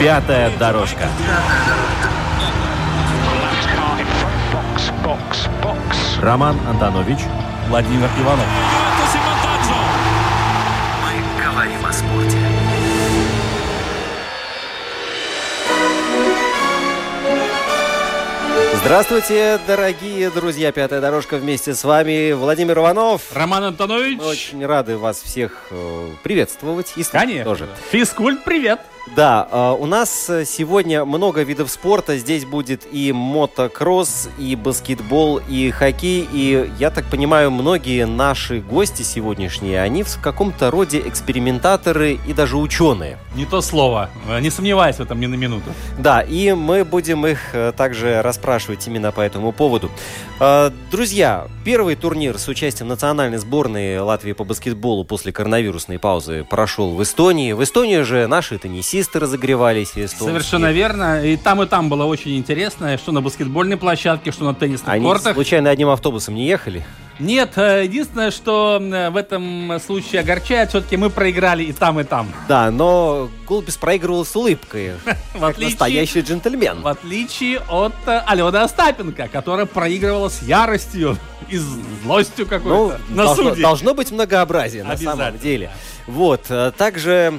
Пятая 0.00 0.50
дорожка. 0.56 1.10
Роман 6.22 6.58
Антонович, 6.66 7.18
Владимир 7.68 8.08
Иванов. 8.18 8.46
Мы 11.04 11.44
говорим 11.44 11.84
о 11.84 11.92
спорте. 11.92 12.38
Здравствуйте, 18.82 19.60
дорогие 19.66 20.30
друзья. 20.30 20.72
Пятая 20.72 21.02
дорожка 21.02 21.36
вместе 21.36 21.74
с 21.74 21.84
вами. 21.84 22.32
Владимир 22.32 22.78
Иванов. 22.78 23.20
Роман 23.34 23.64
Антонович. 23.64 24.18
Очень 24.22 24.64
рады 24.64 24.96
вас 24.96 25.20
всех 25.20 25.66
э, 25.70 26.08
приветствовать. 26.22 26.94
И 26.96 27.04
Конечно. 27.04 27.44
тоже. 27.44 27.68
Физкульт, 27.90 28.42
привет. 28.44 28.80
Да, 29.16 29.48
э, 29.50 29.76
у 29.78 29.86
нас 29.86 30.28
э, 30.28 30.44
сегодня 30.44 31.04
много 31.04 31.42
видов 31.42 31.70
спорта. 31.70 32.16
Здесь 32.18 32.44
будет 32.44 32.86
и 32.92 33.12
мотокросс, 33.12 34.28
и 34.38 34.54
баскетбол, 34.54 35.40
и 35.48 35.70
хоккей. 35.70 36.28
И, 36.32 36.70
я 36.78 36.90
так 36.90 37.06
понимаю, 37.06 37.50
многие 37.50 38.06
наши 38.06 38.60
гости 38.60 39.02
сегодняшние, 39.02 39.80
они 39.80 40.02
в 40.02 40.20
каком-то 40.20 40.70
роде 40.70 41.00
экспериментаторы 41.00 42.20
и 42.26 42.32
даже 42.32 42.56
ученые. 42.56 43.18
Не 43.34 43.46
то 43.46 43.62
слово. 43.62 44.10
Э, 44.28 44.38
Не 44.40 44.50
сомневаюсь 44.50 44.96
в 44.96 45.00
этом 45.00 45.18
ни 45.18 45.26
на 45.26 45.34
минуту. 45.34 45.70
Да, 45.98 46.20
и 46.20 46.52
мы 46.52 46.84
будем 46.84 47.26
их 47.26 47.54
э, 47.54 47.72
также 47.76 48.22
расспрашивать 48.22 48.86
именно 48.86 49.12
по 49.12 49.22
этому 49.22 49.52
поводу. 49.52 49.90
Друзья, 50.90 51.48
первый 51.66 51.96
турнир 51.96 52.38
с 52.38 52.48
участием 52.48 52.88
национальной 52.88 53.36
сборной 53.36 53.98
Латвии 53.98 54.32
по 54.32 54.44
баскетболу 54.44 55.04
после 55.04 55.32
коронавирусной 55.32 55.98
паузы 55.98 56.46
прошел 56.48 56.94
в 56.94 57.02
Эстонии. 57.02 57.52
В 57.52 57.62
Эстонии 57.62 58.00
же 58.00 58.26
наши 58.26 58.56
теннисисты 58.58 58.89
разогревались. 59.20 59.90
эстонские. 59.90 60.28
Совершенно 60.28 60.72
верно. 60.72 61.24
И 61.24 61.36
там, 61.36 61.62
и 61.62 61.66
там 61.66 61.88
было 61.88 62.04
очень 62.04 62.36
интересно, 62.36 62.96
что 62.98 63.12
на 63.12 63.20
баскетбольной 63.20 63.76
площадке, 63.76 64.32
что 64.32 64.44
на 64.44 64.54
теннисных 64.54 64.88
Они 64.88 65.04
кортах. 65.04 65.34
случайно 65.34 65.70
одним 65.70 65.88
автобусом 65.88 66.34
не 66.34 66.46
ехали? 66.46 66.84
Нет, 67.18 67.52
э, 67.56 67.84
единственное, 67.84 68.30
что 68.30 68.80
э, 68.80 69.10
в 69.10 69.16
этом 69.16 69.78
случае 69.84 70.22
огорчает, 70.22 70.70
все-таки 70.70 70.96
мы 70.96 71.10
проиграли 71.10 71.62
и 71.64 71.72
там, 71.72 72.00
и 72.00 72.04
там. 72.04 72.28
Да, 72.48 72.70
но 72.70 73.28
Голубис 73.46 73.76
проигрывал 73.76 74.24
с 74.24 74.34
улыбкой, 74.34 74.92
В 75.34 75.40
как 75.40 75.50
отличие, 75.50 75.70
настоящий 75.70 76.20
джентльмен. 76.22 76.80
в 76.80 76.86
отличие 76.88 77.60
от 77.68 77.92
э, 78.06 78.22
Алены 78.26 78.56
Остапенко, 78.56 79.28
которая 79.28 79.66
проигрывала 79.66 80.30
с 80.30 80.40
яростью 80.42 81.18
и 81.50 81.58
злостью 81.58 82.46
Ну, 82.46 82.46
какой-то 82.46 83.00
на 83.10 83.24
должно, 83.24 83.54
должно 83.54 83.92
быть 83.94 84.10
многообразие 84.10 84.82
на 84.82 84.96
самом 84.96 85.38
деле. 85.38 85.70
Вот, 86.06 86.50
также 86.78 87.34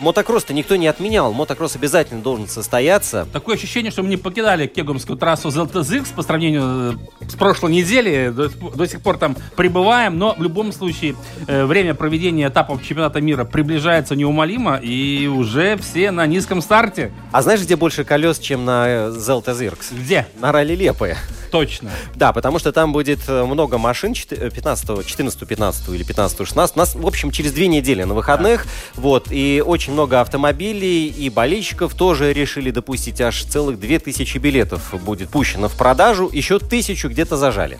мотокросс-то 0.00 0.52
никто 0.52 0.76
не 0.76 0.86
отменял. 0.86 1.32
Мотокросс 1.32 1.76
обязательно 1.76 2.20
должен 2.22 2.48
состояться. 2.48 3.26
Такое 3.32 3.56
ощущение, 3.56 3.90
что 3.90 4.02
мы 4.02 4.08
не 4.08 4.16
покидали 4.16 4.66
Кегумскую 4.66 5.18
трассу 5.18 5.48
ZTZX 5.48 6.14
по 6.14 6.22
сравнению 6.22 6.98
э, 7.20 7.26
с 7.28 7.34
прошлой 7.34 7.72
недели. 7.72 8.28
До, 8.30 8.48
сих 8.48 8.58
пор- 8.58 8.76
до 8.76 8.86
сих 8.86 9.00
пор 9.00 9.18
там 9.18 9.36
пребываем, 9.56 10.18
но 10.18 10.34
в 10.36 10.42
любом 10.42 10.72
случае 10.72 11.16
э, 11.46 11.64
время 11.64 11.94
проведения 11.94 12.48
этапов 12.48 12.82
чемпионата 12.82 13.20
мира 13.20 13.44
приближается 13.44 14.14
неумолимо, 14.16 14.76
и 14.76 15.26
уже 15.26 15.76
все 15.78 16.10
на 16.10 16.26
низком 16.26 16.62
старте. 16.62 17.12
А 17.32 17.42
знаешь, 17.42 17.60
где 17.60 17.76
больше 17.76 18.04
колес, 18.04 18.38
чем 18.38 18.64
на 18.64 18.86
э, 18.88 19.08
Zirks? 19.10 19.94
Где? 19.98 20.26
На 20.40 20.52
ралли 20.52 20.74
Лепое. 20.74 21.16
Точно. 21.50 21.90
Да, 22.14 22.32
потому 22.32 22.58
что 22.58 22.72
там 22.72 22.92
будет 22.92 23.20
э, 23.28 23.44
много 23.44 23.78
машин 23.78 24.12
чет- 24.12 24.32
э, 24.32 24.50
15, 24.50 25.06
14, 25.06 25.46
15 25.48 25.88
или 25.90 26.02
15, 26.02 26.46
16. 26.46 26.76
У 26.76 26.78
нас, 26.78 26.94
в 26.94 27.06
общем, 27.06 27.30
через 27.30 27.52
две 27.52 27.68
недели 27.68 28.02
на 28.02 28.14
выходных. 28.14 28.66
Вот, 28.94 29.28
и 29.30 29.62
очень 29.64 29.87
много 29.88 30.20
автомобилей 30.20 31.06
и 31.08 31.30
болельщиков 31.30 31.94
тоже 31.94 32.32
решили 32.32 32.70
допустить 32.70 33.20
аж 33.20 33.42
целых 33.44 33.78
2000 33.80 34.38
билетов 34.38 34.94
будет 35.02 35.30
пущено 35.30 35.68
в 35.68 35.74
продажу. 35.76 36.28
Еще 36.32 36.58
тысячу 36.58 37.08
где-то 37.08 37.36
зажали. 37.36 37.78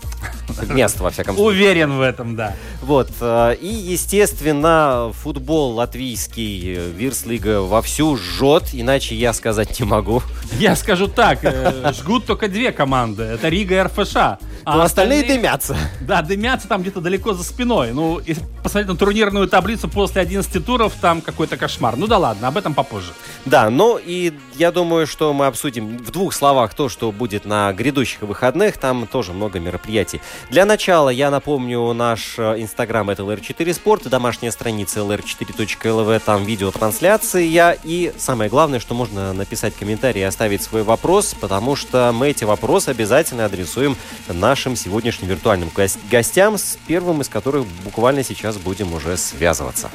Место, 0.68 1.02
во 1.02 1.10
всяком 1.10 1.36
случае. 1.36 1.56
Уверен 1.60 1.92
в 1.98 2.00
этом, 2.00 2.34
да. 2.36 2.54
Вот. 2.82 3.10
э, 3.20 3.56
И, 3.60 3.66
естественно, 3.68 5.12
футбол 5.22 5.74
латвийский, 5.74 6.74
э, 6.76 6.90
Вирслига 6.90 7.60
вовсю 7.60 8.16
жжет, 8.16 8.64
иначе 8.72 9.14
я 9.14 9.32
сказать 9.32 9.78
не 9.78 9.86
могу. 9.86 10.22
Я 10.58 10.74
скажу 10.76 11.08
так, 11.08 11.40
э, 11.42 11.92
жгут 11.92 12.26
только 12.26 12.48
две 12.48 12.72
команды. 12.72 13.22
Это 13.22 13.48
Рига 13.48 13.76
и 13.76 13.82
РФШ. 13.82 14.16
А 14.16 14.38
Но 14.76 14.82
остальные 14.82 15.24
дымятся. 15.24 15.76
Да, 16.00 16.22
дымятся 16.22 16.68
там 16.68 16.82
где-то 16.82 17.00
далеко 17.00 17.32
за 17.34 17.44
спиной. 17.44 17.92
Ну, 17.92 18.20
если 18.26 18.42
посмотреть 18.62 18.88
на 18.88 18.96
турнирную 18.96 19.48
таблицу 19.48 19.88
после 19.88 20.20
11 20.22 20.64
туров, 20.64 20.92
там 21.00 21.20
какой-то 21.20 21.56
кошмар. 21.56 21.96
Ну 21.98 22.06
да 22.06 22.16
ладно, 22.16 22.46
об 22.46 22.56
этом 22.56 22.74
попозже. 22.74 23.12
Да, 23.44 23.70
ну 23.70 23.98
и 23.98 24.32
я 24.54 24.70
думаю, 24.70 25.08
что 25.08 25.32
мы 25.32 25.46
обсудим 25.46 25.98
в 25.98 26.12
двух 26.12 26.32
словах 26.32 26.72
то, 26.72 26.88
что 26.88 27.10
будет 27.10 27.44
на 27.44 27.72
грядущих 27.72 28.22
выходных. 28.22 28.78
Там 28.78 29.08
тоже 29.08 29.32
много 29.32 29.58
мероприятий. 29.58 30.20
Для 30.48 30.64
начала 30.64 31.08
я 31.08 31.28
напомню 31.32 31.92
наш 31.94 32.38
э, 32.38 32.60
инстаграм 32.62 33.10
это 33.10 33.24
LR4 33.24 33.74
Спорт, 33.74 34.08
домашняя 34.08 34.52
страница 34.52 35.00
lr4.lv, 35.00 36.22
там 36.24 36.44
видеотрансляция. 36.44 37.76
И 37.82 38.12
самое 38.16 38.48
главное, 38.48 38.78
что 38.78 38.94
можно 38.94 39.32
написать 39.32 39.74
комментарий 39.74 40.20
и 40.20 40.24
оставить 40.24 40.62
свой 40.62 40.84
вопрос, 40.84 41.34
потому 41.40 41.74
что 41.74 42.12
мы 42.14 42.28
эти 42.28 42.44
вопросы 42.44 42.90
обязательно 42.90 43.44
адресуем 43.44 43.96
нашим 44.28 44.76
сегодняшним 44.76 45.30
виртуальным 45.30 45.68
гос- 45.74 45.98
гостям, 46.08 46.58
с 46.58 46.78
первым 46.86 47.22
из 47.22 47.28
которых 47.28 47.66
буквально 47.82 48.22
сейчас 48.22 48.56
будем 48.56 48.92
уже 48.92 49.16
связываться. 49.16 49.90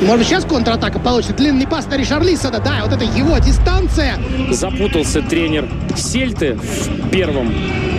Может 0.00 0.18
быть, 0.18 0.28
сейчас 0.28 0.44
контратака 0.44 0.98
получится. 0.98 1.34
Длинный 1.34 1.66
пас 1.66 1.86
на 1.86 1.96
Ришарлисона. 1.96 2.60
Да, 2.60 2.80
вот 2.84 2.92
это 2.92 3.04
его 3.04 3.36
дистанция. 3.38 4.16
запутался 4.50 5.22
тренер 5.22 5.68
Сельты 5.96 6.54
в 6.54 7.10
первом 7.10 7.52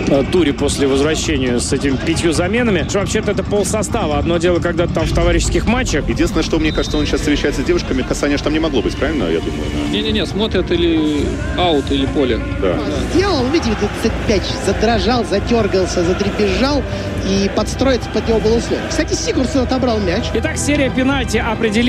э, 0.08 0.24
туре 0.32 0.54
после 0.54 0.86
возвращения 0.86 1.58
с 1.60 1.72
этими 1.72 1.96
пятью 1.96 2.32
заменами. 2.32 2.86
Что 2.88 3.00
Вообще-то 3.00 3.32
это 3.32 3.42
пол 3.42 3.66
состава. 3.66 4.18
Одно 4.18 4.38
дело, 4.38 4.60
когда 4.60 4.86
там 4.86 5.04
в 5.04 5.12
товарищеских 5.12 5.66
матчах. 5.66 6.08
Единственное, 6.08 6.42
что 6.42 6.58
мне 6.58 6.72
кажется, 6.72 6.96
он 6.96 7.04
сейчас 7.06 7.20
встречается 7.20 7.62
с 7.62 7.64
девушками, 7.64 8.02
касания 8.02 8.38
ж 8.38 8.40
там 8.42 8.52
не 8.52 8.60
могло 8.60 8.80
быть, 8.80 8.96
правильно, 8.96 9.24
я 9.24 9.40
думаю? 9.40 9.64
да? 9.74 9.92
Не-не-не, 9.92 10.24
смотрят 10.26 10.70
или 10.70 11.26
аут, 11.58 11.90
или 11.90 12.06
поле. 12.06 12.40
Да. 12.62 12.78
Сделал, 13.14 13.44
видите, 13.52 13.72
этот 14.02 14.12
мяч 14.28 14.42
задрожал, 14.64 15.24
затергался, 15.24 16.02
затрепежал. 16.02 16.82
И 17.28 17.50
подстроиться 17.54 18.08
под 18.08 18.26
него 18.26 18.40
было 18.40 18.56
условие. 18.56 18.82
Кстати, 18.88 19.12
Сигурсон 19.12 19.64
отобрал 19.64 19.98
мяч. 19.98 20.24
Итак, 20.32 20.56
серия 20.56 20.88
пенальти 20.90 21.36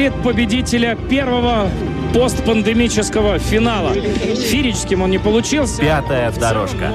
определит 0.08 0.24
победителя 0.24 0.96
первого 1.10 1.70
постпандемического 2.14 3.38
финала. 3.40 3.94
Фирическим 3.94 5.02
он 5.04 5.12
не 5.12 5.20
получился. 5.20 5.82
Пятая 5.82 6.32
дорожка. 6.32 6.92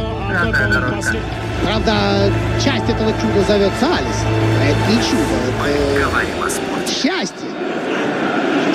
Правда, 1.62 2.31
часть 2.62 2.84
этого 2.89 3.12
чуда 3.12 3.43
зовется 3.47 3.87
Алис. 3.87 4.25
А 4.61 4.65
это 4.65 4.91
не 4.91 4.97
чудо, 4.99 5.23
Мы 5.61 5.69
это 5.69 6.08
говорим 6.08 6.43
о 6.44 6.50
спорте. 6.50 6.93
счастье. 6.93 7.49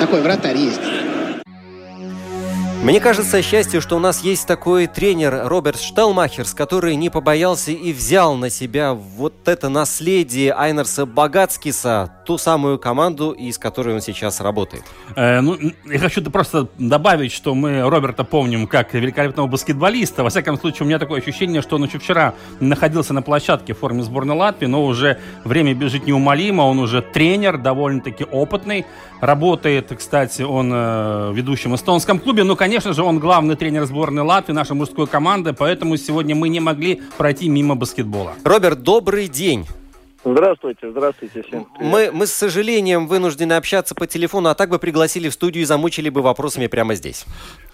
Такой 0.00 0.20
вратарь 0.22 0.56
есть. 0.56 0.80
Мне 2.82 2.98
кажется, 2.98 3.42
счастье, 3.42 3.80
что 3.80 3.94
у 3.94 4.00
нас 4.00 4.24
есть 4.24 4.44
такой 4.48 4.88
тренер 4.88 5.42
Роберт 5.44 5.80
Штелмахерс, 5.80 6.52
который 6.52 6.96
не 6.96 7.10
побоялся 7.10 7.70
и 7.70 7.92
взял 7.92 8.34
на 8.34 8.50
себя 8.50 8.92
вот 8.92 9.46
это 9.46 9.68
наследие 9.68 10.52
Айнерса 10.52 11.06
Багацкиса, 11.06 12.12
ту 12.26 12.38
самую 12.38 12.80
команду, 12.80 13.30
из 13.30 13.56
которой 13.56 13.94
он 13.94 14.00
сейчас 14.00 14.40
работает. 14.40 14.82
Э, 15.14 15.40
ну, 15.40 15.56
я 15.84 15.98
хочу 16.00 16.28
просто 16.28 16.66
добавить, 16.76 17.30
что 17.30 17.54
мы 17.54 17.82
Роберта 17.82 18.24
помним 18.24 18.66
как 18.66 18.94
великолепного 18.94 19.46
баскетболиста. 19.46 20.24
Во 20.24 20.30
всяком 20.30 20.58
случае, 20.58 20.82
у 20.82 20.86
меня 20.86 20.98
такое 20.98 21.20
ощущение, 21.20 21.62
что 21.62 21.76
он 21.76 21.84
еще 21.84 22.00
вчера 22.00 22.34
находился 22.58 23.14
на 23.14 23.22
площадке 23.22 23.74
в 23.74 23.78
форме 23.78 24.02
сборной 24.02 24.34
Латвии, 24.34 24.66
но 24.66 24.84
уже 24.84 25.20
время 25.44 25.72
бежит 25.72 26.04
неумолимо. 26.04 26.62
Он 26.62 26.80
уже 26.80 27.00
тренер, 27.00 27.58
довольно-таки 27.58 28.24
опытный. 28.24 28.86
Работает, 29.20 29.92
кстати, 29.96 30.42
он 30.42 30.72
э, 30.72 31.30
в 31.30 31.36
ведущем 31.36 31.76
эстонском 31.76 32.18
клубе. 32.18 32.42
Ну, 32.42 32.56
конечно 32.56 32.71
же, 32.80 33.02
он 33.02 33.18
главный 33.18 33.56
тренер 33.56 33.84
сборной 33.84 34.22
Латвии, 34.22 34.52
нашей 34.52 34.74
мужской 34.74 35.06
команды, 35.06 35.52
поэтому 35.52 35.96
сегодня 35.96 36.34
мы 36.34 36.48
не 36.48 36.60
могли 36.60 37.02
пройти 37.18 37.48
мимо 37.48 37.74
баскетбола. 37.74 38.34
Роберт, 38.44 38.82
добрый 38.82 39.28
день. 39.28 39.66
Здравствуйте, 40.24 40.90
здравствуйте 40.90 41.42
всем. 41.42 41.66
Мы, 41.80 42.10
мы 42.12 42.26
с 42.26 42.32
сожалением 42.32 43.08
вынуждены 43.08 43.54
общаться 43.54 43.94
по 43.94 44.06
телефону, 44.06 44.50
а 44.50 44.54
так 44.54 44.70
бы 44.70 44.78
пригласили 44.78 45.28
в 45.28 45.32
студию 45.32 45.62
и 45.62 45.64
замучили 45.64 46.10
бы 46.10 46.22
вопросами 46.22 46.68
прямо 46.68 46.94
здесь. 46.94 47.26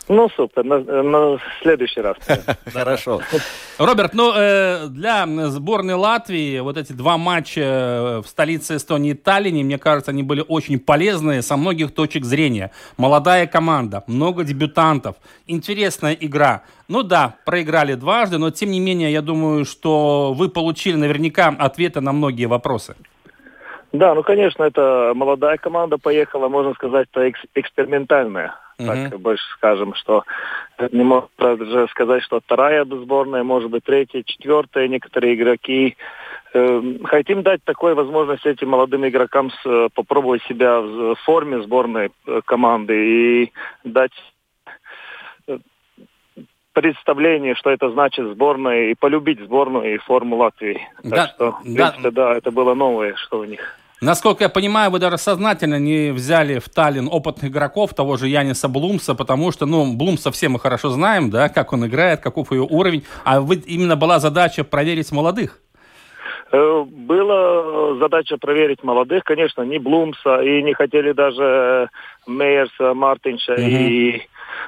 Ну, 0.09 0.29
супер, 0.31 0.65
на, 0.65 0.79
на 0.79 1.39
следующий 1.61 2.01
раз. 2.01 2.17
Хорошо. 2.73 3.21
Роберт, 3.79 4.15
ну, 4.15 4.33
э, 4.35 4.87
для 4.89 5.27
сборной 5.27 5.95
Латвии 5.95 6.61
вот 6.61 6.79
эти 6.79 6.93
два 6.93 7.19
матча 7.19 7.61
э, 7.61 8.23
в 8.25 8.27
столице 8.27 8.77
Эстонии 8.77 9.11
и 9.11 9.15
Таллине, 9.15 9.65
мне 9.65 9.77
кажется, 9.79 10.11
они 10.11 10.23
были 10.23 10.43
очень 10.47 10.79
полезные 10.79 11.43
со 11.43 11.57
многих 11.59 11.95
точек 11.95 12.25
зрения. 12.25 12.71
Молодая 12.97 13.47
команда, 13.47 14.03
много 14.07 14.45
дебютантов, 14.45 15.17
интересная 15.47 16.15
игра. 16.15 16.63
Ну 16.89 17.03
да, 17.03 17.35
проиграли 17.45 17.95
дважды, 17.95 18.39
но 18.39 18.51
тем 18.51 18.71
не 18.71 18.81
менее, 18.81 19.13
я 19.13 19.21
думаю, 19.21 19.67
что 19.67 20.33
вы 20.33 20.49
получили 20.49 20.97
наверняка 20.97 21.55
ответы 21.59 22.01
на 22.01 22.13
многие 22.13 22.47
вопросы. 22.47 22.97
Да, 23.93 24.15
ну, 24.15 24.23
конечно, 24.23 24.63
это 24.63 25.13
молодая 25.15 25.57
команда 25.57 25.99
поехала, 25.99 26.49
можно 26.49 26.75
сказать, 26.75 27.09
это 27.13 27.27
экс- 28.79 28.89
экспериментальная 28.89 29.03
Мгм. 29.03 29.11
так 29.11 29.21
больше 29.21 29.45
скажем, 29.55 29.95
что 29.95 30.25
не 30.93 31.03
можно 31.05 31.29
даже 31.39 31.89
сказать, 31.89 32.23
что 32.23 32.41
вторая 32.41 32.85
сборная, 32.85 33.43
может 33.43 33.71
быть, 33.71 33.85
третья, 33.85 34.23
четвертая, 34.23 34.89
некоторые 34.89 35.35
игроки. 35.35 35.97
Э, 36.55 36.83
Хотим 37.05 37.43
дать 37.43 37.63
такой 37.65 37.95
возможность 37.95 38.47
этим 38.47 38.71
молодым 38.71 39.07
игрокам 39.07 39.51
с- 39.51 39.67
э, 39.67 39.89
попробовать 39.95 40.43
себя 40.45 40.81
в 40.81 41.15
форме 41.17 41.61
сборной 41.63 42.11
э, 42.27 42.41
команды 42.45 43.43
и 43.43 43.53
дать 43.85 44.13
э, 45.47 45.59
представление, 46.73 47.55
что 47.55 47.71
это 47.71 47.91
значит 47.91 48.27
сборная, 48.29 48.91
и 48.91 48.95
полюбить 48.95 49.41
сборную 49.41 49.95
и 49.95 49.99
форму 49.99 50.37
Латвии. 50.37 50.81
Так 51.03 51.11
Да, 51.11 51.27
что, 51.29 51.51
в 51.53 51.65
да. 51.75 51.91
принципе, 51.91 52.11
да, 52.13 52.35
это 52.37 52.51
было 52.51 52.75
новое, 52.75 53.15
что 53.17 53.41
у 53.41 53.45
них. 53.45 53.77
Насколько 54.01 54.45
я 54.45 54.49
понимаю, 54.49 54.93
вы 54.93 55.01
даже 55.01 55.19
сознательно 55.19 55.79
не 55.79 56.13
взяли 56.13 56.61
в 56.61 56.69
Таллин 56.69 57.09
опытных 57.11 57.51
игроков, 57.51 57.95
того 57.95 58.17
же 58.17 58.29
Яниса 58.29 58.69
Блумса, 58.69 59.15
потому 59.17 59.51
что, 59.51 59.67
ну, 59.67 59.97
Блумса 59.97 60.31
все 60.31 60.49
мы 60.49 60.61
хорошо 60.61 60.91
знаем, 60.91 61.31
да, 61.31 61.49
как 61.49 61.73
он 61.73 61.85
играет, 61.87 62.21
каков 62.21 62.53
его 62.53 62.67
уровень, 62.67 63.05
а 63.25 63.41
вы, 63.41 63.57
именно 63.57 63.97
была 63.97 64.21
задача 64.21 64.63
проверить 64.63 65.11
молодых. 65.11 65.61
Э, 66.53 66.85
Была 66.87 67.97
задача 67.97 68.39
проверить 68.39 68.83
молодых, 68.83 69.25
конечно, 69.25 69.63
не 69.63 69.79
Блумса, 69.79 70.43
и 70.43 70.63
не 70.63 70.75
хотели 70.75 71.13
даже 71.13 71.91
Мейерса, 72.27 72.95
Мартинша 72.95 73.55
и 73.55 74.23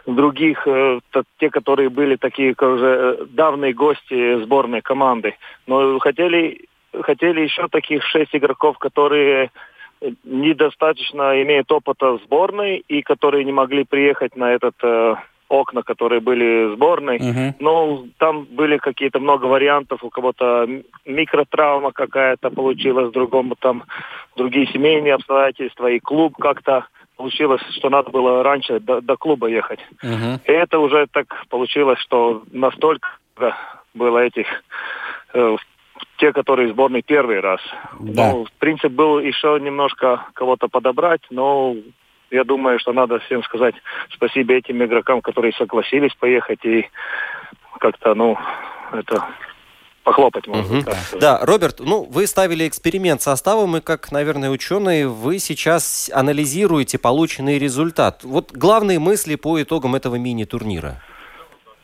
других, 0.07 0.67
э, 0.67 1.01
те, 1.39 1.51
которые 1.51 1.89
были 1.89 2.17
такие 2.17 2.55
как 2.55 2.69
уже 2.71 2.87
э, 2.87 3.25
давние 3.31 3.73
гости 3.73 4.43
сборной 4.43 4.83
команды. 4.83 5.37
Но 5.67 5.99
хотели, 6.01 6.67
хотели 7.03 7.41
еще 7.41 7.69
таких 7.69 8.05
шесть 8.05 8.35
игроков, 8.35 8.79
которые 8.79 9.51
недостаточно 10.25 11.43
имеют 11.43 11.71
опыта 11.71 12.13
в 12.13 12.23
сборной 12.23 12.83
и 12.89 13.03
которые 13.03 13.45
не 13.45 13.53
могли 13.53 13.85
приехать 13.85 14.35
на 14.35 14.53
этот 14.53 14.75
э, 14.83 15.15
окна, 15.49 15.83
которые 15.83 16.21
были 16.21 16.67
в 16.67 16.77
сборной. 16.77 17.19
Мгм. 17.19 17.55
Ну, 17.59 18.09
там 18.19 18.45
были 18.45 18.79
какие-то 18.79 19.21
много 19.21 19.47
вариантов, 19.47 20.03
у 20.03 20.09
кого-то 20.09 20.67
микротравма 21.05 21.93
какая-то 21.93 22.51
получилась, 22.51 23.13
другому 23.13 23.57
там 23.57 23.85
другие 24.37 24.67
семейные 24.69 25.15
обстоятельства, 25.15 25.89
и 25.91 25.99
клуб 25.99 26.37
как-то 26.39 26.87
получилось, 27.17 27.61
что 27.77 27.91
надо 27.91 28.11
было 28.11 28.43
раньше 28.43 28.81
до, 28.81 29.03
до 29.03 29.17
клуба 29.17 29.49
ехать. 29.49 29.81
Мгм. 30.03 30.41
И 30.45 30.53
это 30.53 30.79
уже 30.79 31.07
так 31.13 31.27
получилось, 31.51 31.99
что 31.99 32.43
настолько 32.53 33.09
было 33.93 34.19
этих 34.19 34.47
э, 35.35 35.57
те, 36.21 36.33
которые 36.33 36.69
в 36.69 36.73
сборной 36.73 37.03
первый 37.03 37.41
раз. 37.41 37.61
Да. 37.99 38.33
Ну, 38.33 38.45
в 38.45 38.53
принципе, 38.53 38.89
был 38.89 39.19
еще 39.19 39.59
немножко 39.61 40.27
кого-то 40.35 40.69
подобрать, 40.69 41.23
но 41.31 41.75
я 42.31 42.45
думаю, 42.45 42.79
что 42.79 42.93
надо 42.93 43.19
всем 43.21 43.43
сказать 43.43 43.75
спасибо 44.13 44.55
этим 44.55 44.85
игрокам, 44.85 45.23
которые 45.23 45.53
согласились 45.55 46.15
поехать 46.15 46.65
и 46.65 46.89
как-то, 47.79 48.15
ну, 48.15 48.39
это 48.93 49.27
похлопать, 50.05 50.47
можно 50.47 50.83
сказать. 50.83 51.21
Да, 51.21 51.41
Роберт, 51.43 51.81
ну, 51.81 52.05
вы 52.05 52.27
ставили 52.27 52.69
эксперимент 52.69 53.23
составом, 53.23 53.77
и 53.77 53.81
как, 53.81 54.13
наверное, 54.13 54.51
ученые, 54.51 55.09
вы 55.09 55.39
сейчас 55.39 56.11
анализируете 56.15 56.99
полученный 56.99 57.59
результат. 57.59 58.25
Вот 58.25 58.53
главные 58.53 58.99
мысли 58.99 59.37
по 59.37 59.61
итогам 59.63 59.95
этого 59.95 60.17
мини-турнира. 60.17 61.01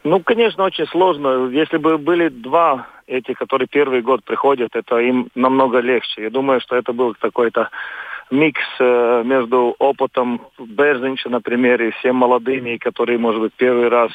Ну, 0.06 0.20
конечно, 0.20 0.62
очень 0.62 0.86
сложно. 0.86 1.48
Если 1.48 1.78
бы 1.78 1.98
были 1.98 2.28
два 2.28 2.86
эти, 3.08 3.32
которые 3.32 3.66
первый 3.66 4.02
год 4.02 4.22
приходят, 4.22 4.76
это 4.76 4.98
им 4.98 5.30
намного 5.34 5.80
легче. 5.80 6.22
Я 6.22 6.30
думаю, 6.30 6.60
что 6.60 6.76
это 6.76 6.92
был 6.92 7.16
какой-то 7.18 7.70
микс 8.30 8.60
э, 8.78 9.22
между 9.24 9.74
опытом 9.80 10.42
Берзинча, 10.60 11.28
например, 11.28 11.82
и 11.82 11.90
всем 11.90 12.14
молодыми, 12.14 12.76
которые, 12.76 13.18
может 13.18 13.40
быть, 13.40 13.52
первый 13.56 13.88
раз. 13.88 14.12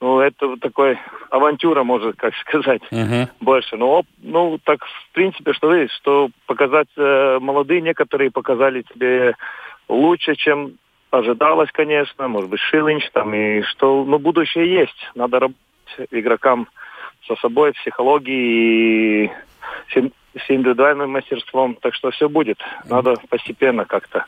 Ну, 0.00 0.18
это 0.20 0.56
такой 0.56 0.98
авантюра, 1.28 1.82
может, 1.82 2.16
как 2.16 2.32
сказать, 2.48 2.80
Мгм. 2.90 3.28
больше. 3.40 3.76
Но, 3.76 3.98
оп- 3.98 4.06
ну, 4.22 4.58
так, 4.64 4.82
в 4.82 5.12
принципе, 5.12 5.52
что 5.52 5.70
видишь, 5.74 5.94
что 5.96 6.30
показать 6.46 6.88
э, 6.96 7.38
молодые 7.38 7.82
некоторые 7.82 8.30
показали 8.30 8.80
тебе 8.80 9.34
лучше, 9.90 10.36
чем 10.36 10.78
ожидалось, 11.10 11.70
конечно, 11.72 12.28
может 12.28 12.50
быть, 12.50 12.60
Шилинч 12.60 13.10
там, 13.12 13.34
и 13.34 13.62
что, 13.62 14.04
ну, 14.04 14.18
будущее 14.18 14.72
есть. 14.72 15.10
Надо 15.14 15.40
работать 15.40 15.62
игрокам 16.10 16.68
со 17.26 17.36
собой, 17.36 17.72
психологией 17.72 19.26
и 19.26 19.30
с, 20.38 20.50
ин- 20.50 20.60
с 20.60 20.68
индивидуальным 20.68 21.10
мастерством. 21.10 21.76
Так 21.80 21.94
что 21.94 22.10
все 22.10 22.28
будет. 22.28 22.58
Надо 22.88 23.14
постепенно 23.28 23.84
как-то. 23.84 24.26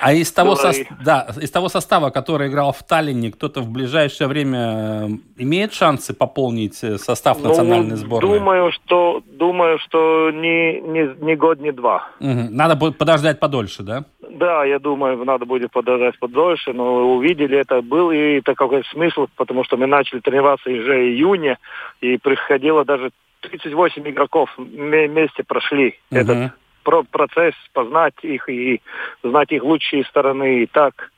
А 0.00 0.12
из 0.12 0.32
того, 0.32 0.54
и- 0.54 0.86
да, 1.04 1.28
из 1.40 1.50
того 1.50 1.68
состава, 1.68 2.10
который 2.10 2.48
играл 2.48 2.72
в 2.72 2.82
Таллине, 2.82 3.30
кто-то 3.30 3.60
в 3.60 3.68
ближайшее 3.70 4.28
время 4.28 4.58
э, 4.58 5.08
имеет 5.38 5.72
шансы 5.72 6.14
пополнить 6.14 6.82
э, 6.82 6.98
состав 6.98 7.38
Ну, 7.40 7.48
национальной 7.48 7.96
сборной? 7.96 8.38
Думаю, 8.38 8.72
что, 8.72 9.22
думаю, 9.26 9.78
что 9.78 10.30
не, 10.32 10.80
не, 10.80 11.14
не 11.24 11.36
год, 11.36 11.60
не 11.60 11.72
два. 11.72 12.08
Мгм. 12.20 12.54
Надо 12.54 12.74
будет 12.76 12.98
подождать 12.98 13.38
подольше, 13.38 13.82
да? 13.82 14.04
Да, 14.30 14.64
я 14.64 14.78
думаю, 14.78 15.22
надо 15.24 15.44
будет 15.44 15.70
подождать 15.70 16.18
подольше, 16.18 16.72
но 16.72 17.14
увидели 17.16 17.58
это 17.58 17.82
был 17.82 18.10
и 18.10 18.40
такой 18.40 18.82
смысл, 18.90 19.26
потому 19.36 19.62
что 19.64 19.76
мы 19.76 19.86
начали 19.86 20.20
тренироваться 20.20 20.70
уже 20.70 20.94
в 20.94 21.02
июне, 21.02 21.58
и 22.00 22.16
приходило 22.16 22.84
даже 22.84 23.10
38 23.42 24.08
игроков 24.08 24.50
вме- 24.56 25.08
вместе 25.08 25.42
прошли 25.44 25.98
Мгм. 26.10 26.20
этот 26.20 26.52
про- 26.84 27.02
процесс, 27.04 27.54
познать 27.72 28.14
их 28.22 28.48
и 28.48 28.80
знать 29.22 29.52
их 29.52 29.62
лучшие 29.62 30.04
стороны 30.04 30.62
и 30.62 30.66
так. 30.66 31.10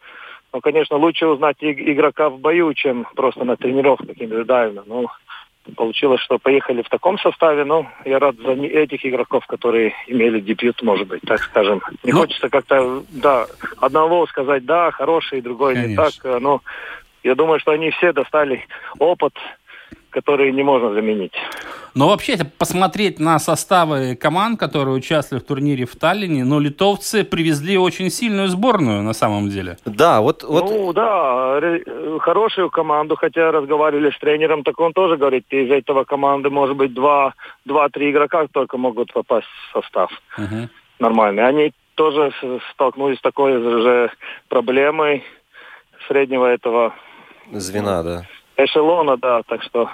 Ну, 0.53 0.61
конечно, 0.61 0.97
лучше 0.97 1.27
узнать 1.27 1.57
игрока 1.61 2.29
в 2.31 2.39
бою, 2.39 2.73
чем 2.75 3.07
просто 3.17 3.45
на 3.45 3.57
тренировках 3.57 4.17
индивидуально. 4.21 4.85
Ну, 4.87 5.07
получилось, 5.77 6.21
что 6.21 6.39
поехали 6.39 6.83
в 6.83 6.89
таком 6.89 7.19
составе, 7.19 7.65
но 7.65 7.87
я 8.05 8.19
рад 8.19 8.37
за 8.37 8.55
не- 8.55 8.69
этих 8.69 9.05
игроков, 9.07 9.47
которые 9.47 9.95
имели 10.07 10.41
дебют, 10.41 10.83
может 10.83 11.09
быть, 11.09 11.23
так 11.23 11.41
скажем. 11.43 11.81
Не 12.03 12.13
Ну- 12.13 12.21
хочется 12.21 12.49
как-то, 12.51 13.03
да, 13.11 13.47
одного 13.81 14.27
сказать, 14.27 14.65
да, 14.65 14.91
хороший, 14.91 15.41
другой 15.41 15.75
не 15.77 15.83
Конечно. 15.97 16.05
так, 16.05 16.13
э, 16.25 16.39
но 16.39 16.61
я 17.25 17.35
думаю, 17.35 17.59
что 17.59 17.73
они 17.73 17.91
все 17.91 18.13
достали 18.13 18.67
опыт, 18.99 19.33
который 20.15 20.53
не 20.53 20.63
можно 20.63 20.93
заменить. 20.95 21.33
Но 21.95 22.09
вообще, 22.09 22.33
если 22.33 22.47
посмотреть 22.59 23.19
на 23.19 23.39
составы 23.39 24.17
команд, 24.17 24.59
которые 24.59 24.95
участвовали 24.95 25.43
в 25.43 25.47
турнире 25.47 25.87
в 25.87 25.97
Таллине, 25.97 26.45
ну, 26.45 26.61
литовцы 26.61 27.25
привезли 27.25 27.77
очень 27.77 28.11
сильную 28.11 28.49
сборную 28.49 29.03
на 29.03 29.13
самом 29.13 29.49
деле. 29.49 29.77
Да, 29.85 30.21
вот, 30.21 30.45
вот 30.45 30.71
Ну 30.71 30.93
да, 30.93 31.61
хорошую 32.21 32.71
команду, 32.71 33.17
хотя 33.17 33.51
разговаривали 33.51 34.11
с 34.11 34.19
тренером, 34.19 34.63
так 34.63 34.79
он 34.81 34.93
тоже 34.93 35.17
говорит, 35.17 35.45
из 35.51 35.71
этого 35.71 36.05
команды 36.05 36.49
может 36.51 36.77
быть 36.77 36.95
два, 36.95 37.35
два-три 37.65 38.11
игрока 38.11 38.47
только 38.53 38.79
могут 38.79 39.13
попасть 39.13 39.47
в 39.47 39.81
состав 39.81 40.11
Мгм. 40.39 40.69
нормальный. 41.01 41.47
Они 41.47 41.73
тоже 41.95 42.33
столкнулись 42.73 43.19
с 43.19 43.23
такой 43.23 43.53
же 43.61 44.11
проблемой 44.49 45.25
среднего 46.09 46.47
этого 46.47 46.93
звена, 47.53 48.03
да. 48.03 48.23
Эшелона, 48.57 49.17
да, 49.17 49.43
так 49.43 49.63
что 49.63 49.91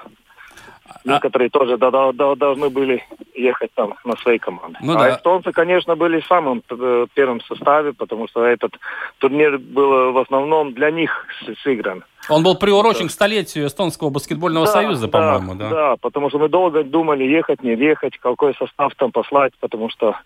А 0.87 0.99
некоторые 1.05 1.51
тоже 1.51 1.79
да- 1.79 1.91
да- 1.91 2.13
да- 2.13 2.35
должны 2.35 2.69
были 2.69 3.05
ехать 3.35 3.71
там 3.75 3.95
на 4.05 4.17
своей 4.17 4.39
команде. 4.39 4.79
Ну 4.83 4.95
а 4.95 4.99
да. 4.99 5.17
эстонцы, 5.17 5.53
конечно, 5.53 5.97
были 5.97 6.21
в 6.21 6.27
самом 6.27 6.63
э, 6.69 7.07
первом 7.15 7.41
составе, 7.43 7.93
потому 7.93 8.29
что 8.29 8.45
этот 8.45 8.73
турнир 9.19 9.59
был 9.59 10.13
в 10.13 10.19
основном 10.19 10.73
для 10.75 10.91
них 10.91 11.27
сыгран. 11.63 12.05
Он 12.29 12.43
был 12.43 12.55
приурочен 12.57 13.09
к 13.09 13.13
столетию 13.13 13.67
Эстонского 13.67 14.11
баскетбольного 14.11 14.67
Да, 14.67 14.73
союза, 14.73 15.07
да, 15.07 15.13
по-моему, 15.19 15.55
да? 15.55 15.69
Да, 15.71 15.97
потому 15.97 16.29
что 16.29 16.39
мы 16.39 16.49
долго 16.49 16.85
думали, 16.85 17.25
ехать, 17.25 17.63
не 17.63 17.75
ехать, 17.75 18.19
какой 18.19 18.55
состав 18.57 18.95
там 18.97 19.11
послать, 19.11 19.53
потому 19.61 19.89
что 19.91 20.17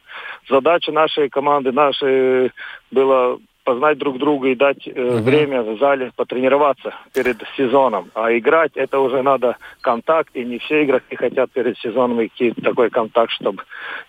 задача 0.49 0.93
нашей 0.93 1.29
команды, 1.29 1.73
нашей 1.73 2.53
была 2.91 3.37
познать 3.65 3.99
друг 3.99 4.19
друга 4.19 4.49
и 4.49 4.55
дать 4.55 4.87
э, 4.87 4.93
время 5.21 5.63
в 5.63 5.79
зале 5.79 6.13
потренироваться 6.15 6.95
перед 7.13 7.39
сезоном. 7.57 8.11
А 8.15 8.31
играть 8.37 8.73
это 8.75 9.01
уже 9.01 9.23
надо 9.23 9.57
контакт, 9.81 10.31
и 10.35 10.45
не 10.45 10.59
все 10.59 10.85
игроки 10.85 11.17
хотят 11.17 11.51
перед 11.51 11.77
сезоном 11.79 12.25
идти 12.25 12.53
такой 12.53 12.91
контакт, 12.91 13.33
чтобы 13.33 13.63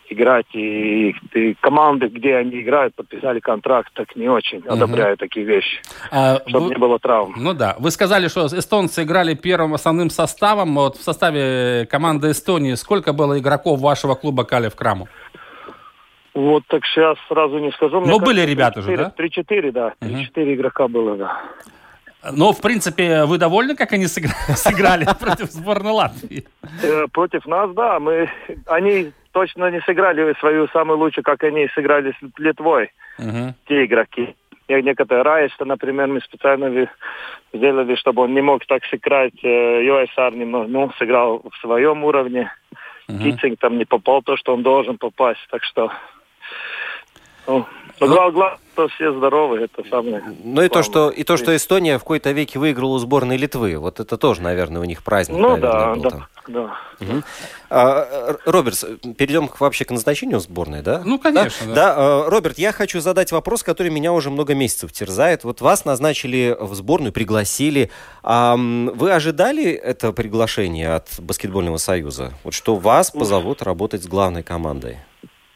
играть. 0.09 0.45
И, 0.53 1.15
и 1.33 1.53
команды, 1.59 2.07
где 2.07 2.35
они 2.35 2.62
играют, 2.62 2.93
подписали 2.95 3.39
контракт, 3.39 3.91
так 3.93 4.15
не 4.15 4.29
очень 4.29 4.62
одобряют 4.67 5.19
такие 5.19 5.45
вещи, 5.45 5.79
А 6.12 6.41
чтобы 6.47 6.65
вы- 6.65 6.69
не 6.71 6.77
было 6.79 7.00
травм. 7.00 7.33
Ну 7.38 7.53
да. 7.53 7.75
Вы 7.79 7.91
сказали, 7.91 8.27
что 8.27 8.45
эстонцы 8.47 9.03
играли 9.03 9.33
первым 9.33 9.74
основным 9.74 10.09
составом. 10.09 10.75
Вот 10.75 10.97
в 10.97 11.03
составе 11.03 11.88
команды 11.89 12.31
Эстонии 12.31 12.75
сколько 12.75 13.13
было 13.13 13.39
игроков 13.39 13.79
вашего 13.79 14.15
клуба 14.15 14.43
Кали 14.43 14.69
в 14.69 14.75
Краму? 14.75 15.07
Вот 16.36 16.63
так 16.68 16.86
сейчас 16.86 17.18
сразу 17.30 17.58
не 17.60 17.72
скажу. 17.72 18.01
Мне 18.01 18.10
Но 18.12 18.20
кажется, 18.20 18.25
были 18.25 18.42
ребята 18.51 18.82
же, 18.82 18.92
3-4, 18.92 18.98
да? 18.98 19.13
3-4, 19.18 19.72
да. 19.72 19.94
3-4 20.01 20.54
игрока 20.54 20.88
было, 20.88 21.15
да. 21.15 21.42
Но, 22.34 22.51
в 22.51 22.60
принципе, 22.62 23.24
вы 23.25 23.38
довольны, 23.38 23.75
как 23.75 23.94
они 23.94 24.06
сыгра- 24.06 24.34
сыграли 24.56 25.06
против 25.20 25.50
сборной 25.51 25.92
Латвии? 25.92 26.44
Э, 26.84 27.06
Против 27.13 27.46
нас, 27.46 27.72
да, 27.74 28.00
мы, 28.00 28.30
они 28.65 29.12
точно 29.32 29.70
не 29.72 29.80
сыграли 29.82 30.34
свою 30.39 30.68
самую 30.70 30.98
лучшую, 30.98 31.24
как 31.24 31.44
они 31.44 31.68
сыграли 31.74 32.12
с 32.12 32.39
Литвой, 32.39 32.92
Мгм. 33.18 33.54
те 33.68 33.86
игроки. 33.86 34.36
Не- 34.68 34.82
Некоторые 34.82 35.24
Раеста, 35.24 35.63
например, 35.65 36.08
мы 36.08 36.20
специально 36.22 36.89
сделали, 37.54 37.96
чтобы 37.96 38.24
он 38.24 38.34
не 38.34 38.42
мог 38.42 38.65
так 38.65 38.84
сыграть. 38.86 39.36
Э, 39.44 39.86
Йоэсар 39.86 40.36
немного, 40.36 40.68
ну, 40.68 40.92
сыграл 40.98 41.44
в 41.50 41.56
своем 41.62 42.04
уровне. 42.04 42.51
Китцинг 43.08 43.60
там 43.60 43.77
не 43.77 43.86
попал 43.86 44.24
то, 44.24 44.36
что 44.36 44.54
он 44.56 44.63
должен 44.63 44.98
попасть. 44.98 45.46
Так 45.51 45.63
что, 45.63 45.92
ну, 47.48 47.66
но 48.00 48.08
гла- 48.08 48.32
главное, 48.32 48.60
что 48.74 48.88
все 48.90 49.14
здоровы, 49.18 49.60
это 49.60 49.88
самое. 49.90 50.22
Ну 50.44 50.62
и 50.62 50.68
то, 50.68 50.84
что, 50.84 51.10
и 51.10 51.24
то, 51.24 51.38
что 51.38 51.56
Эстония 51.56 51.98
в 51.98 52.02
какой-то 52.02 52.32
веке 52.32 52.60
выиграла 52.60 52.96
у 52.96 52.98
сборной 52.98 53.38
Литвы. 53.38 53.78
Вот 53.78 54.02
это 54.02 54.18
тоже, 54.18 54.42
наверное, 54.42 54.82
у 54.82 54.84
них 54.84 55.02
праздник. 55.02 55.38
Ну 55.38 55.56
наверное, 55.56 55.72
да, 55.72 55.94
был 55.96 56.02
да, 56.04 56.10
там. 56.10 56.28
да. 56.48 56.75
Мгм. 57.00 57.24
А, 57.70 58.30
Р- 58.32 58.40
Роберт, 58.46 58.75
с- 58.75 58.86
перейдем 59.18 59.48
к, 59.48 59.62
вообще 59.62 59.86
к 59.86 59.92
назначению 59.92 60.42
сборной, 60.42 60.82
да? 60.82 61.02
Ну, 61.06 61.18
конечно, 61.20 61.68
да. 61.68 61.74
Да, 61.74 61.96
э, 61.98 62.30
Роберт, 62.30 62.58
я 62.60 62.74
хочу 62.74 63.00
задать 63.00 63.32
вопрос, 63.32 63.64
который 63.64 63.92
меня 63.92 64.12
уже 64.12 64.30
много 64.30 64.56
месяцев 64.56 64.92
терзает. 64.92 65.46
Вот 65.46 65.62
вас 65.62 65.86
назначили 65.86 66.56
в 66.60 66.75
сборную, 66.75 67.14
пригласили. 67.14 67.92
А, 68.24 68.58
вы 68.58 69.12
ожидали 69.14 69.72
это 69.72 70.12
приглашение 70.12 70.96
от 70.96 71.08
Баскетбольного 71.20 71.78
союза? 71.78 72.34
Вот 72.44 72.54
что 72.54 72.75
вас 72.75 73.12
позовут 73.12 73.62
работать 73.62 74.04
с 74.04 74.08
главной 74.08 74.44
командой? 74.44 74.98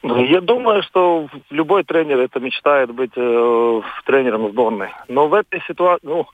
Я 0.03 0.39
думаю, 0.41 0.81
что 0.83 1.27
любой 1.49 1.83
тренер 1.83 2.19
это 2.19 2.39
мечтает 2.39 2.91
быть 2.93 3.11
э, 3.15 3.81
тренером 4.05 4.49
сборной. 4.49 4.89
Но 5.09 5.27
в 5.27 5.33
этой 5.33 5.61
ситуации, 5.67 6.07
ну, 6.07 6.25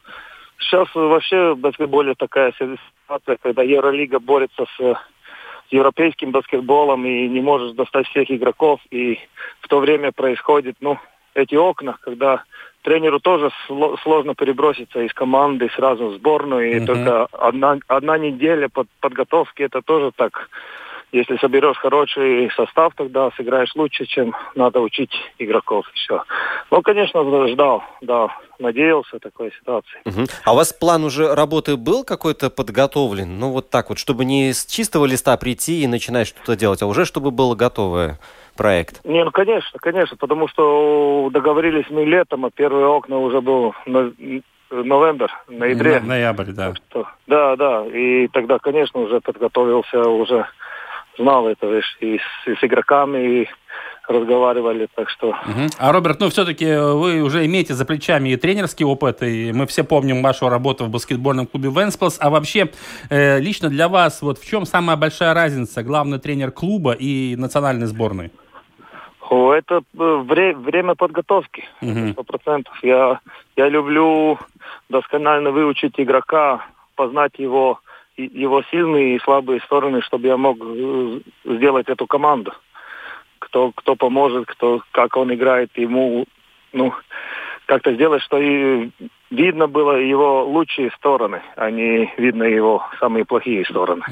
сейчас 0.59 0.87
вообще 0.93 1.53
в 1.53 1.59
баскетболе 1.59 2.13
такая 2.13 2.53
ситуация, 2.53 3.37
когда 3.41 3.63
Евролига 3.63 4.19
борется 4.19 4.65
с 4.77 4.79
э, 4.79 4.93
европейским 5.71 6.31
баскетболом 6.31 7.05
и 7.05 7.27
не 7.27 7.41
можешь 7.41 7.71
достать 7.73 8.07
всех 8.07 8.29
игроков, 8.29 8.81
и 8.91 9.19
в 9.61 9.67
то 9.67 9.79
время 9.79 10.11
происходит, 10.11 10.75
ну, 10.79 10.99
эти 11.33 11.55
окна, 11.55 11.97
когда 12.01 12.43
тренеру 12.83 13.19
тоже 13.19 13.49
сло- 13.67 13.97
сложно 14.03 14.35
переброситься 14.35 15.01
из 15.01 15.13
команды 15.13 15.69
сразу 15.75 16.09
в 16.09 16.13
сборную, 16.13 16.71
и 16.71 16.75
Мгм. 16.75 16.85
только 16.85 17.25
одна, 17.31 17.77
одна 17.87 18.17
неделя 18.19 18.69
под, 18.69 18.87
подготовки, 19.01 19.63
это 19.63 19.81
тоже 19.81 20.11
так 20.15 20.49
если 21.11 21.37
соберешь 21.37 21.77
хороший 21.77 22.49
состав, 22.55 22.93
тогда 22.95 23.31
сыграешь 23.37 23.73
лучше, 23.75 24.05
чем 24.05 24.35
надо 24.55 24.79
учить 24.81 25.11
игроков. 25.39 25.85
Все. 25.93 26.23
Ну, 26.71 26.81
конечно, 26.81 27.47
ждал, 27.47 27.83
да, 28.01 28.27
надеялся 28.59 29.19
такой 29.19 29.51
ситуации. 29.59 30.01
Мгм. 30.05 30.25
А 30.43 30.53
у 30.53 30.55
вас 30.55 30.73
план 30.73 31.03
уже 31.03 31.33
работы 31.33 31.77
был 31.77 32.03
какой-то 32.03 32.49
подготовлен? 32.49 33.39
Ну, 33.39 33.51
вот 33.51 33.69
так 33.69 33.89
вот, 33.89 33.97
чтобы 33.99 34.25
не 34.25 34.53
с 34.53 34.65
чистого 34.65 35.05
листа 35.05 35.35
прийти 35.37 35.83
и 35.83 35.87
начинать 35.87 36.27
что-то 36.27 36.55
делать, 36.55 36.81
а 36.81 36.87
уже 36.87 37.05
чтобы 37.05 37.31
был 37.31 37.55
готовый 37.55 38.13
проект. 38.57 39.03
Не, 39.05 39.23
ну, 39.23 39.31
конечно, 39.31 39.79
конечно, 39.79 40.17
потому 40.17 40.47
что 40.47 41.29
договорились 41.31 41.85
мы 41.89 42.05
летом, 42.05 42.45
а 42.45 42.49
первые 42.51 42.87
окна 42.87 43.17
уже 43.17 43.41
был 43.41 43.73
но- 43.85 44.11
новембр, 44.71 45.29
ноябре. 45.47 45.99
На- 45.99 46.07
Ноябрь, 46.07 46.51
да. 46.51 46.73
что- 46.89 47.07
Да, 47.27 47.55
да, 47.55 47.85
и 47.85 48.27
тогда, 48.29 48.57
конечно, 48.59 48.99
уже 49.01 49.19
подготовился, 49.21 50.01
уже 50.09 50.47
знал 51.17 51.47
это, 51.47 51.67
и 51.99 52.17
с, 52.19 52.47
и 52.47 52.55
с 52.55 52.63
игроками, 52.63 53.41
и 53.41 53.49
разговаривали, 54.07 54.87
так 54.95 55.09
что... 55.09 55.35
Мгм. 55.45 55.67
А, 55.79 55.91
Роберт, 55.91 56.19
ну, 56.19 56.29
все-таки 56.29 56.65
вы 56.65 57.21
уже 57.21 57.45
имеете 57.45 57.73
за 57.73 57.85
плечами 57.85 58.29
и 58.29 58.37
тренерский 58.37 58.85
опыт, 58.85 59.23
и 59.23 59.51
мы 59.51 59.65
все 59.65 59.83
помним 59.83 60.21
вашу 60.21 60.47
работу 60.49 60.85
в 60.85 60.89
баскетбольном 60.89 61.47
клубе 61.47 61.69
Венспилс. 61.69 62.17
А 62.21 62.29
вообще, 62.29 62.69
э, 63.09 63.39
лично 63.39 63.69
для 63.69 63.87
вас, 63.87 64.21
вот 64.21 64.37
в 64.37 64.47
чем 64.47 64.65
самая 64.65 64.95
большая 64.95 65.33
разница, 65.33 65.83
главный 65.83 66.19
тренер 66.19 66.51
клуба 66.51 66.91
и 66.91 67.35
национальной 67.35 67.87
сборной? 67.87 68.31
О, 69.29 69.53
это 69.53 69.77
э, 69.77 69.81
вре- 69.97 70.55
время 70.55 70.93
подготовки, 70.93 71.63
сто 72.11 72.23
процентов. 72.23 72.77
Я, 72.83 73.19
я 73.55 73.69
люблю 73.69 74.37
досконально 74.89 75.49
выучить 75.49 75.95
игрока, 75.97 76.63
познать 76.95 77.33
его, 77.39 77.79
его 78.17 78.63
сильные 78.71 79.15
и 79.15 79.19
слабые 79.19 79.61
стороны, 79.61 80.01
чтобы 80.01 80.27
я 80.27 80.37
мог 80.37 80.57
э, 80.61 81.19
сделать 81.45 81.87
эту 81.89 82.07
команду. 82.07 82.53
Кто, 83.39 83.71
кто 83.71 83.95
поможет, 83.95 84.47
кто, 84.47 84.81
как 84.91 85.17
он 85.17 85.33
играет, 85.33 85.69
ему, 85.75 86.25
ну, 86.73 86.93
как-то 87.65 87.93
сделать, 87.93 88.21
что 88.21 88.37
и 88.39 88.89
видно 89.31 89.67
было 89.67 89.93
его 89.93 90.45
лучшие 90.45 90.91
стороны, 90.91 91.41
а 91.55 91.69
не 91.71 92.11
видно 92.17 92.43
его 92.43 92.83
самые 92.99 93.25
плохие 93.25 93.65
стороны. 93.65 94.03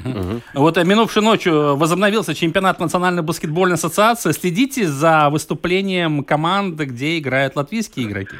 Вот 0.53 0.77
э, 0.77 0.83
минувшей 0.83 1.21
ночью 1.21 1.75
возобновился 1.75 2.33
чемпионат 2.33 2.79
Национальной 2.79 3.23
баскетбольной 3.23 3.75
ассоциации. 3.75 4.31
Следите 4.31 4.85
за 4.85 5.29
выступлением 5.29 6.23
команды, 6.23 6.85
где 6.85 7.17
играют 7.19 7.55
латвийские 7.55 8.07
игроки? 8.07 8.35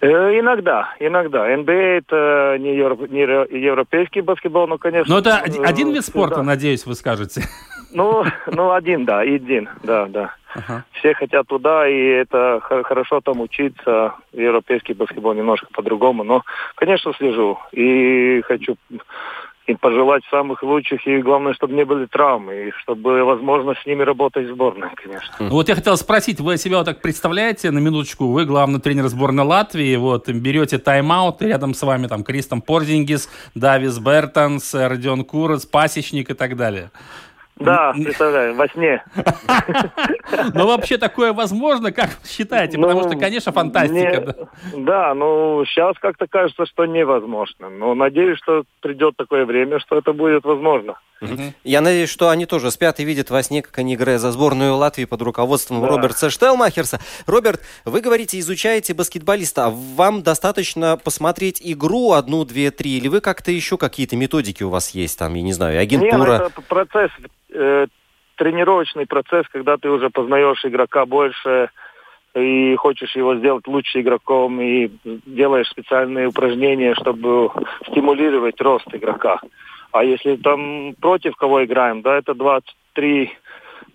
Э, 0.00 0.38
Иногда, 0.38 0.94
иногда. 0.98 1.46
НБА 1.56 1.72
это 1.72 2.56
не, 2.58 2.74
евро- 2.76 3.06
не 3.08 3.20
европейский 3.20 4.22
баскетбол, 4.22 4.66
но, 4.66 4.78
конечно... 4.78 5.14
Но 5.14 5.20
Ну, 5.20 5.20
это 5.20 5.42
э, 5.44 5.60
од- 5.60 5.66
один 5.68 5.92
вид 5.92 6.04
спорта, 6.04 6.36
да. 6.36 6.42
надеюсь, 6.42 6.86
вы 6.86 6.94
скажете. 6.94 7.42
Ну, 7.92 8.24
ну, 8.46 8.70
один, 8.70 9.04
да, 9.04 9.18
один, 9.18 9.68
да, 9.82 10.06
да. 10.06 10.34
Ага. 10.54 10.84
Все 10.92 11.12
хотят 11.12 11.48
туда, 11.48 11.88
и 11.88 11.98
это 12.00 12.60
хорошо 12.84 13.20
там 13.20 13.40
учиться. 13.40 14.14
Европейский 14.32 14.94
баскетбол 14.94 15.34
немножко 15.34 15.66
по-другому, 15.72 16.22
но, 16.22 16.42
конечно, 16.76 17.12
слежу. 17.14 17.58
И 17.72 18.42
хочу 18.46 18.76
им 19.70 19.78
пожелать 19.78 20.22
самых 20.30 20.62
лучших, 20.62 21.06
и 21.06 21.18
главное, 21.18 21.54
чтобы 21.54 21.74
не 21.74 21.84
были 21.84 22.06
травмы, 22.06 22.68
и 22.68 22.70
чтобы 22.82 23.02
была 23.02 23.24
возможность 23.24 23.82
с 23.82 23.86
ними 23.86 24.02
работать 24.02 24.46
в 24.46 24.54
сборной, 24.54 24.88
конечно. 24.94 25.34
Ну, 25.38 25.50
Вот 25.50 25.68
я 25.68 25.74
хотел 25.74 25.96
спросить, 25.96 26.40
вы 26.40 26.56
себя 26.56 26.78
вот 26.78 26.86
так 26.86 27.00
представляете, 27.00 27.70
на 27.70 27.78
минуточку, 27.78 28.26
вы 28.26 28.44
главный 28.44 28.80
тренер 28.80 29.08
сборной 29.08 29.44
Латвии, 29.44 29.96
вот, 29.96 30.28
берете 30.28 30.78
тайм-аут, 30.78 31.42
и 31.42 31.46
рядом 31.46 31.74
с 31.74 31.82
вами 31.82 32.06
там 32.06 32.24
Кристом 32.24 32.62
Порзингис, 32.62 33.28
Давис 33.54 33.98
Бертонс, 33.98 34.74
Родион 34.74 35.24
Курец, 35.24 35.66
Пасечник 35.66 36.30
и 36.30 36.34
так 36.34 36.56
далее. 36.56 36.90
Да, 37.60 37.92
представляю, 37.92 38.54
во 38.54 38.66
сне. 38.68 39.04
Но 40.54 40.66
вообще 40.66 40.96
такое 40.98 41.32
возможно, 41.32 41.92
как 41.92 42.10
считаете? 42.26 42.78
Потому 42.78 43.00
Ну, 43.02 43.08
что, 43.10 43.18
конечно, 43.18 43.52
фантастика. 43.52 44.48
да. 44.76 45.14
Ну 45.14 45.64
сейчас 45.66 45.96
как-то 45.98 46.26
кажется, 46.26 46.64
что 46.66 46.86
невозможно. 46.86 47.68
Но 47.68 47.94
надеюсь, 47.94 48.38
что 48.38 48.64
придет 48.80 49.16
такое 49.16 49.44
время, 49.44 49.78
что 49.78 49.98
это 49.98 50.12
будет 50.12 50.44
возможно. 50.44 50.94
Я 51.64 51.82
надеюсь, 51.82 52.08
что 52.08 52.30
они 52.30 52.46
тоже 52.46 52.70
спят 52.70 52.98
и 52.98 53.04
видят 53.04 53.28
во 53.28 53.42
сне, 53.42 53.60
как 53.60 53.76
они 53.78 53.94
играют 53.94 54.22
за 54.22 54.32
сборную 54.32 54.74
Латвии 54.76 55.04
под 55.04 55.20
руководством 55.20 55.82
Да. 55.82 55.88
Роберта 55.88 56.30
Штелмахерса. 56.30 56.98
Роберт, 57.26 57.60
вы 57.84 58.00
говорите, 58.00 58.38
изучаете 58.38 58.94
баскетболиста. 58.94 59.66
А 59.66 59.70
Вам 59.70 60.22
достаточно 60.22 60.96
посмотреть 60.96 61.60
игру 61.62 62.12
одну, 62.12 62.46
две, 62.46 62.70
три, 62.70 62.96
или 62.96 63.08
вы 63.08 63.20
как-то 63.20 63.50
еще 63.50 63.76
какие-то 63.76 64.16
методики 64.16 64.62
у 64.62 64.70
вас 64.70 64.90
есть, 64.90 65.18
там, 65.18 65.34
я 65.34 65.42
не 65.42 65.52
знаю, 65.52 65.74
ну, 65.76 65.80
агентура? 65.82 66.32
это 66.32 66.50
п- 66.50 66.62
процесс, 66.66 67.10
э, 67.52 67.86
тренировочный 68.36 69.06
процесс, 69.06 69.46
когда 69.52 69.76
ты 69.76 69.90
уже 69.90 70.10
познаешь 70.10 70.64
игрока 70.64 71.06
больше 71.06 71.70
и 72.34 72.76
хочешь 72.76 73.16
его 73.16 73.34
сделать 73.36 73.66
лучше 73.66 74.00
игроком, 74.00 74.60
и 74.60 74.90
делаешь 75.04 75.68
специальные 75.68 76.28
упражнения, 76.28 76.94
чтобы 76.94 77.50
стимулировать 77.88 78.60
рост 78.60 78.86
игрока. 78.92 79.40
А 79.92 80.04
если 80.04 80.36
там 80.36 80.94
против 81.00 81.34
кого 81.36 81.64
играем, 81.64 82.02
да, 82.02 82.16
это 82.18 82.34
23 82.34 83.30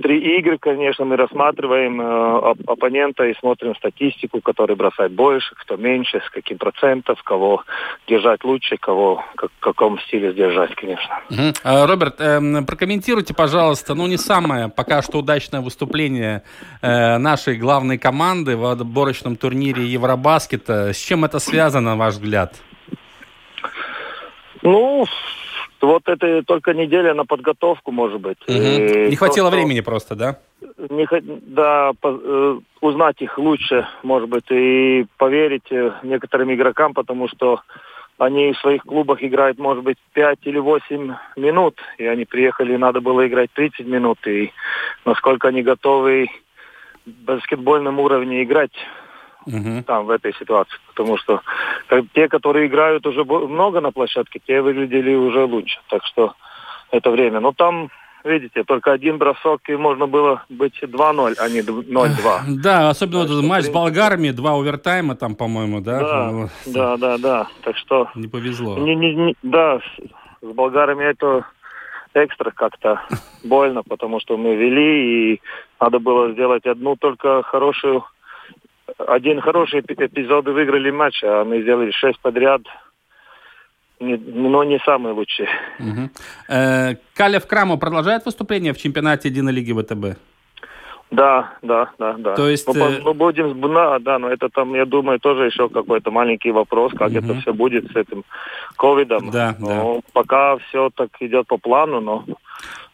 три 0.01 0.37
игры, 0.39 0.57
конечно, 0.57 1.05
мы 1.05 1.15
рассматриваем 1.15 2.01
э, 2.01 2.37
оп- 2.39 2.69
оппонента 2.69 3.25
и 3.25 3.35
смотрим 3.39 3.75
статистику, 3.75 4.41
который 4.41 4.75
бросает 4.75 5.11
больше, 5.11 5.53
кто 5.55 5.75
меньше, 5.77 6.21
с 6.25 6.29
каким 6.29 6.57
процентом, 6.57 7.15
кого 7.23 7.63
держать 8.07 8.43
лучше, 8.43 8.77
кого 8.77 9.23
как, 9.35 9.51
в 9.51 9.59
каком 9.59 9.99
стиле 10.01 10.31
сдержать, 10.31 10.75
конечно. 10.75 11.19
Мгм. 11.29 11.53
А, 11.63 11.87
Роберт, 11.87 12.21
эм, 12.21 12.65
прокомментируйте, 12.65 13.33
пожалуйста, 13.33 13.95
ну 13.95 14.07
не 14.07 14.17
самое 14.17 14.69
пока 14.69 15.01
что 15.01 15.19
удачное 15.19 15.61
выступление 15.61 16.43
э, 16.81 17.17
нашей 17.17 17.57
главной 17.57 17.97
команды 17.97 18.55
в 18.55 18.65
отборочном 18.65 19.35
турнире 19.35 19.85
Евробаскета. 19.85 20.93
С 20.93 20.97
чем 20.97 21.25
это 21.25 21.39
связано, 21.39 21.91
на 21.91 21.95
ваш 21.95 22.15
взгляд? 22.15 22.55
Ну, 24.61 25.05
вот 25.81 26.07
это 26.07 26.43
только 26.43 26.73
неделя 26.73 27.13
на 27.13 27.25
подготовку, 27.25 27.91
может 27.91 28.19
быть. 28.21 28.37
И 28.47 28.53
Не 28.53 29.11
то, 29.11 29.17
хватило 29.17 29.49
что- 29.49 29.57
времени 29.57 29.81
просто, 29.81 30.15
да? 30.15 30.37
не 30.89 31.05
да, 31.21 31.91
по- 32.01 32.19
э, 32.23 32.59
узнать 32.81 33.21
их 33.21 33.37
лучше, 33.37 33.87
может 34.03 34.29
быть, 34.29 34.45
и 34.49 35.05
поверить 35.17 35.71
э, 35.71 35.91
некоторым 36.03 36.53
игрокам, 36.53 36.93
потому 36.93 37.27
что 37.27 37.61
они 38.17 38.53
в 38.53 38.57
своих 38.59 38.83
клубах 38.83 39.21
играют, 39.21 39.59
может 39.59 39.83
быть, 39.83 39.97
5 40.13 40.39
или 40.43 40.57
8 40.57 41.13
минут, 41.35 41.79
и 41.97 42.05
они 42.05 42.25
приехали, 42.25 42.77
надо 42.77 43.01
было 43.01 43.27
играть 43.27 43.49
30 43.53 43.85
минут, 43.87 44.25
и 44.27 44.51
насколько 45.03 45.49
они 45.49 45.61
готовы 45.63 46.27
в 47.05 47.11
баскетбольном 47.25 47.99
уровне 47.99 48.43
играть 48.43 48.71
Мгм. 49.45 49.83
там, 49.83 50.05
в 50.05 50.09
этой 50.09 50.33
ситуации. 50.35 50.77
Потому 50.87 51.17
что 51.17 51.41
те, 52.13 52.27
которые 52.27 52.67
играют 52.67 53.05
уже 53.05 53.23
много 53.23 53.81
на 53.81 53.91
площадке, 53.91 54.39
те 54.45 54.61
выглядели 54.61 55.13
уже 55.15 55.43
лучше. 55.45 55.79
Так 55.89 56.03
что 56.05 56.33
это 56.91 57.11
время. 57.11 57.39
Но 57.39 57.51
там, 57.51 57.89
видите, 58.23 58.63
только 58.63 58.91
один 58.91 59.17
бросок, 59.17 59.61
и 59.69 59.75
можно 59.75 60.07
было 60.07 60.43
быть 60.49 60.79
2-0, 60.81 61.35
а 61.37 61.49
не 61.49 61.61
д- 61.61 61.71
0-2. 61.71 62.41
Да, 62.63 62.89
особенно 62.89 63.19
вот 63.19 63.27
Так 63.27 63.37
что, 63.37 63.47
матч 63.47 63.65
с 63.65 63.69
болгарами, 63.69 64.31
два 64.31 64.53
овертайма 64.53 65.15
там, 65.15 65.35
по-моему, 65.35 65.81
да? 65.81 65.99
Да, 65.99 66.31
Ну, 66.31 66.49
да, 66.65 66.97
да, 66.97 67.17
да. 67.17 67.47
Так 67.63 67.77
что, 67.77 68.09
Не 68.15 68.27
повезло. 68.27 68.77
не, 68.77 68.95
не, 68.95 69.13
не- 69.15 69.35
да, 69.43 69.79
с, 69.79 70.45
с 70.45 70.53
болгарами 70.53 71.03
это 71.03 71.45
экстра 72.13 72.51
как-то 72.51 73.01
больно, 73.43 73.83
потому 73.83 74.19
что 74.19 74.37
мы 74.37 74.55
вели, 74.55 75.33
и 75.35 75.41
надо 75.79 75.99
было 75.99 76.31
сделать 76.31 76.65
одну 76.65 76.95
только 76.95 77.43
хорошую 77.43 78.03
один 78.97 79.41
хороший 79.41 79.81
эпи- 79.81 80.05
эпизод 80.05 80.45
выиграли 80.45 80.91
матч, 80.91 81.23
а 81.23 81.43
мы 81.43 81.61
сделали 81.61 81.91
шесть 81.91 82.19
подряд. 82.19 82.61
Но 83.99 84.63
не 84.65 84.77
самые 84.79 85.13
лучшие. 85.13 85.47
Мгм. 85.79 86.11
Э, 86.49 86.95
Калев 87.15 87.47
Крамо 87.47 87.77
продолжает 87.77 88.25
выступление 88.25 88.73
в 88.73 88.77
чемпионате 88.77 89.29
единой 89.29 89.53
лиги 89.53 89.71
ВТБ? 89.71 90.19
Да, 91.11 91.53
да, 91.61 91.91
да, 91.97 92.13
да. 92.17 92.35
То 92.35 92.49
есть, 92.49 92.65
по- 92.65 92.77
э, 92.77 92.99
ну, 93.01 93.13
будем, 93.13 93.61
да, 93.73 93.99
да, 93.99 94.19
но 94.19 94.29
это 94.29 94.49
там, 94.49 94.73
я 94.73 94.85
думаю, 94.85 95.19
тоже 95.19 95.45
еще 95.45 95.69
какой-то 95.69 96.11
маленький 96.11 96.51
вопрос, 96.51 96.91
как 96.93 97.11
Мгм. 97.11 97.17
это 97.31 97.39
все 97.41 97.53
будет 97.53 97.89
с 97.91 97.95
этим 97.95 98.25
ковидом. 98.75 99.29
Да, 99.31 99.55
Ну, 99.59 100.01
Пока 100.13 100.57
все 100.57 100.89
так 100.93 101.09
идет 101.21 101.47
по 101.47 101.57
плану, 101.57 102.01
но 102.01 102.25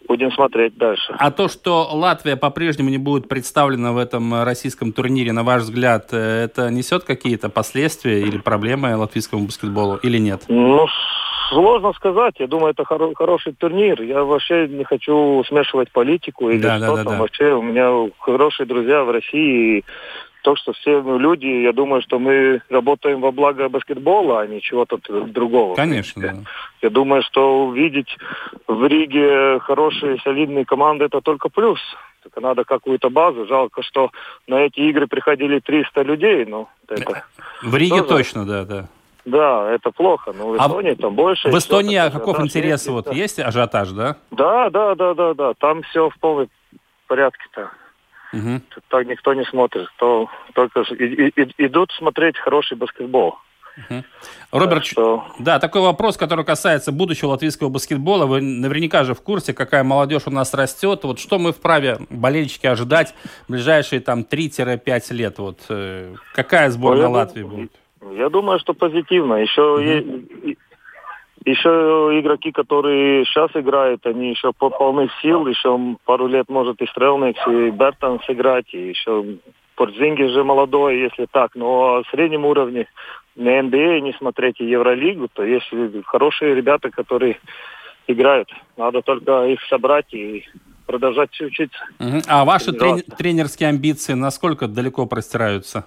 будем 0.08 0.31
смотреть 0.31 0.77
дальше. 0.77 1.15
А 1.17 1.31
то, 1.31 1.48
что 1.48 1.88
Латвия 1.91 2.36
по-прежнему 2.36 2.89
не 2.89 2.98
будет 2.98 3.27
представлена 3.27 3.91
в 3.91 3.98
этом 3.98 4.34
э, 4.34 4.43
российском 4.43 4.91
турнире, 4.93 5.31
на 5.31 5.43
ваш 5.43 5.63
взгляд, 5.63 6.10
э, 6.12 6.43
это 6.46 6.70
несет 6.70 7.03
какие-то 7.03 7.50
последствия 7.50 8.22
или 8.22 8.38
проблемы 8.38 8.96
латвийскому 8.98 9.46
баскетболу 9.46 9.98
или 9.98 10.17
нет? 10.17 10.43
Ну, 10.48 10.86
сложно 11.50 11.93
сказать. 11.93 12.36
Я 12.39 12.48
думаю, 12.48 12.72
это 12.74 12.84
хоро- 12.84 13.13
хороший 13.15 13.53
турнир. 13.53 14.01
Я 14.01 14.24
вообще 14.24 14.67
не 14.67 14.84
хочу 14.84 15.43
смешивать 15.48 15.91
политику 15.91 16.50
или 16.50 16.62
Да, 16.62 16.79
да, 16.79 16.88
что 16.88 16.96
да, 16.98 17.03
там. 17.03 17.13
да. 17.13 17.20
Вообще 17.20 17.53
у 17.53 17.62
меня 17.62 18.10
хорошие 18.20 18.65
друзья 18.65 19.03
в 19.03 19.12
России. 19.12 19.84
То, 20.41 20.55
что 20.55 20.74
все 20.74 21.01
мы 21.01 21.19
люди, 21.19 21.45
я 21.45 21.71
думаю, 21.71 22.01
что 22.01 22.17
мы 22.17 22.62
работаем 22.69 23.21
во 23.21 23.31
благо 23.31 23.69
баскетбола, 23.69 24.41
а 24.41 24.48
не 24.48 24.62
чего-то 24.62 24.98
другого. 25.27 25.74
в 25.74 25.75
Конечно, 25.75 26.21
да. 26.21 26.36
Я 26.81 26.89
думаю, 26.89 27.21
что 27.21 27.65
увидеть 27.67 28.17
в 28.67 28.86
Риге 28.88 29.60
хорошие, 29.60 30.17
солидные 30.24 30.65
команды, 30.65 31.05
это 31.05 31.21
только 31.21 31.50
плюс. 31.50 31.79
Только 32.24 32.39
надо 32.41 32.63
какую-то 32.63 33.10
базу. 33.10 33.45
Жалко, 33.48 33.81
что 33.83 34.12
на 34.48 34.55
эти 34.62 34.79
игры 34.79 35.07
приходили 35.07 35.60
300 35.60 36.01
людей. 36.03 36.45
Ну, 36.45 36.67
это... 36.88 37.24
В 37.62 37.75
Риге 37.75 38.03
Тоже. 38.03 38.10
точно, 38.10 38.45
да, 38.45 38.65
да. 38.65 38.88
Да, 39.25 39.71
это 39.71 39.91
плохо. 39.91 40.33
Но 40.36 40.50
в 40.50 40.53
А 40.60 40.65
Эстонии 40.65 40.93
там 40.95 41.13
больше. 41.13 41.50
В 41.50 41.57
Эстонии 41.57 41.98
так, 41.98 42.13
каков 42.13 42.38
ажиотаж 42.38 42.55
интерес? 42.55 42.81
есть, 42.81 42.89
Вот 42.89 43.05
да. 43.05 43.12
есть 43.12 43.39
ажиотаж, 43.39 43.89
да? 43.89 44.15
Да, 44.31 44.69
да, 44.69 44.95
да, 44.95 45.13
да, 45.13 45.33
да. 45.33 45.53
Там 45.60 45.83
все 45.83 46.10
в 46.10 46.17
полном 46.19 46.50
порядке-то. 47.07 47.69
Мгм. 48.31 48.61
Тут 48.69 48.83
Так 48.88 49.07
никто 49.07 49.33
не 49.33 49.43
смотрит. 49.45 49.88
То 49.97 50.29
только 50.53 50.81
и- 50.81 51.29
и- 51.29 51.65
идут 51.65 51.91
смотреть 51.91 52.38
хороший 52.38 52.77
баскетбол. 52.77 53.35
Роберт, 54.51 54.83
Так 54.83 54.85
что- 54.85 55.25
да, 55.39 55.57
такой 55.59 55.81
вопрос, 55.81 56.17
который 56.17 56.44
касается 56.44 56.91
будущего 56.91 57.29
латвийского 57.29 57.70
баскетбола. 57.70 58.25
Вы 58.25 58.41
наверняка 58.41 59.05
же 59.05 59.13
в 59.13 59.22
курсе, 59.22 59.53
какая 59.53 59.83
молодежь 59.83 60.24
у 60.25 60.29
нас 60.31 60.53
растет. 60.53 61.03
Вот 61.03 61.20
что 61.20 61.39
мы 61.39 61.53
вправе, 61.53 61.98
болельщики, 62.09 62.67
ожидать 62.67 63.13
в 63.48 63.51
ближайшие 63.51 64.01
там 64.01 64.24
3-5 64.25 65.11
лет? 65.11 65.39
Вот 65.39 65.59
э, 65.70 66.13
какая 66.33 66.70
сборная 66.70 67.07
Ну, 67.07 67.13
я 67.13 67.20
Латвии 67.20 67.44
будет? 67.44 67.72
Я 68.13 68.29
думаю, 68.29 68.59
что 68.59 68.74
позитивно. 68.74 69.35
Еще 69.35 69.77
и- 70.44 70.57
еще 71.45 71.69
игроки, 72.19 72.51
которые 72.51 73.25
сейчас 73.25 73.49
играют, 73.55 74.05
они 74.05 74.29
еще 74.29 74.51
по- 74.53 74.69
полны 74.69 75.09
сил. 75.21 75.47
Еще 75.47 75.95
пару 76.05 76.27
лет 76.27 76.49
может 76.49 76.81
и 76.81 76.87
Стрелникс, 76.87 77.39
и 77.47 77.69
Бертон 77.71 78.19
сыграть, 78.25 78.73
и 78.73 78.89
еще 78.89 79.25
Порзинги 79.75 80.23
же 80.23 80.43
молодой, 80.43 80.99
если 80.99 81.25
так. 81.25 81.55
Но 81.55 82.03
в 82.03 82.07
среднем 82.11 82.45
уровне 82.45 82.87
на 83.35 83.61
НБА 83.63 84.01
не 84.01 84.13
смотреть 84.13 84.59
и 84.59 84.65
Евролигу, 84.65 85.27
то 85.33 85.43
есть 85.43 85.71
хорошие 86.05 86.53
ребята, 86.53 86.91
которые 86.91 87.39
играют. 88.07 88.49
Надо 88.77 89.01
только 89.01 89.45
их 89.45 89.61
собрать 89.69 90.13
и 90.13 90.45
продолжать 90.85 91.39
учиться. 91.41 91.79
А 92.27 92.43
ваши 92.45 92.71
трени- 92.73 93.01
тренерские 93.17 93.69
амбиции 93.69 94.13
насколько 94.13 94.67
далеко 94.67 95.05
простираются? 95.07 95.85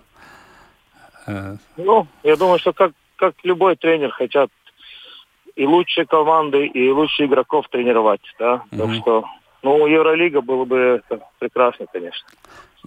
Э, 1.26 1.56
Ну, 1.76 2.06
я 2.22 2.36
думаю, 2.36 2.58
что 2.58 2.72
как, 2.72 2.92
как 3.16 3.34
любой 3.44 3.76
тренер 3.76 4.10
хотят 4.10 4.50
и 5.56 5.66
лучшие 5.66 6.06
команды, 6.06 6.66
и 6.66 6.90
лучших 6.90 7.26
игроков 7.26 7.66
тренировать, 7.70 8.20
да. 8.38 8.62
Так 8.70 8.86
Мгм. 8.86 8.94
что, 9.00 9.24
ну, 9.62 9.86
Евролига 9.86 10.40
было 10.40 10.64
бы 10.64 10.76
это 11.08 11.24
прекрасно, 11.38 11.86
конечно. 11.92 12.26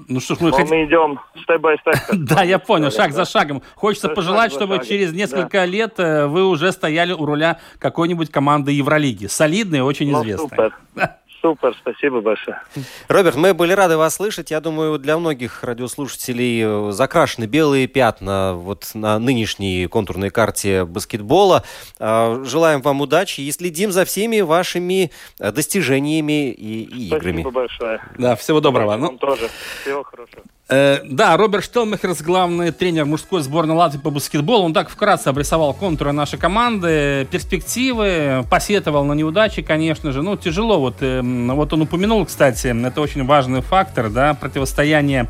Ну 0.10 0.20
что 0.20 0.36
ж, 0.36 0.42
мы 0.42 0.52
хотим... 0.52 0.68
мы 0.70 0.86
идем 0.86 1.20
степ-бай-степ. 1.42 1.96
Да, 2.14 2.44
я 2.44 2.60
понял, 2.60 2.92
шаг 2.92 3.14
за 3.14 3.26
шагом. 3.26 3.64
Хочется 3.76 4.10
пожелать, 4.10 4.52
чтобы 4.54 4.80
через 4.86 5.12
несколько 5.12 5.66
лет 5.66 6.00
э, 6.00 6.28
вы 6.28 6.46
уже 6.46 6.72
стояли 6.72 7.14
у 7.14 7.26
руля 7.26 7.60
какой-нибудь 7.80 8.30
команды 8.30 8.72
Евролиги. 8.74 9.26
Солидной, 9.26 9.82
очень 9.82 10.12
Ну, 10.12 10.22
известной. 10.22 10.70
супер. 11.48 11.76
Спасибо 11.80 12.22
большое. 12.22 12.62
Роберт, 13.08 13.36
мы 13.36 13.54
были 13.54 13.72
рады 13.72 13.98
вас 13.98 14.16
слышать. 14.16 14.52
Я 14.52 14.60
думаю, 14.60 15.00
для 15.00 15.18
многих 15.18 15.64
радиослушателей 15.64 16.90
э, 16.90 16.92
закрашены 16.92 17.46
белые 17.46 17.88
пятна 17.88 18.54
вот 18.56 18.92
на 18.94 19.18
нынешней 19.18 19.88
контурной 19.88 20.30
карте 20.30 20.84
баскетбола. 20.84 21.64
А, 22.00 22.44
Желаем 22.44 22.82
вам 22.82 23.02
удачи 23.02 23.42
и 23.42 23.52
следим 23.52 23.92
за 23.92 24.04
всеми 24.04 24.42
вашими 24.42 25.12
э, 25.40 25.52
достижениями 25.52 26.52
и, 26.52 26.84
и 26.84 27.08
играми. 27.08 27.42
Спасибо 27.42 27.52
большое. 27.52 28.02
Да, 28.18 28.36
всего 28.36 28.60
доброго. 28.60 28.88
Вам 28.88 29.02
Ну, 29.02 29.18
тоже. 29.18 29.50
Всего 29.84 30.04
хорошего. 30.04 30.44
Э, 30.70 31.00
да, 31.06 31.38
Роберт 31.38 31.64
Штелмахерс, 31.64 32.22
главный 32.22 32.72
тренер 32.72 33.06
мужской 33.06 33.42
сборной 33.42 33.76
Латвии 33.76 34.00
по 34.00 34.10
баскетболу, 34.10 34.66
он 34.66 34.74
так 34.74 34.90
вкратце 34.90 35.30
обрисовал 35.30 35.74
контуры 35.74 36.12
нашей 36.12 36.38
команды, 36.38 37.26
перспективы, 37.32 38.46
посетовал 38.52 39.06
на 39.06 39.14
неудачи, 39.14 39.62
конечно 39.62 40.12
же. 40.12 40.22
Ну, 40.22 40.36
тяжело. 40.36 40.80
Вот, 40.80 40.96
э, 41.02 41.22
вот 41.56 41.74
он 41.74 41.82
упомянул, 41.82 42.26
кстати, 42.26 42.68
это 42.68 43.02
очень 43.02 43.26
важный 43.26 43.62
фактор, 43.62 44.10
да, 44.10 44.34
противостояние 44.34 45.28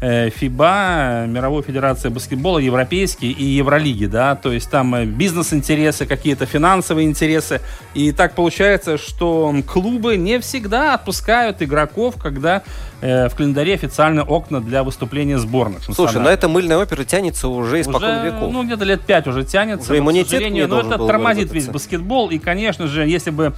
э, 0.00 0.30
ФИБА, 0.30 1.26
Мировой 1.26 1.62
Федерации 1.62 2.08
баскетбола, 2.08 2.58
Европейский 2.58 3.30
и 3.30 3.44
Евролиги, 3.44 4.06
да, 4.06 4.34
то 4.34 4.52
есть 4.52 4.70
там 4.70 4.94
э, 4.94 5.04
бизнес-интересы, 5.04 6.06
какие-то 6.06 6.46
финансовые 6.46 7.06
интересы. 7.06 7.60
И 7.94 8.12
так 8.12 8.34
получается, 8.34 8.98
что 8.98 9.54
клубы 9.66 10.16
не 10.16 10.40
всегда 10.40 10.94
отпускают 10.94 11.62
игроков, 11.62 12.14
когда 12.20 12.62
э, 13.00 13.28
в 13.28 13.34
календаре 13.34 13.74
официальные 13.74 14.24
окна 14.24 14.60
для 14.60 14.82
выступления 14.82 15.38
сборных. 15.38 15.84
Слушай, 15.84 16.20
но 16.20 16.30
эта 16.30 16.48
мыльная 16.48 16.78
опера 16.78 17.04
тянется 17.04 17.48
уже 17.48 17.80
испокон 17.80 18.18
Уже, 18.18 18.26
веков. 18.26 18.52
Ну, 18.52 18.64
где-то 18.64 18.84
лет 18.84 19.02
пять 19.02 19.26
уже 19.26 19.44
тянется. 19.44 19.92
Уже 19.92 20.02
но, 20.02 20.10
к 20.10 20.28
сожалению, 20.28 20.64
не 20.64 20.70
но 20.70 20.80
это 20.80 20.98
тормозит 20.98 21.52
весь 21.52 21.68
баскетбол. 21.68 22.30
И, 22.30 22.38
конечно 22.38 22.86
же, 22.86 23.06
если 23.06 23.30
бы 23.30 23.52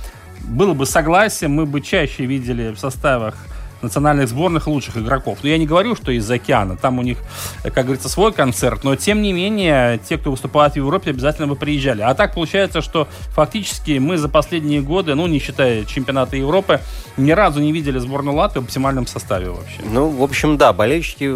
было 0.44 0.74
бы 0.74 0.86
согласие, 0.86 1.48
мы 1.48 1.66
бы 1.66 1.80
чаще 1.80 2.26
видели 2.26 2.72
в 2.72 2.78
составах 2.78 3.34
национальных 3.82 4.28
сборных 4.28 4.66
лучших 4.66 4.96
игроков. 4.96 5.38
Но 5.42 5.48
я 5.48 5.58
не 5.58 5.66
говорю, 5.66 5.96
что 5.96 6.12
из 6.12 6.30
океана. 6.30 6.76
Там 6.76 6.98
у 6.98 7.02
них, 7.02 7.18
как 7.62 7.84
говорится, 7.84 8.08
свой 8.08 8.32
концерт. 8.32 8.84
Но, 8.84 8.96
тем 8.96 9.22
не 9.22 9.32
менее, 9.32 9.98
те, 9.98 10.18
кто 10.18 10.30
выступает 10.30 10.74
в 10.74 10.76
Европе, 10.76 11.10
обязательно 11.10 11.48
бы 11.48 11.56
приезжали. 11.56 12.02
А 12.02 12.14
так 12.14 12.34
получается, 12.34 12.80
что 12.80 13.08
фактически 13.30 13.98
мы 13.98 14.16
за 14.18 14.28
последние 14.28 14.80
годы, 14.80 15.14
ну, 15.14 15.26
не 15.26 15.38
считая 15.38 15.84
чемпионата 15.84 16.36
Европы, 16.36 16.80
ни 17.16 17.32
разу 17.32 17.60
не 17.60 17.72
видели 17.72 17.98
сборную 17.98 18.36
Латвии 18.36 18.60
в 18.60 18.64
оптимальном 18.64 19.06
составе 19.06 19.50
вообще. 19.50 19.80
Ну, 19.84 20.08
в 20.08 20.22
общем, 20.22 20.56
да, 20.56 20.72
болельщики 20.72 21.34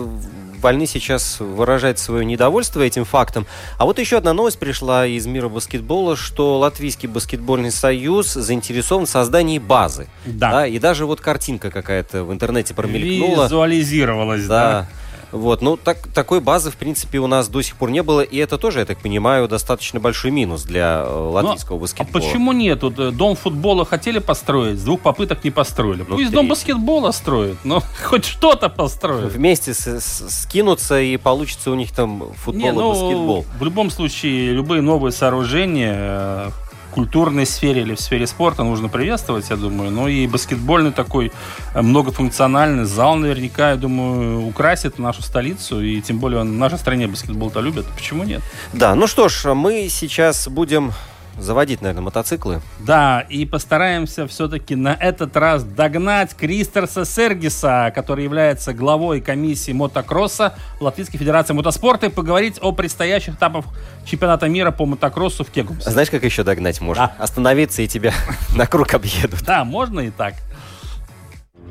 вольны 0.61 0.87
сейчас 0.87 1.39
выражать 1.41 1.99
свое 1.99 2.25
недовольство 2.25 2.81
этим 2.81 3.05
фактом. 3.05 3.47
А 3.79 3.85
вот 3.85 3.99
еще 3.99 4.19
одна 4.19 4.33
новость 4.33 4.59
пришла 4.59 5.07
из 5.07 5.27
мира 5.27 5.49
баскетбола, 5.49 6.17
что 6.17 6.59
Латвийский 6.59 7.09
баскетбольный 7.09 7.71
союз 7.71 8.33
заинтересован 8.33 9.07
в 9.07 9.11
создании 9.11 9.59
базы. 9.59 10.09
Да. 10.25 10.51
да 10.53 10.67
и 10.67 10.79
даже 10.79 11.07
вот 11.07 11.21
картинка 11.21 11.71
какая-то 11.71 12.25
в 12.25 12.33
интернете 12.33 12.75
промелькнула. 12.75 13.45
Визуализировалась, 13.45 14.47
да. 14.47 14.71
да. 14.71 14.89
Вот, 15.37 15.63
ну 15.63 15.77
так, 15.77 15.99
такой 16.15 16.41
базы, 16.41 16.71
в 16.71 16.77
принципе, 16.77 17.19
у 17.19 17.27
нас 17.27 17.49
до 17.49 17.63
сих 17.63 17.77
пор 17.77 17.91
не 17.91 18.03
было, 18.03 18.21
и 18.21 18.37
это 18.39 18.59
тоже, 18.59 18.81
я 18.81 18.85
так 18.85 18.99
понимаю, 18.99 19.49
достаточно 19.49 20.01
большой 20.01 20.31
минус 20.31 20.63
для 20.65 21.05
э, 21.07 21.11
латвийского 21.13 21.77
Ну, 21.77 21.81
баскетбола. 21.83 22.11
А 22.11 22.13
почему 22.27 22.53
нет? 22.53 22.83
Вот, 22.83 22.99
э, 22.99 23.11
дом 23.11 23.37
футбола 23.37 23.85
хотели 23.85 24.19
построить, 24.19 24.79
с 24.79 24.83
двух 24.83 25.01
попыток 25.01 25.45
не 25.45 25.51
построили. 25.51 26.05
Ну, 26.09 26.17
Пусть 26.17 26.29
три. 26.29 26.35
дом 26.35 26.49
баскетбола 26.49 27.11
строят, 27.13 27.57
но 27.65 27.83
хоть 28.05 28.25
что-то 28.25 28.69
построят. 28.69 29.33
Вместе 29.33 29.75
с- 29.75 29.87
с- 30.01 30.43
скинуться, 30.43 31.01
и 31.01 31.17
получится 31.17 31.71
у 31.71 31.75
них 31.75 31.93
там 31.93 32.23
футбол 32.37 32.63
Не, 32.63 32.69
и 32.69 32.73
ну, 32.73 32.89
баскетбол. 32.91 33.45
В 33.59 33.65
любом 33.65 33.91
случае, 33.91 34.53
любые 34.53 34.83
новые 34.83 35.13
сооружения 35.13 35.95
э, 35.97 36.51
культурной 36.97 37.45
сфере 37.45 37.83
или 37.83 37.95
в 37.95 38.01
сфере 38.01 38.27
спорта 38.27 38.65
нужно 38.65 38.89
приветствовать, 38.89 39.51
я 39.51 39.57
думаю. 39.57 39.91
Ну 39.91 40.09
и 40.09 40.27
баскетбольный 40.27 40.93
такой 40.93 41.31
э, 41.75 41.83
многофункциональный 41.83 42.87
зал 42.87 43.17
наверняка, 43.17 43.71
я 43.73 43.77
думаю, 43.77 44.47
украсит 44.47 44.99
нашу 44.99 45.21
столицу. 45.21 45.83
И 45.83 46.01
тем 46.01 46.19
более 46.19 46.41
в 46.41 46.45
нашей 46.45 46.79
стране 46.79 47.07
баскетбол-то 47.07 47.61
любят. 47.61 47.85
Почему 47.95 48.25
нет? 48.25 48.41
Да, 48.73 48.95
ну 48.95 49.07
что 49.07 49.29
ж, 49.29 49.53
мы 49.55 49.89
сейчас 49.91 50.49
будем 50.49 50.93
заводить, 51.39 51.83
наверное, 51.83 52.03
мотоциклы. 52.03 52.61
Да, 52.81 53.21
и 53.21 53.45
постараемся 53.45 54.27
все-таки 54.27 54.75
на 54.75 54.95
этот 54.95 55.37
раз 55.37 55.65
догнать 55.65 56.35
Кристерса 56.35 57.05
Сергиса, 57.05 57.93
который 57.95 58.25
является 58.25 58.73
главой 58.73 59.21
комиссии 59.21 59.73
мотокросса 59.73 60.55
Латвийской 60.81 61.19
Федерации 61.19 61.53
мотоспорта, 61.53 62.07
и 62.07 62.09
поговорить 62.09 62.59
о 62.61 62.73
предстоящих 62.73 63.35
этапах 63.35 63.65
чемпионата 64.05 64.49
мира 64.49 64.71
по 64.71 64.87
мотокроссу 64.87 65.45
в 65.45 65.51
Кегумсе. 65.51 65.89
А 65.89 65.93
Знаешь, 65.93 66.11
как 66.11 66.23
еще 66.25 66.43
догнать 66.43 66.81
можно? 66.81 67.13
Остановиться 67.19 67.83
и 67.83 67.89
тебя 67.89 68.13
на 68.55 68.67
круг 68.67 68.95
объедут. 68.95 69.43
Да, 69.43 69.65
можно 69.65 70.01
и 70.01 70.11
так. 70.11 70.35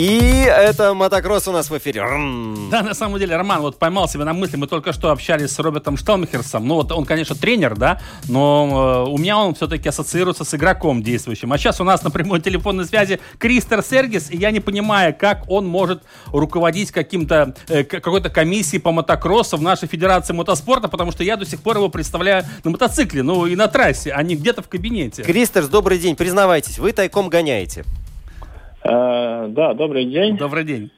И 0.00 0.46
это 0.48 0.94
мотокросс 0.94 1.46
у 1.46 1.52
нас 1.52 1.68
в 1.68 1.76
эфире. 1.76 2.00
Да, 2.70 2.82
на 2.82 2.94
самом 2.94 3.18
деле, 3.18 3.36
Роман 3.36 3.60
вот 3.60 3.78
поймал 3.78 4.08
себя 4.08 4.24
на 4.24 4.32
мысли. 4.32 4.56
Мы 4.56 4.66
только 4.66 4.94
что 4.94 5.10
общались 5.10 5.50
с 5.50 5.58
Робертом 5.58 5.98
Шталмихерсом. 5.98 6.66
Ну, 6.66 6.76
вот 6.76 6.90
он, 6.90 7.04
конечно, 7.04 7.36
тренер, 7.36 7.76
да, 7.76 8.00
но 8.26 9.04
э, 9.06 9.10
у 9.10 9.18
меня 9.18 9.36
он 9.36 9.54
все-таки 9.54 9.90
ассоциируется 9.90 10.44
с 10.44 10.54
игроком 10.54 11.02
действующим. 11.02 11.52
А 11.52 11.58
сейчас 11.58 11.82
у 11.82 11.84
нас 11.84 12.02
на 12.02 12.10
прямой 12.10 12.40
телефонной 12.40 12.86
связи 12.86 13.20
Кристер 13.36 13.82
Сергис, 13.82 14.30
и 14.30 14.38
я 14.38 14.52
не 14.52 14.60
понимаю, 14.60 15.14
как 15.14 15.44
он 15.50 15.66
может 15.66 16.02
руководить 16.28 16.92
каким-то, 16.92 17.54
э, 17.68 17.84
какой-то 17.84 18.30
комиссией 18.30 18.80
по 18.80 18.92
мотокроссу 18.92 19.58
в 19.58 19.62
нашей 19.62 19.86
Федерации 19.86 20.32
мотоспорта, 20.32 20.88
потому 20.88 21.12
что 21.12 21.24
я 21.24 21.36
до 21.36 21.44
сих 21.44 21.60
пор 21.60 21.76
его 21.76 21.90
представляю 21.90 22.46
на 22.64 22.70
мотоцикле, 22.70 23.22
ну, 23.22 23.44
и 23.44 23.54
на 23.54 23.68
трассе, 23.68 24.12
а 24.12 24.22
не 24.22 24.34
где-то 24.34 24.62
в 24.62 24.68
кабинете. 24.70 25.24
Кристерс, 25.24 25.68
добрый 25.68 25.98
день. 25.98 26.16
Признавайтесь, 26.16 26.78
вы 26.78 26.92
тайком 26.92 27.28
гоняете. 27.28 27.84
Э, 28.82 29.46
да, 29.48 29.74
добрый 29.74 30.04
день. 30.04 30.36
Добрый 30.36 30.64
день. 30.64 30.90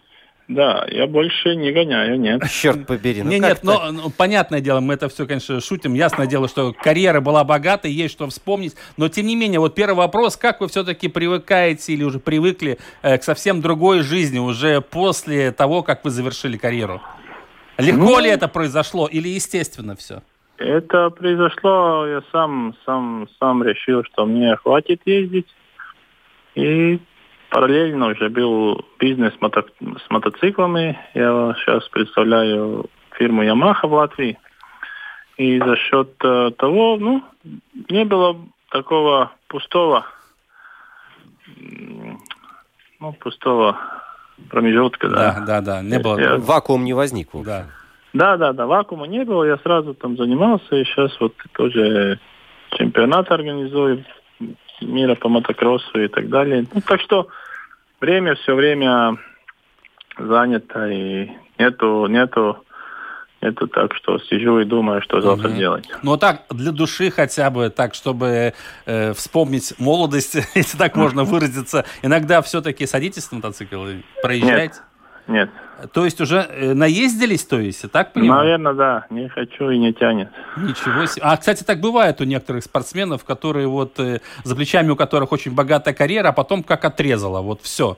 Да, 0.49 0.87
я 0.91 1.07
больше 1.07 1.55
не 1.57 1.73
гоняю, 1.73 2.19
нет. 2.19 2.43
Черт 2.51 2.87
побери. 2.87 3.23
ну 3.23 3.31
Не, 3.31 3.39
нет, 3.39 3.61
но, 3.63 3.91
ну, 3.93 4.11
понятное 4.11 4.61
дело, 4.61 4.81
мы 4.81 4.95
это 4.95 5.09
все, 5.09 5.27
конечно, 5.27 5.61
шутим. 5.61 5.95
Ясное 5.95 6.27
дело, 6.27 6.49
что 6.49 6.73
карьера 6.73 7.21
была 7.21 7.45
богатой, 7.45 7.93
есть 7.93 8.15
что 8.15 8.27
вспомнить. 8.29 8.75
Но, 8.97 9.09
тем 9.09 9.27
не 9.27 9.37
менее, 9.37 9.61
вот 9.61 9.75
первый 9.75 9.97
вопрос, 9.97 10.37
как 10.37 10.61
вы 10.61 10.69
все-таки 10.69 11.09
привыкаете 11.09 11.93
или 11.93 12.05
уже 12.05 12.19
привыкли 12.19 12.79
э, 13.03 13.19
к 13.19 13.23
совсем 13.23 13.61
другой 13.61 14.03
жизни 14.03 14.39
уже 14.39 14.81
после 14.81 15.53
того, 15.53 15.83
как 15.83 16.05
вы 16.05 16.11
завершили 16.11 16.57
карьеру? 16.57 17.01
Легко 17.79 18.01
Ну, 18.01 18.21
ли 18.21 18.29
это 18.29 18.49
произошло 18.49 19.07
или 19.07 19.29
естественно 19.29 19.97
все? 19.97 20.23
Это 20.59 21.11
произошло, 21.11 22.07
я 22.07 22.23
сам, 22.31 22.75
сам, 22.85 23.29
сам 23.41 23.65
решил, 23.65 24.05
что 24.05 24.27
мне 24.27 24.55
хватит 24.57 25.01
ездить. 25.07 25.47
И 26.55 27.01
параллельно 27.53 28.07
уже 28.07 28.31
был 28.31 28.83
бизнес 28.99 29.35
мото- 29.41 29.69
с 29.81 30.11
мотоциклами. 30.11 30.99
Я 31.15 31.55
сейчас 31.59 31.87
представляю 31.91 32.87
фирму 33.19 33.45
Yamaha 33.45 33.87
в 33.87 33.93
Латвии. 33.93 34.39
И 35.37 35.59
за 35.59 35.77
счет 35.77 36.13
э, 36.25 36.51
того, 36.57 36.97
ну, 36.99 37.23
не 37.91 38.05
было 38.05 38.39
такого 38.71 39.33
пустого, 39.49 40.07
ну, 43.01 43.13
пустого 43.21 43.77
промежутка, 44.49 45.09
да. 45.09 45.17
Да, 45.41 45.45
да, 45.47 45.61
да, 45.61 45.83
не 45.83 45.99
было. 45.99 46.19
Я- 46.19 46.37
Вакуум 46.39 46.85
не 46.85 46.95
возник. 46.95 47.35
в 47.35 47.39
общем. 47.39 47.47
Да. 47.51 47.67
Да, 48.15 48.37
да, 48.37 48.53
да, 48.53 48.67
вакуума 48.67 49.07
не 49.07 49.25
было, 49.25 49.45
я 49.45 49.57
сразу 49.59 49.95
там 49.95 50.19
занимался, 50.19 50.77
и 50.77 50.85
сейчас 50.85 51.19
вот 51.19 51.35
тоже 51.53 52.19
чемпионат 52.77 53.31
организую 53.31 54.05
мира 54.83 55.15
по 55.15 55.31
мотокроссу 55.31 55.99
и 55.99 56.09
так 56.09 56.29
далее. 56.29 56.67
Ну, 56.75 56.81
так 56.87 57.01
что 57.01 57.29
время 58.03 58.35
все 58.35 58.55
время 58.55 59.17
занято, 60.19 60.89
и 60.89 61.31
нету, 61.59 62.07
нету, 62.07 62.65
нету 63.41 63.69
так, 63.69 63.95
что 63.95 64.19
сижу 64.19 64.59
и 64.61 64.65
думаю, 64.65 65.01
что 65.03 65.21
завтра 65.21 65.49
Мгм. 65.49 65.59
делать. 65.59 65.89
Ну, 66.03 66.17
так, 66.17 66.43
для 66.51 66.73
души 66.73 67.11
хотя 67.11 67.49
бы, 67.51 67.71
так, 67.71 67.95
чтобы 67.95 68.53
э, 68.87 69.13
вспомнить 69.15 69.73
молодость, 69.79 70.35
если 70.55 70.77
так 70.77 70.97
можно 70.97 71.25
выразиться. 71.25 71.85
Иногда 72.03 72.43
все-таки 72.43 72.87
садитесь 72.87 73.31
на 73.31 73.37
мотоцикл 73.37 73.87
и 73.87 74.03
проезжаете? 74.21 74.75
Нет. 74.75 74.83
То 75.93 76.05
есть 76.05 76.21
уже 76.21 76.37
э, 76.37 76.75
наездились, 76.75 77.45
то 77.45 77.59
есть, 77.59 77.91
так 77.91 78.13
понимаю? 78.13 78.43
Наверное, 78.45 78.73
да, 78.75 79.07
не 79.11 79.29
хочу 79.29 79.71
и 79.71 79.79
не 79.79 79.93
тянет. 79.93 80.29
Ничего 80.57 81.07
себе. 81.07 81.23
А, 81.25 81.37
кстати, 81.37 81.65
так 81.65 81.81
бывает 81.81 82.21
у 82.21 82.25
некоторых 82.25 82.63
спортсменов, 82.63 83.25
которые 83.25 83.67
вот 83.67 83.99
э, 83.99 84.21
за 84.45 84.55
плечами 84.55 84.91
у 84.91 84.97
которых 84.97 85.33
очень 85.33 85.55
богатая 85.55 85.95
карьера, 85.95 86.29
а 86.29 86.33
потом 86.33 86.63
как 86.63 86.85
отрезала, 86.85 87.41
вот 87.41 87.63
все. 87.63 87.97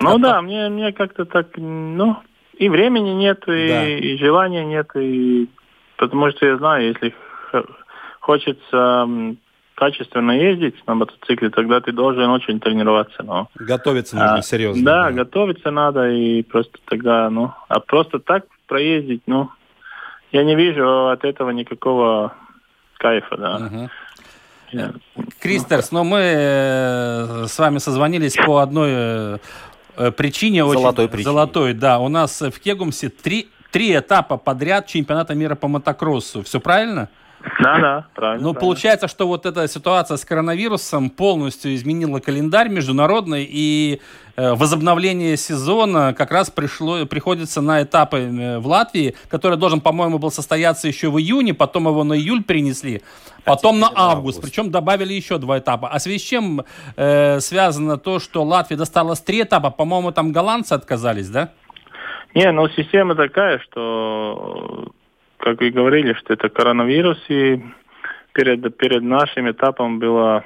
Ну 0.00 0.18
да, 0.18 0.40
мне, 0.40 0.68
мне 0.68 0.92
как-то 0.92 1.24
так, 1.24 1.48
ну, 1.56 2.16
и 2.54 2.68
времени 2.68 3.10
нет, 3.10 3.42
и, 3.48 3.68
Да. 3.68 3.88
и 3.88 4.16
желания 4.16 4.64
нет, 4.64 4.90
и 4.94 5.48
потому 5.96 6.30
что 6.30 6.46
я 6.46 6.56
знаю, 6.56 6.88
если 6.88 7.14
хочется 8.20 9.08
качественно 9.80 10.32
ездить 10.32 10.74
на 10.86 10.94
мотоцикле, 10.94 11.48
тогда 11.48 11.80
ты 11.80 11.90
должен 11.90 12.28
очень 12.28 12.60
тренироваться. 12.60 13.22
Но, 13.22 13.48
Готовиться 13.54 14.14
нужно 14.14 14.34
а, 14.34 14.42
серьезно. 14.42 14.84
Да, 14.84 15.10
готовиться 15.10 15.70
надо, 15.70 16.10
и 16.10 16.42
просто 16.42 16.78
тогда, 16.84 17.30
ну, 17.30 17.54
а 17.68 17.80
просто 17.80 18.18
так 18.18 18.44
проездить, 18.66 19.22
ну, 19.26 19.48
я 20.32 20.44
не 20.44 20.54
вижу 20.54 21.08
от 21.08 21.24
этого 21.24 21.48
никакого 21.48 22.34
кайфа, 22.98 23.36
да. 23.38 23.88
Я- 24.70 24.92
Кристерс, 25.40 25.92
но 25.92 26.04
мы 26.04 26.18
э, 26.20 27.46
с 27.46 27.58
вами 27.58 27.78
созвонились 27.78 28.36
по 28.36 28.58
одной 28.58 29.40
причине. 30.16 30.62
очень- 30.62 30.80
Золотой 30.80 31.08
причине. 31.08 31.24
Золотой, 31.24 31.72
да. 31.72 31.98
У 31.98 32.08
нас 32.08 32.42
в 32.42 32.60
Кегумсе 32.60 33.08
три, 33.08 33.48
три 33.72 33.96
этапа 33.96 34.36
подряд 34.36 34.86
чемпионата 34.86 35.34
мира 35.34 35.54
по 35.54 35.68
мотокроссу. 35.68 36.42
Все 36.42 36.60
правильно? 36.60 37.08
Да, 37.58 37.78
да, 37.78 38.06
правильно. 38.14 38.48
Ну, 38.48 38.54
получается, 38.54 39.08
что 39.08 39.26
вот 39.26 39.46
эта 39.46 39.66
ситуация 39.66 40.16
с 40.16 40.24
коронавирусом 40.24 41.08
полностью 41.10 41.74
изменила 41.74 42.20
календарь 42.20 42.68
международный, 42.68 43.46
и 43.48 44.00
э, 44.36 44.54
возобновление 44.54 45.36
сезона 45.36 46.14
как 46.14 46.32
раз 46.32 46.50
пришло, 46.50 47.06
приходится 47.06 47.62
на 47.62 47.82
этапы 47.82 48.18
э, 48.18 48.58
в 48.58 48.66
Латвии, 48.66 49.14
который 49.28 49.56
должен, 49.56 49.80
по-моему, 49.80 50.18
был 50.18 50.30
состояться 50.30 50.86
еще 50.86 51.10
в 51.10 51.18
июне, 51.18 51.54
потом 51.54 51.88
его 51.88 52.04
на 52.04 52.14
июль 52.14 52.42
перенесли, 52.42 53.02
потом 53.44 53.78
на 53.78 53.86
август, 53.86 54.38
август. 54.38 54.42
причем 54.42 54.70
добавили 54.70 55.14
еще 55.14 55.38
два 55.38 55.58
этапа. 55.58 55.88
А 55.88 55.98
в 55.98 56.02
связи 56.02 56.18
с 56.18 56.22
чем 56.22 56.64
э, 56.96 57.40
связано 57.40 57.96
то, 57.96 58.18
что 58.20 58.42
Латвии 58.42 58.76
досталось 58.76 59.20
три 59.20 59.42
этапа, 59.42 59.70
по-моему, 59.70 60.12
там 60.12 60.32
голландцы 60.32 60.74
отказались, 60.74 61.28
да? 61.28 61.50
Не, 62.34 62.52
ну 62.52 62.68
система 62.68 63.14
такая, 63.14 63.58
что, 63.58 64.92
как 65.40 65.60
вы 65.60 65.70
говорили, 65.70 66.12
что 66.14 66.34
это 66.34 66.48
коронавирус, 66.48 67.18
и 67.28 67.60
перед, 68.32 68.76
перед 68.76 69.02
нашим 69.02 69.50
этапом 69.50 69.98
было 69.98 70.44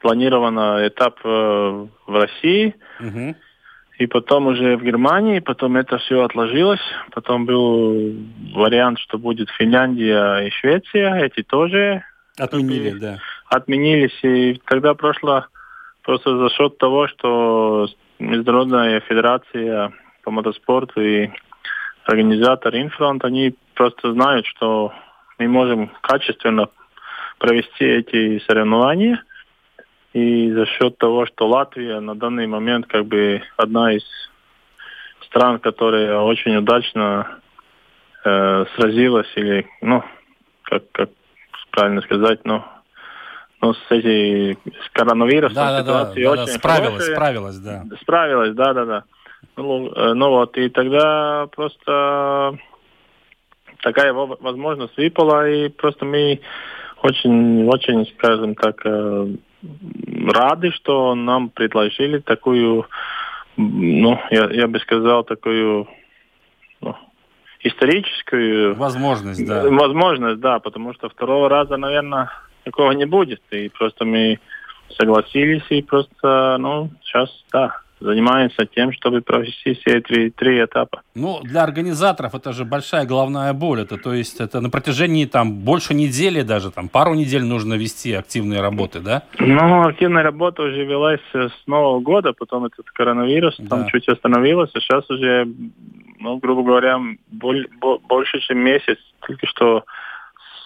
планировано 0.00 0.86
этап 0.86 1.18
э, 1.24 1.28
в 1.28 2.14
России, 2.14 2.74
Мгм. 3.00 3.34
и 3.98 4.06
потом 4.06 4.46
уже 4.46 4.76
в 4.76 4.84
Германии, 4.84 5.40
потом 5.40 5.76
это 5.76 5.98
все 5.98 6.22
отложилось, 6.22 6.80
потом 7.12 7.46
был 7.46 8.14
вариант, 8.54 8.98
что 9.00 9.18
будет 9.18 9.48
Финляндия 9.50 10.46
и 10.46 10.50
Швеция, 10.50 11.24
эти 11.24 11.42
тоже. 11.42 12.04
Отменили, 12.38 12.90
да. 12.90 13.18
отменились, 13.46 14.16
и 14.22 14.60
тогда 14.66 14.94
прошло 14.94 15.46
просто 16.02 16.36
за 16.36 16.48
счет 16.50 16.78
того, 16.78 17.08
что 17.08 17.88
Международная 18.20 19.00
федерация 19.00 19.92
по 20.22 20.30
мотоспорту 20.30 21.00
и 21.00 21.30
организатор 22.04 22.74
Инфронт, 22.76 23.24
они 23.24 23.54
просто 23.78 24.12
знают, 24.12 24.44
что 24.44 24.92
мы 25.38 25.46
можем 25.46 25.92
качественно 26.00 26.68
провести 27.38 27.84
эти 27.84 28.42
соревнования. 28.44 29.22
И 30.12 30.52
за 30.52 30.66
счет 30.66 30.98
того, 30.98 31.26
что 31.26 31.48
Латвия 31.48 32.00
на 32.00 32.16
данный 32.16 32.48
момент 32.48 32.86
как 32.88 33.06
бы 33.06 33.40
одна 33.56 33.92
из 33.92 34.02
стран, 35.26 35.60
которая 35.60 36.18
очень 36.18 36.56
удачно 36.56 37.38
э, 38.24 38.64
сразилась 38.74 39.32
или, 39.36 39.64
ну, 39.80 40.02
как, 40.62 40.90
как 40.90 41.10
правильно 41.70 42.00
сказать, 42.02 42.40
ну, 42.44 42.64
ну, 43.60 43.74
с 43.74 43.90
этой 43.90 44.54
с 44.54 44.90
коронавирусом 44.92 45.54
Да, 45.54 45.70
да, 45.70 45.82
да, 45.82 46.04
да, 46.04 46.14
да, 46.14 46.30
очень 46.30 46.46
справилась, 46.48 47.04
хорошая. 47.04 47.14
справилась, 47.14 47.58
да. 47.58 47.84
Справилась, 48.02 48.54
да, 48.54 48.72
да, 48.72 48.84
да. 48.84 49.04
Ну, 49.56 49.92
э, 49.92 50.14
ну 50.14 50.30
вот, 50.30 50.56
и 50.56 50.68
тогда 50.68 51.46
просто 51.54 52.58
такая 53.82 54.12
во- 54.12 54.36
возможность 54.40 54.96
выпала, 54.96 55.48
и 55.48 55.68
просто 55.68 56.04
мы 56.04 56.40
очень, 57.02 57.66
очень, 57.66 58.06
скажем 58.16 58.54
так, 58.54 58.80
э, 58.84 59.26
рады, 60.26 60.70
что 60.72 61.14
нам 61.14 61.50
предложили 61.50 62.18
такую, 62.18 62.86
ну, 63.56 64.20
я, 64.30 64.50
я 64.50 64.66
бы 64.66 64.78
сказал, 64.80 65.24
такую 65.24 65.88
ну, 66.80 66.96
историческую 67.60 68.74
Возможность, 68.74 69.46
да. 69.46 69.68
возможность, 69.68 70.40
да, 70.40 70.58
потому 70.58 70.94
что 70.94 71.08
второго 71.08 71.48
раза, 71.48 71.76
наверное, 71.76 72.30
такого 72.64 72.92
не 72.92 73.06
будет. 73.06 73.40
И 73.50 73.68
просто 73.68 74.04
мы 74.04 74.38
согласились 74.96 75.64
и 75.70 75.82
просто, 75.82 76.56
ну, 76.58 76.90
сейчас, 77.02 77.30
да, 77.52 77.80
занимаемся 78.00 78.66
тем, 78.66 78.92
чтобы 78.92 79.20
провести 79.22 79.74
все 79.74 80.00
три, 80.00 80.30
три 80.30 80.62
этапа. 80.64 81.02
Ну, 81.14 81.40
для 81.42 81.62
организаторов 81.64 82.34
это 82.34 82.52
же 82.52 82.64
большая 82.64 83.04
головная 83.06 83.52
боль. 83.52 83.80
Это, 83.82 83.96
то 83.98 84.12
есть 84.14 84.40
это 84.40 84.60
на 84.60 84.70
протяжении 84.70 85.24
там 85.26 85.52
больше 85.52 85.94
недели 85.94 86.42
даже, 86.42 86.70
там 86.70 86.88
пару 86.88 87.14
недель 87.14 87.44
нужно 87.44 87.74
вести 87.74 88.12
активные 88.12 88.60
работы, 88.60 89.00
да? 89.00 89.22
Ну, 89.38 89.86
активная 89.88 90.22
работа 90.22 90.62
уже 90.62 90.84
велась 90.84 91.20
э, 91.34 91.48
с 91.48 91.66
Нового 91.66 92.00
года, 92.00 92.32
потом 92.32 92.64
этот 92.64 92.88
коронавирус 92.90 93.56
там 93.68 93.82
Да. 93.82 93.86
чуть 93.90 94.08
остановилось, 94.08 94.70
а 94.74 94.80
сейчас 94.80 95.08
уже, 95.10 95.48
ну, 96.20 96.36
грубо 96.38 96.62
говоря, 96.62 96.98
боль- 97.30 97.68
бо- 97.80 97.98
больше, 97.98 98.40
чем 98.40 98.58
месяц. 98.58 98.98
Только 99.26 99.46
что 99.46 99.84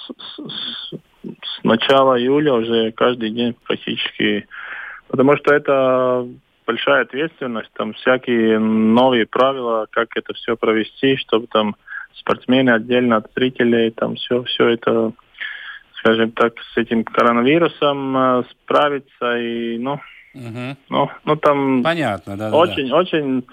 с- 0.07 0.12
с- 0.51 0.95
с 1.25 1.64
начала 1.64 2.18
июля 2.18 2.53
уже 2.55 2.92
каждый 2.92 3.31
день 3.31 3.55
практически. 3.64 4.47
Потому 5.09 5.37
что 5.37 5.55
это 5.55 6.27
большая 6.66 7.03
ответственность, 7.03 7.70
там 7.75 7.92
всякие 7.94 8.59
новые 8.59 9.27
правила, 9.27 9.87
как 9.90 10.16
это 10.16 10.35
все 10.35 10.57
провести, 10.57 11.16
чтобы 11.16 11.46
там 11.46 11.77
спортсмены 12.14 12.70
отдельно 12.70 13.16
от 13.16 13.31
зрителей, 13.35 13.90
там 13.90 14.16
все, 14.16 14.42
все 14.44 14.68
это 14.68 15.12
скажем 16.03 16.33
так, 16.33 16.55
с 16.75 16.77
этим 16.77 17.05
коронавирусом 17.05 18.16
э, 18.16 18.42
справиться 18.51 19.38
и, 19.38 19.79
ну, 19.79 20.01
Мгм. 20.35 20.77
ну, 20.88 21.11
ну 21.25 21.37
там 21.37 21.83
Понятно, 21.83 22.37
да, 22.37 22.51
да. 22.51 22.57
очень, 22.57 22.90
очень 22.90 23.44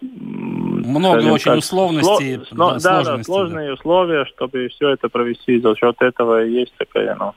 Много 0.00 1.18
скажем 1.18 1.32
очень 1.32 1.44
так, 1.44 1.58
условностей, 1.58 2.34
сло- 2.36 2.46
да, 2.50 2.54
сло- 2.54 2.56
да, 2.56 2.72
да, 2.72 2.80
сложностей, 2.80 3.16
да. 3.18 3.24
сложные 3.24 3.72
условия, 3.74 4.24
чтобы 4.26 4.68
все 4.68 4.88
это 4.90 5.08
провести. 5.08 5.60
За 5.60 5.76
счет 5.76 5.96
этого 6.00 6.38
есть 6.44 6.74
такая, 6.76 7.14
ну, 7.14 7.34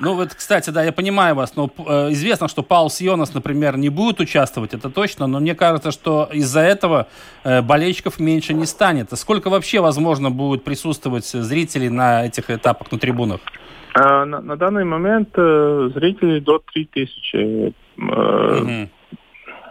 Ну 0.00 0.14
вот, 0.14 0.34
кстати, 0.34 0.70
да, 0.70 0.82
я 0.82 0.92
понимаю 0.92 1.34
вас, 1.34 1.56
но 1.56 1.70
э, 1.78 2.12
известно, 2.12 2.48
что 2.48 2.62
Паул 2.62 2.90
Сионас, 2.90 3.34
например, 3.34 3.76
не 3.76 3.88
будет 3.88 4.20
участвовать, 4.20 4.74
это 4.74 4.90
точно, 4.90 5.26
но 5.26 5.40
мне 5.40 5.54
кажется, 5.54 5.90
что 5.90 6.28
из-за 6.32 6.60
этого 6.60 7.08
э, 7.44 7.62
болельщиков 7.62 8.18
меньше 8.20 8.54
не 8.54 8.66
станет. 8.66 9.12
А 9.12 9.16
сколько 9.16 9.50
вообще, 9.50 9.80
возможно, 9.80 10.30
будет 10.30 10.64
присутствовать 10.64 11.26
зрителей 11.26 11.88
на 11.88 12.26
этих 12.26 12.50
этапах, 12.50 12.92
на 12.92 12.98
трибунах? 12.98 13.40
А 13.94 14.24
на, 14.26 14.40
на 14.42 14.56
данный 14.56 14.84
момент 14.84 15.30
э, 15.36 15.90
зрителей 15.94 16.40
до 16.40 16.58
3000. 16.58 17.36
Э, 17.36 17.70
Мгм. 17.96 18.90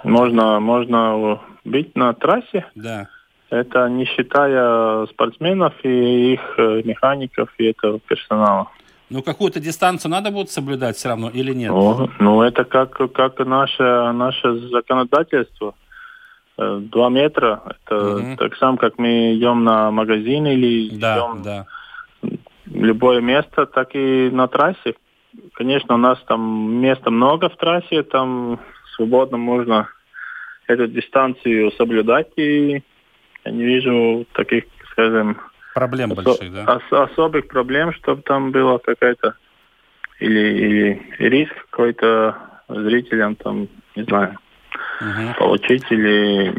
можно, 0.03 0.59
можно 0.59 1.39
быть 1.63 1.95
на 1.95 2.13
трассе. 2.13 2.65
Да. 2.73 3.07
Это 3.51 3.87
не 3.87 4.05
считая 4.05 5.05
спортсменов 5.07 5.73
и 5.83 6.33
их 6.33 6.41
э, 6.57 6.81
механиков 6.83 7.49
и 7.59 7.65
этого 7.65 7.99
персонала. 7.99 8.69
Ну, 9.15 9.23
какую-то 9.23 9.61
дистанцию 9.61 10.11
надо 10.11 10.29
будет 10.29 10.49
соблюдать 10.51 10.97
все 10.97 11.07
равно 11.07 11.29
или 11.29 11.53
нет? 11.53 11.71
Ну, 11.71 12.09
ну, 12.19 12.41
это 12.41 12.65
как, 12.65 12.91
как 13.13 13.39
наше, 13.39 14.11
наше 14.11 14.57
законодательство. 14.67 15.73
Э, 16.57 16.79
Два 16.81 17.09
метра. 17.09 17.63
Это 17.69 17.95
Мгм. 17.95 18.35
так 18.35 18.57
само, 18.57 18.75
как 18.75 18.97
мы 18.97 19.35
идем 19.37 19.63
на 19.63 19.89
магазин 19.91 20.45
или 20.47 20.89
Да, 20.97 21.15
идем 21.15 21.43
да. 21.43 21.65
любое 22.65 23.21
место, 23.21 23.65
так 23.65 23.95
и 23.95 24.29
на 24.29 24.49
трассе. 24.49 24.95
Конечно, 25.53 25.95
у 25.95 25.97
нас 25.97 26.21
там 26.27 26.73
места 26.81 27.09
много 27.09 27.47
в 27.47 27.55
трассе, 27.55 28.03
там 28.03 28.59
свободно 28.97 29.37
можно 29.37 29.87
эту 30.67 30.87
дистанцию 30.87 31.71
соблюдать, 31.77 32.27
и 32.35 32.83
я 33.45 33.51
не 33.51 33.63
вижу 33.63 34.25
таких, 34.33 34.65
скажем, 34.91 35.37
Проблем 35.75 36.13
осо- 36.13 36.23
больших, 36.23 36.53
да? 36.53 36.75
ос- 36.77 37.09
особых 37.11 37.49
проблем, 37.49 37.91
чтобы 37.93 38.21
там 38.21 38.51
была 38.51 38.77
какая-то 38.79 39.35
или, 40.21 40.39
или 40.39 41.01
риск 41.19 41.51
какой-то 41.69 42.37
зрителям 42.69 43.35
там, 43.35 43.67
не 43.97 44.03
знаю, 44.03 44.37
Мгм. 45.01 45.33
получить 45.37 45.83
или 45.89 46.53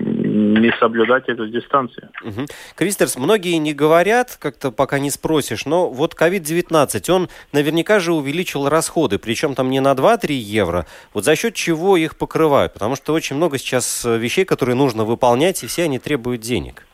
не 0.59 0.70
соблюдать 0.79 1.31
эту 1.31 1.48
дистанцию. 1.48 2.11
Мгм. 2.22 2.44
Кристерс, 2.74 3.16
многие 3.16 3.57
не 3.57 3.72
говорят, 3.72 4.37
как-то 4.38 4.70
пока 4.70 4.98
не 4.98 5.11
спросишь, 5.11 5.64
но 5.64 5.88
вот 5.88 6.14
COVID-19, 6.14 7.09
он 7.11 7.31
наверняка 7.52 7.98
же 8.00 8.12
увеличил 8.12 8.68
расходы, 8.68 9.18
причем 9.18 9.55
там 9.55 9.70
не 9.70 9.81
на 9.81 9.94
2-3 9.94 10.35
евро, 10.35 10.85
вот 11.14 11.24
за 11.24 11.37
счет 11.37 11.55
чего 11.55 11.96
их 11.96 12.16
покрывают, 12.18 12.74
потому 12.74 12.96
что 12.96 13.14
очень 13.14 13.37
много 13.37 13.57
сейчас 13.57 14.05
э, 14.05 14.18
вещей, 14.18 14.44
которые 14.44 14.74
нужно 14.76 15.05
выполнять, 15.05 15.64
и 15.64 15.66
все 15.66 15.85
они 15.85 15.98
требуют 15.98 16.42
денег. 16.42 16.87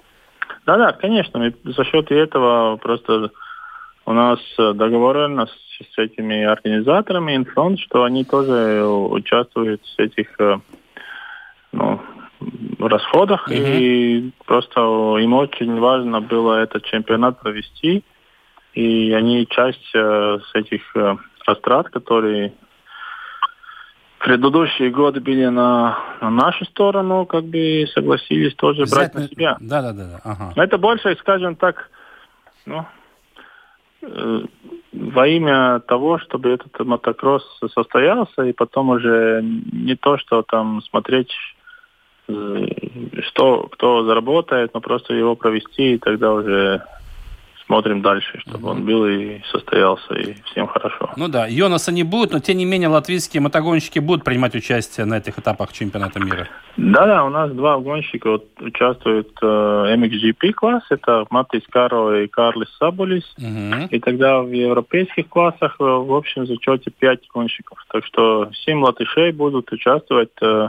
Да-да, 0.64 0.92
конечно, 0.92 1.40
мы 1.40 1.54
за 1.64 1.84
счет 1.84 2.10
этого 2.10 2.76
просто 2.76 3.30
у 4.04 4.12
нас 4.12 4.38
э, 4.58 4.72
договоренность 4.74 5.52
с 5.94 5.98
этими 5.98 6.42
организаторами 6.44 7.36
Инфронт, 7.36 7.78
что 7.80 8.04
они 8.04 8.24
тоже 8.24 8.84
участвуют 8.84 9.82
в 9.84 10.00
этих 10.00 10.28
э, 10.40 10.58
ну, 11.72 12.00
расходах, 12.78 13.48
Мгм. 13.48 13.56
и 13.56 14.30
просто 14.46 14.80
им 15.18 15.34
очень 15.34 15.78
важно 15.78 16.20
было 16.20 16.62
этот 16.62 16.84
чемпионат 16.84 17.40
провести, 17.40 18.04
и 18.74 19.12
они 19.12 19.46
часть 19.48 19.90
э, 19.94 20.38
с 20.44 20.54
этих 20.54 20.82
растрат, 21.46 21.88
которые 21.90 22.52
предыдущие 24.22 24.90
годы 24.90 25.20
были 25.20 25.46
на, 25.46 25.98
на 26.20 26.30
нашу 26.30 26.64
сторону, 26.66 27.26
как 27.26 27.44
бы 27.44 27.86
согласились 27.92 28.54
тоже 28.54 28.84
брать 28.86 29.14
на 29.14 29.28
себя. 29.28 29.56
Да, 29.60 29.82
да, 29.82 29.92
да, 29.92 30.04
да. 30.04 30.20
Ага. 30.24 30.52
Но 30.56 30.62
это 30.62 30.78
больше, 30.78 31.16
скажем 31.18 31.56
так, 31.56 31.90
ну, 32.64 32.86
э, 34.02 34.40
во 34.92 35.26
имя 35.26 35.80
того, 35.80 36.18
чтобы 36.20 36.50
этот 36.50 36.78
мотокросс 36.86 37.42
состоялся, 37.74 38.44
и 38.44 38.52
потом 38.52 38.90
уже 38.90 39.40
не 39.42 39.96
то, 39.96 40.18
что 40.18 40.42
там 40.42 40.82
смотреть, 40.82 41.32
э, 42.28 42.66
что 43.24 43.68
кто 43.72 44.04
заработает, 44.04 44.72
но 44.72 44.80
просто 44.80 45.14
его 45.14 45.34
провести, 45.34 45.94
и 45.94 45.98
тогда 45.98 46.32
уже 46.32 46.84
смотрим 47.72 48.02
дальше, 48.02 48.38
чтобы 48.40 48.68
он 48.68 48.84
был 48.84 49.06
и 49.06 49.40
состоялся, 49.50 50.14
и 50.14 50.34
всем 50.44 50.66
хорошо. 50.66 51.10
Ну 51.16 51.28
да, 51.28 51.46
Йонаса 51.46 51.90
не 51.90 52.02
будет, 52.02 52.32
но 52.32 52.38
тем 52.38 52.58
не 52.58 52.66
менее 52.66 52.88
латвийские 52.88 53.40
мотогонщики 53.40 53.98
будут 53.98 54.24
принимать 54.24 54.54
участие 54.54 55.06
на 55.06 55.14
этих 55.16 55.38
этапах 55.38 55.72
чемпионата 55.72 56.20
мира. 56.20 56.48
Да-да, 56.76 57.24
у 57.24 57.30
нас 57.30 57.50
два 57.52 57.78
гонщика 57.78 58.30
вот, 58.32 58.44
участвуют 58.60 59.30
э, 59.40 59.46
MXGP 59.46 60.52
класс, 60.52 60.82
это 60.90 61.24
Матис 61.30 61.62
Каро 61.70 62.22
и 62.22 62.28
Карлис 62.28 62.68
Сабулис. 62.78 63.24
Мгм. 63.38 63.86
И 63.86 63.98
тогда 64.00 64.42
в 64.42 64.50
европейских 64.50 65.28
классах 65.28 65.76
э, 65.80 65.84
в 65.84 66.14
общем 66.14 66.46
зачете 66.46 66.90
5 66.90 67.20
гонщиков. 67.32 67.78
Так 67.90 68.04
что 68.04 68.50
7 68.66 68.82
латышей 68.82 69.32
будут 69.32 69.72
участвовать 69.72 70.36
э, 70.42 70.68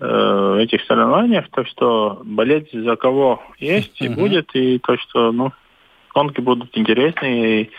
э, 0.00 0.06
в 0.06 0.58
этих 0.58 0.82
соревнованиях. 0.84 1.46
Так 1.50 1.66
что 1.66 2.20
болеть 2.24 2.68
за 2.72 2.96
кого 2.96 3.42
есть 3.58 4.02
и 4.02 4.08
будет. 4.08 4.50
И 4.54 4.78
то, 4.78 4.98
что 4.98 5.32
ну, 5.32 5.52
гонки 6.14 6.40
будут 6.40 6.76
интересные. 6.76 7.62
И 7.64 7.70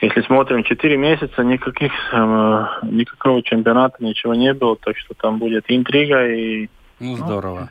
если 0.00 0.22
смотрим 0.22 0.64
4 0.64 0.96
месяца, 0.96 1.42
никаких, 1.44 1.92
э, 2.12 2.64
никакого 2.82 3.42
чемпионата, 3.42 3.96
ничего 4.00 4.34
не 4.34 4.52
было. 4.52 4.76
Так 4.76 4.96
что 4.98 5.14
там 5.14 5.38
будет 5.38 5.64
интрига 5.68 6.26
и 6.28 6.68
Ну, 7.00 7.16
здорово. 7.16 7.70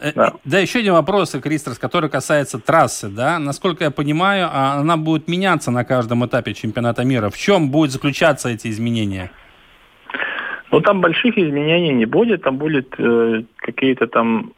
Э, 0.00 0.12
Да. 0.44 0.58
еще 0.58 0.78
один 0.78 0.92
вопрос, 0.92 1.32
Кристос, 1.42 1.78
который 1.78 2.08
касается 2.08 2.58
трассы, 2.60 3.08
да. 3.08 3.38
Насколько 3.38 3.84
я 3.84 3.90
понимаю, 3.90 4.48
а, 4.52 4.74
она 4.80 4.96
будет 4.96 5.28
меняться 5.28 5.70
на 5.72 5.84
каждом 5.84 6.24
этапе 6.24 6.54
чемпионата 6.54 7.04
мира. 7.04 7.30
В 7.30 7.36
чем 7.36 7.70
будут 7.70 7.90
заключаться 7.90 8.48
эти 8.48 8.68
изменения? 8.68 9.30
Ну, 10.70 10.80
там 10.80 11.00
больших 11.00 11.36
изменений 11.38 11.92
не 11.94 12.04
будет, 12.04 12.42
там 12.42 12.58
будет 12.58 12.94
э, 12.98 13.42
какие-то 13.56 14.06
там 14.06 14.52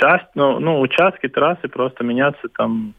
часть, 0.00 0.26
ну, 0.34 0.58
ну, 0.58 0.80
участки 0.80 1.28
трассы 1.28 1.68
просто 1.68 2.04
меняться 2.04 2.48
там 2.56 2.94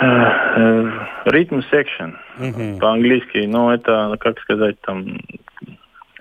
э, 0.00 0.04
э, 0.04 0.90
ритм 1.26 1.60
section 1.72 2.78
по-английски, 2.78 3.46
но 3.46 3.72
это, 3.72 4.16
как 4.20 4.38
сказать, 4.40 4.80
там 4.80 5.18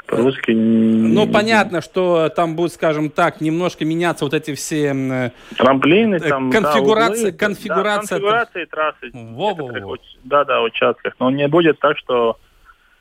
по-русски... 0.08 0.52
Ну, 0.52 1.28
понятно, 1.32 1.82
что 1.82 2.30
там 2.30 2.56
будет, 2.56 2.74
скажем 2.74 3.10
так, 3.10 3.42
немножко 3.42 3.86
меняться 3.86 4.26
вот 4.26 4.34
эти 4.34 4.56
все... 4.56 4.94
э, 4.94 5.32
Трамплины, 5.56 6.16
э, 6.16 6.20
там, 6.20 6.52
конфигурация, 6.52 7.26
да, 7.26 7.28
углы, 7.28 7.38
конфигурация. 7.38 8.20
да, 8.20 8.26
конфигурации 8.26 8.66
трассы. 8.66 9.10
некоторых 9.14 9.86
уч- 9.86 10.18
Да, 10.24 10.46
да, 10.46 10.62
участках. 10.62 11.14
Но 11.20 11.30
не 11.30 11.48
будет 11.48 11.80
так, 11.80 11.98
что 11.98 12.38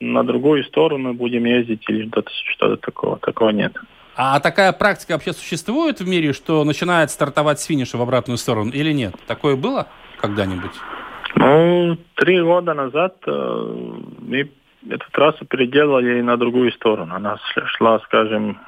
на 0.00 0.22
другую 0.22 0.64
сторону 0.64 1.14
будем 1.14 1.44
ездить 1.44 1.84
или 1.88 2.06
что-то, 2.08 2.30
что-то 2.52 2.76
такого. 2.76 3.18
Такого 3.18 3.50
нет. 3.50 3.72
А 4.20 4.40
такая 4.40 4.72
практика 4.72 5.12
вообще 5.12 5.32
существует 5.32 6.00
в 6.00 6.08
мире, 6.08 6.32
что 6.32 6.64
начинает 6.64 7.12
стартовать 7.12 7.60
с 7.60 7.66
финиша 7.66 7.96
в 7.98 8.02
обратную 8.02 8.36
сторону 8.36 8.72
или 8.72 8.90
нет? 8.90 9.14
Такое 9.28 9.54
было 9.54 9.86
когда-нибудь? 10.20 10.72
Ну, 11.36 11.96
три 12.16 12.42
года 12.42 12.74
назад 12.74 13.14
э, 13.24 14.00
мы 14.18 14.50
эту 14.90 15.06
трассу 15.12 15.44
переделали 15.46 16.20
на 16.20 16.36
другую 16.36 16.72
сторону. 16.72 17.14
Она 17.14 17.38
шла, 17.76 18.00
скажем, 18.00 18.58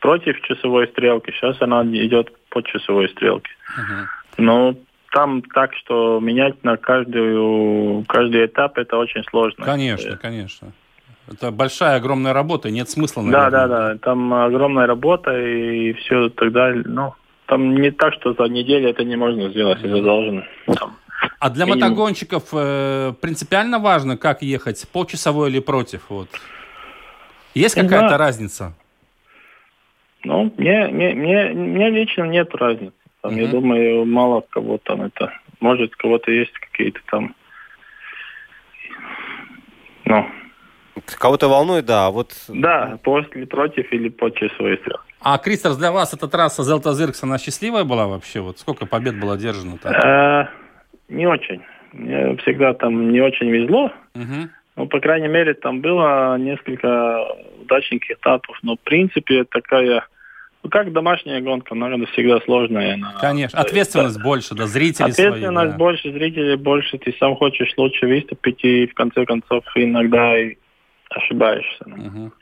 против 0.00 0.40
часовой 0.42 0.88
стрелки. 0.88 1.30
Сейчас 1.30 1.62
она 1.62 1.84
идет 1.84 2.32
по 2.48 2.62
часовой 2.64 3.08
стрелке. 3.10 3.52
Но 4.38 4.74
там 5.12 5.40
так, 5.42 5.72
что 5.74 6.18
менять 6.20 6.64
на 6.64 6.76
каждую, 6.76 8.04
каждый 8.08 8.46
этап 8.46 8.76
это 8.76 8.96
очень 8.96 9.22
сложно. 9.30 9.64
Конечно, 9.64 10.16
конечно. 10.16 10.72
Это 11.32 11.50
большая, 11.50 11.96
огромная 11.96 12.32
работа, 12.32 12.68
и 12.68 12.72
нет 12.72 12.88
смысла, 12.88 13.22
Да, 13.24 13.28
наверное. 13.50 13.50
да, 13.50 13.68
да. 13.94 13.98
Там 13.98 14.32
огромная 14.32 14.86
работа 14.86 15.36
и 15.36 15.92
все 15.94 16.28
так 16.28 16.52
далее. 16.52 16.84
Ну, 16.86 17.14
там 17.46 17.74
не 17.74 17.90
так, 17.90 18.14
что 18.14 18.32
за 18.34 18.44
неделю 18.44 18.88
это 18.88 19.04
не 19.04 19.16
можно 19.16 19.48
сделать, 19.50 19.78
это 19.82 20.02
должен. 20.02 20.44
Там, 20.66 20.96
А 21.40 21.50
для 21.50 21.64
минимум. 21.64 21.80
мотогонщиков 21.80 22.44
э, 22.52 23.12
принципиально 23.20 23.78
важно, 23.80 24.16
как 24.16 24.42
ехать, 24.42 24.86
по 24.92 25.04
часовой 25.04 25.50
или 25.50 25.58
против? 25.60 26.02
Вот. 26.10 26.28
Есть 27.54 27.74
какая-то 27.74 28.08
знаю. 28.08 28.18
разница? 28.18 28.74
Ну, 30.24 30.52
мне, 30.56 30.86
мне, 30.88 31.14
мне, 31.14 31.44
мне 31.54 31.90
лично 31.90 32.24
нет 32.24 32.54
разницы. 32.54 32.92
Там, 33.22 33.36
Я 33.36 33.44
Мгм. 33.44 33.50
думаю, 33.52 34.04
мало 34.06 34.42
кого 34.48 34.78
там 34.78 35.02
это... 35.02 35.32
Может, 35.60 35.94
у 35.94 35.96
кого-то 35.98 36.30
есть 36.30 36.52
какие-то 36.58 37.00
там... 37.10 37.34
Ну, 40.04 40.26
Кого-то 41.14 41.48
волнует, 41.48 41.86
да, 41.86 42.06
а 42.06 42.10
вот... 42.10 42.32
да, 42.48 42.98
после, 43.02 43.46
против 43.46 43.92
или 43.92 44.08
по 44.08 44.30
часовой 44.30 44.76
стрелке. 44.78 45.02
А, 45.20 45.38
Кристос, 45.38 45.76
для 45.76 45.92
вас 45.92 46.14
эта 46.14 46.28
трасса 46.28 46.62
Зелта 46.62 46.92
Зиркс, 46.94 47.22
она 47.22 47.38
счастливая 47.38 47.84
была 47.84 48.06
вообще? 48.06 48.40
Вот 48.40 48.58
сколько 48.58 48.86
побед 48.86 49.18
было 49.18 49.34
одержано? 49.34 49.78
там? 49.78 49.92
Э, 49.92 50.48
не 51.08 51.26
очень. 51.26 51.62
Мне 51.92 52.36
всегда 52.36 52.74
там 52.74 53.10
не 53.10 53.20
очень 53.20 53.50
везло. 53.50 53.92
Ну, 54.76 54.86
по 54.86 55.00
крайней 55.00 55.28
мере, 55.28 55.54
там 55.54 55.80
было 55.80 56.36
несколько 56.36 57.26
удачных 57.62 58.10
этапов. 58.10 58.58
Но, 58.62 58.76
в 58.76 58.80
принципе, 58.80 59.44
такая... 59.44 60.06
Ну, 60.62 60.68
как 60.68 60.92
домашняя 60.92 61.40
гонка, 61.40 61.74
наверное, 61.74 62.06
всегда 62.08 62.40
сложная. 62.40 62.94
Она, 62.94 63.14
Конечно, 63.20 63.58
ответственность 63.58 64.22
больше, 64.22 64.54
да, 64.54 64.66
зрители 64.66 65.10
свои. 65.10 65.28
Ответственность 65.28 65.72
да. 65.72 65.76
больше, 65.78 66.12
зрителей 66.12 66.56
больше, 66.56 66.98
ты 66.98 67.14
сам 67.18 67.36
хочешь 67.36 67.72
лучше 67.76 68.06
выступить, 68.06 68.62
и 68.64 68.86
в 68.86 68.94
конце 68.94 69.24
концов 69.24 69.64
иногда 69.76 70.38
и 70.38 70.56
ошибаешься. 71.16 71.84
Мгм. 71.86 72.32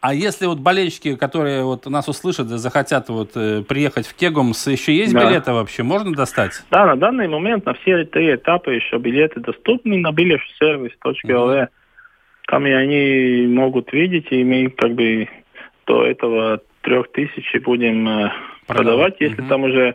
А 0.00 0.14
если 0.14 0.46
вот 0.46 0.58
болельщики, 0.58 1.14
которые 1.14 1.62
вот 1.62 1.86
нас 1.86 2.08
услышат, 2.08 2.48
захотят 2.48 3.08
вот 3.08 3.36
э, 3.36 3.62
приехать 3.62 4.04
в 4.04 4.14
Кегумс, 4.16 4.66
еще 4.66 4.92
есть 4.92 5.12
Да. 5.12 5.24
билеты 5.24 5.52
вообще? 5.52 5.84
Можно 5.84 6.12
достать? 6.12 6.64
Да, 6.72 6.86
на 6.86 6.96
данный 6.96 7.28
момент 7.28 7.66
на 7.66 7.74
все 7.74 8.04
три 8.04 8.34
этапа 8.34 8.70
еще 8.70 8.98
билеты 8.98 9.38
доступны 9.38 9.98
на 9.98 10.10
билетсервис.лв. 10.10 11.68
Там 12.48 12.66
и 12.66 12.70
они 12.70 13.46
могут 13.46 13.92
видеть, 13.92 14.26
и 14.30 14.42
мы 14.42 14.70
как 14.70 14.94
бы 14.94 15.28
до 15.86 16.04
этого 16.04 16.60
трех 16.80 17.12
тысяч 17.12 17.54
будем 17.62 18.08
э, 18.08 18.32
продавать, 18.66 19.16
если 19.20 19.42
там 19.42 19.62
уже 19.62 19.94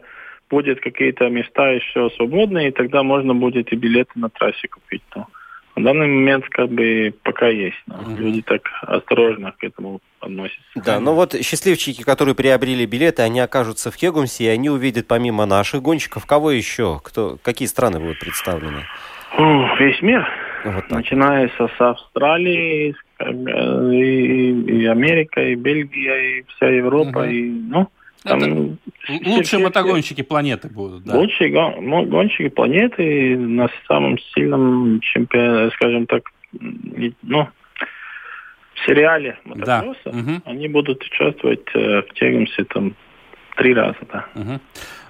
будет 0.50 0.80
какие-то 0.80 1.28
места 1.28 1.72
еще 1.72 2.10
свободные, 2.16 2.72
тогда 2.72 3.04
можно 3.04 3.36
будет 3.36 3.74
и 3.74 3.76
билеты 3.76 4.12
на 4.16 4.30
трассе 4.30 4.70
купить. 4.70 5.04
Но 5.14 5.28
на 5.78 5.84
данный 5.84 6.08
момент 6.08 6.46
как 6.50 6.70
бы 6.70 7.14
пока 7.24 7.48
есть. 7.50 7.78
но 7.86 8.18
Люди 8.18 8.42
так 8.42 8.62
осторожно 8.82 9.54
к 9.58 9.64
этому 9.64 10.02
относятся. 10.20 10.62
Да, 10.76 11.00
ну 11.00 11.14
вот 11.14 11.36
счастливчики, 11.44 12.02
которые 12.04 12.34
приобрели 12.34 12.86
билеты, 12.88 13.22
они 13.22 13.40
окажутся 13.40 13.92
в 13.92 13.96
Кегумсе, 13.96 14.46
и 14.46 14.48
они 14.48 14.70
увидят 14.72 15.08
помимо 15.08 15.46
наших 15.46 15.84
гонщиков, 15.84 16.26
кого 16.26 16.50
еще? 16.52 17.00
Кто, 17.04 17.38
какие 17.44 17.68
страны 17.68 18.00
будут 18.00 18.20
представлены? 18.20 18.86
Ух, 19.38 19.80
Весь 19.80 20.02
мир, 20.02 20.28
Вот 20.66 20.88
так. 20.88 20.98
начиная 20.98 21.48
с, 21.50 21.56
с 21.78 21.82
Австралии, 21.82 22.96
и, 23.20 24.52
и 24.82 24.86
Америка, 24.88 25.42
и 25.42 25.56
Бельгия, 25.56 26.40
и 26.40 26.44
вся 26.56 26.70
Европа, 26.70 27.28
и 27.28 27.50
ну 27.50 27.88
там 28.24 28.40
Это 28.40 28.78
Лучшие 29.10 29.44
все- 29.44 29.58
мотогонщики 29.60 30.22
планеты 30.22 30.70
будут, 30.70 31.04
да. 31.04 31.16
Лучшие 31.18 31.50
гон- 31.52 32.10
гонщики 32.10 32.50
планеты 32.50 33.38
на 33.38 33.70
самом 33.88 34.18
сильном 34.20 35.00
чемпионате, 35.02 35.76
скажем 35.76 36.06
так, 36.08 36.24
ну, 37.24 37.48
в 38.76 38.86
сериале 38.86 39.38
Да. 39.46 39.82
мотокросса, 39.84 40.10
Мгм. 40.18 40.42
они 40.46 40.68
будут 40.68 41.04
участвовать 41.04 41.66
э, 41.74 42.02
в 42.02 42.14
Тегемсе 42.14 42.64
там 42.66 42.96
три 43.56 43.74
раза, 43.74 43.98
да. 44.12 44.26
Мгм. 44.36 44.62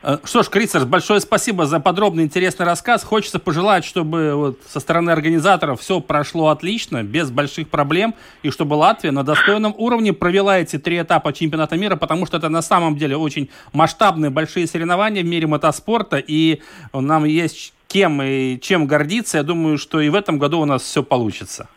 Э, 0.08 0.20
Что 0.24 0.42
ж, 0.42 0.50
Крицерс, 0.50 0.86
большое 0.86 1.20
спасибо 1.20 1.66
за 1.66 1.82
подробный 1.82 2.24
интересный 2.24 2.66
рассказ. 2.66 3.04
Хочется 3.04 3.40
пожелать, 3.40 3.84
чтобы 3.84 4.36
вот 4.36 4.60
со 4.66 4.80
стороны 4.80 5.10
организаторов 5.10 5.82
все 5.82 6.00
прошло 6.00 6.48
отлично, 6.48 7.04
без 7.04 7.30
больших 7.30 7.68
проблем, 7.68 8.16
и 8.42 8.50
чтобы 8.50 8.76
Латвия 8.76 9.12
на 9.12 9.24
достойном 9.24 9.76
уровне 9.78 10.14
провела 10.14 10.60
эти 10.60 10.80
три 10.80 11.02
этапа 11.02 11.34
чемпионата 11.34 11.76
мира, 11.76 11.98
потому 11.98 12.26
что 12.26 12.38
это 12.38 12.48
на 12.48 12.62
самом 12.62 12.96
деле 12.96 13.18
очень 13.18 13.50
масштабные 13.74 14.30
большие 14.30 14.66
соревнования 14.66 15.24
в 15.24 15.26
мире 15.26 15.46
мотоспорта, 15.46 16.24
и 16.26 16.62
нам 16.94 17.26
есть 17.26 17.74
кем 17.90 18.22
и 18.22 18.58
чем 18.62 18.88
гордиться. 18.88 19.40
Я 19.40 19.44
думаю, 19.44 19.78
что 19.78 20.00
и 20.00 20.08
в 20.08 20.16
этом 20.16 20.40
году 20.40 20.62
у 20.62 20.66
нас 20.66 20.84
все 20.84 21.04
получится. 21.04 21.68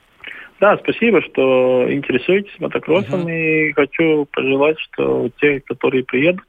Да, 0.61 0.77
спасибо, 0.77 1.21
что 1.23 1.93
интересуетесь 1.93 2.53
мотокроссом, 2.61 3.29
и 3.29 3.73
хочу 3.73 4.27
пожелать, 4.31 4.79
что 4.79 5.31
те, 5.41 5.61
которые 5.61 6.05
приедут, 6.05 6.45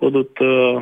будут 0.00 0.40
э, 0.40 0.80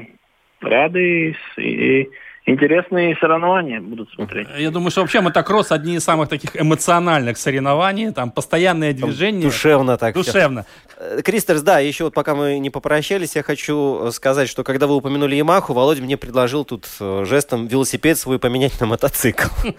рады 0.60 1.36
и, 1.56 2.10
интересные 2.46 3.16
соревнования 3.16 3.80
будут 3.80 4.10
смотреть. 4.10 4.48
Я 4.58 4.70
думаю, 4.70 4.90
что 4.90 5.02
вообще 5.02 5.20
мотокросс 5.20 5.72
одни 5.72 5.96
из 5.96 6.04
самых 6.04 6.28
таких 6.28 6.60
эмоциональных 6.60 7.36
соревнований, 7.36 8.12
там 8.12 8.30
постоянное 8.30 8.92
движение. 8.92 9.42
Душевно 9.42 9.96
так. 9.96 10.14
Душевно. 10.14 10.60
Э, 10.60 10.89
Кристерс, 11.24 11.62
да, 11.62 11.78
еще 11.78 12.04
вот 12.04 12.14
пока 12.14 12.34
мы 12.34 12.58
не 12.58 12.68
попрощались, 12.68 13.34
я 13.34 13.42
хочу 13.42 14.08
э, 14.08 14.10
сказать, 14.10 14.50
что 14.50 14.64
когда 14.64 14.86
вы 14.86 14.96
упомянули 14.96 15.34
Ямаху, 15.34 15.72
Володя 15.72 16.02
мне 16.02 16.18
предложил 16.18 16.64
тут 16.66 16.86
э, 17.00 17.24
жестом 17.26 17.66
велосипед 17.68 18.18
свой 18.18 18.38
поменять 18.38 18.78
на 18.80 18.86
мотоцикл. 18.86 19.48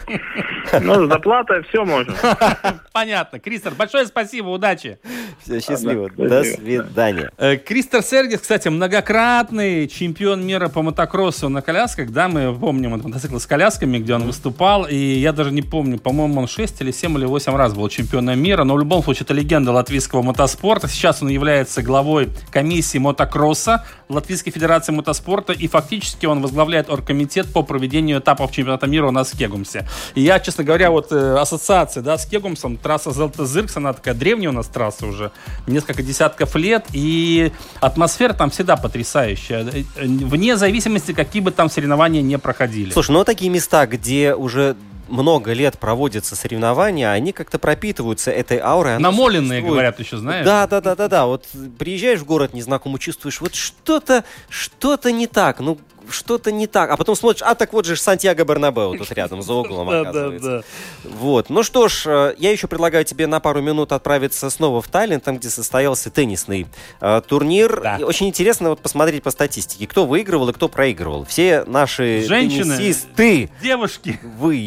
Ну, 0.79 1.05
с 1.05 1.09
доплатой 1.09 1.63
все 1.63 1.83
можно. 1.83 2.15
Понятно. 2.93 3.39
Кристер, 3.39 3.73
большое 3.73 4.05
спасибо, 4.05 4.49
удачи. 4.49 4.99
Все, 5.43 5.59
счастливо. 5.59 6.09
Да, 6.15 6.23
До 6.29 6.43
спасибо. 6.43 6.83
свидания. 6.83 7.31
Э, 7.37 7.57
Кристер 7.57 8.03
Сергис, 8.03 8.39
кстати, 8.39 8.69
многократный 8.69 9.87
чемпион 9.89 10.45
мира 10.45 10.69
по 10.69 10.81
мотокроссу 10.81 11.49
на 11.49 11.61
колясках, 11.61 12.11
да, 12.11 12.29
мы 12.29 12.57
помним 12.57 12.93
этот 12.93 13.07
мотоцикл 13.07 13.37
с 13.37 13.45
колясками, 13.45 13.97
где 13.97 14.13
он 14.13 14.23
выступал, 14.23 14.85
и 14.85 14.95
я 14.95 15.33
даже 15.33 15.51
не 15.51 15.61
помню, 15.61 15.99
по-моему, 15.99 16.41
он 16.41 16.47
6 16.47 16.81
или 16.81 16.91
7 16.91 17.17
или 17.17 17.25
8 17.25 17.55
раз 17.55 17.73
был 17.73 17.89
чемпионом 17.89 18.39
мира, 18.39 18.63
но 18.63 18.75
в 18.75 18.79
любом 18.79 19.03
случае 19.03 19.23
это 19.23 19.33
легенда 19.33 19.71
латвийского 19.73 20.21
мотоспорта. 20.21 20.87
Сейчас 20.87 21.10
он 21.21 21.29
является 21.29 21.81
главой 21.81 22.29
комиссии 22.51 22.99
мотокросса 22.99 23.85
Латвийской 24.09 24.51
Федерации 24.51 24.91
мотоспорта, 24.91 25.53
и 25.53 25.67
фактически 25.67 26.25
он 26.25 26.41
возглавляет 26.41 26.89
оргкомитет 26.89 27.51
по 27.51 27.63
проведению 27.63 28.19
этапов 28.19 28.51
чемпионата 28.51 28.85
мира 28.85 29.07
у 29.07 29.11
нас 29.11 29.33
в 29.33 29.37
Кегумсе. 29.37 29.87
И 30.15 30.21
я, 30.21 30.39
честно 30.39 30.63
говоря, 30.63 30.91
вот 30.91 31.11
э, 31.11 31.37
ассоциация, 31.37 32.03
да, 32.03 32.17
с 32.17 32.25
Кегумсом, 32.25 32.77
трасса 32.77 33.11
Зелтезыркс, 33.11 33.77
она 33.77 33.93
такая 33.93 34.13
древняя 34.13 34.49
у 34.49 34.53
нас 34.53 34.67
трасса 34.67 35.05
уже, 35.05 35.31
несколько 35.65 36.03
десятков 36.03 36.55
лет, 36.55 36.85
и 36.93 37.51
атмосфера 37.79 38.33
там 38.33 38.49
всегда 38.49 38.75
потрясающая, 38.75 39.61
Э, 39.71 39.83
э, 39.95 40.05
вне 40.05 40.57
зависимости, 40.57 41.13
какие 41.13 41.41
бы 41.41 41.51
там 41.51 41.69
соревнования 41.69 42.21
не 42.21 42.37
проходили. 42.37 42.91
Слушай, 42.91 43.11
ну 43.11 43.23
такие 43.23 43.49
места, 43.49 43.85
где 43.87 44.33
уже 44.35 44.75
много 45.11 45.53
лет 45.53 45.77
проводятся 45.77 46.35
соревнования, 46.35 47.11
они 47.11 47.33
как-то 47.33 47.59
пропитываются 47.59 48.31
этой 48.31 48.59
аурой. 48.59 48.97
Намоленные, 48.97 49.59
существует. 49.59 49.71
говорят, 49.71 49.99
еще 49.99 50.17
знаешь? 50.17 50.45
Да, 50.45 50.65
да, 50.67 50.81
да, 50.81 50.95
да, 50.95 51.07
да. 51.07 51.25
Вот 51.25 51.47
приезжаешь 51.77 52.19
в 52.19 52.25
город 52.25 52.53
незнакомый, 52.53 52.99
чувствуешь, 52.99 53.41
вот 53.41 53.53
что-то, 53.53 54.23
что-то 54.49 55.11
не 55.11 55.27
так. 55.27 55.59
Ну, 55.59 55.77
что-то 56.11 56.51
не 56.51 56.67
так. 56.67 56.89
А 56.91 56.97
потом 56.97 57.15
смотришь, 57.15 57.41
а 57.43 57.55
так 57.55 57.73
вот 57.73 57.85
же 57.85 57.95
Сантьяго 57.95 58.43
Бернабеу 58.43 58.97
тут 58.97 59.11
рядом, 59.13 59.41
за 59.41 59.53
углом, 59.53 59.89
Да, 59.89 60.03
да, 60.03 60.09
оказывается. 60.09 60.63
да. 61.03 61.09
Вот. 61.09 61.49
Ну 61.49 61.63
что 61.63 61.87
ж, 61.87 62.03
э, 62.05 62.35
я 62.37 62.51
еще 62.51 62.67
предлагаю 62.67 63.03
тебе 63.05 63.27
на 63.27 63.39
пару 63.39 63.61
минут 63.61 63.91
отправиться 63.91 64.49
снова 64.49 64.81
в 64.81 64.87
Таллин, 64.87 65.19
там, 65.19 65.37
где 65.37 65.49
состоялся 65.49 66.09
теннисный 66.09 66.67
э, 66.99 67.21
турнир. 67.27 67.81
Очень 68.03 68.27
интересно 68.27 68.69
вот 68.69 68.79
посмотреть 68.81 69.23
по 69.23 69.31
статистике, 69.31 69.87
кто 69.87 70.05
выигрывал 70.05 70.49
и 70.49 70.53
кто 70.53 70.67
проигрывал. 70.67 71.25
Все 71.25 71.63
наши 71.65 72.23
Женщины. 72.27 72.75
теннисисты 72.77 73.49
Девушки. 73.61 74.19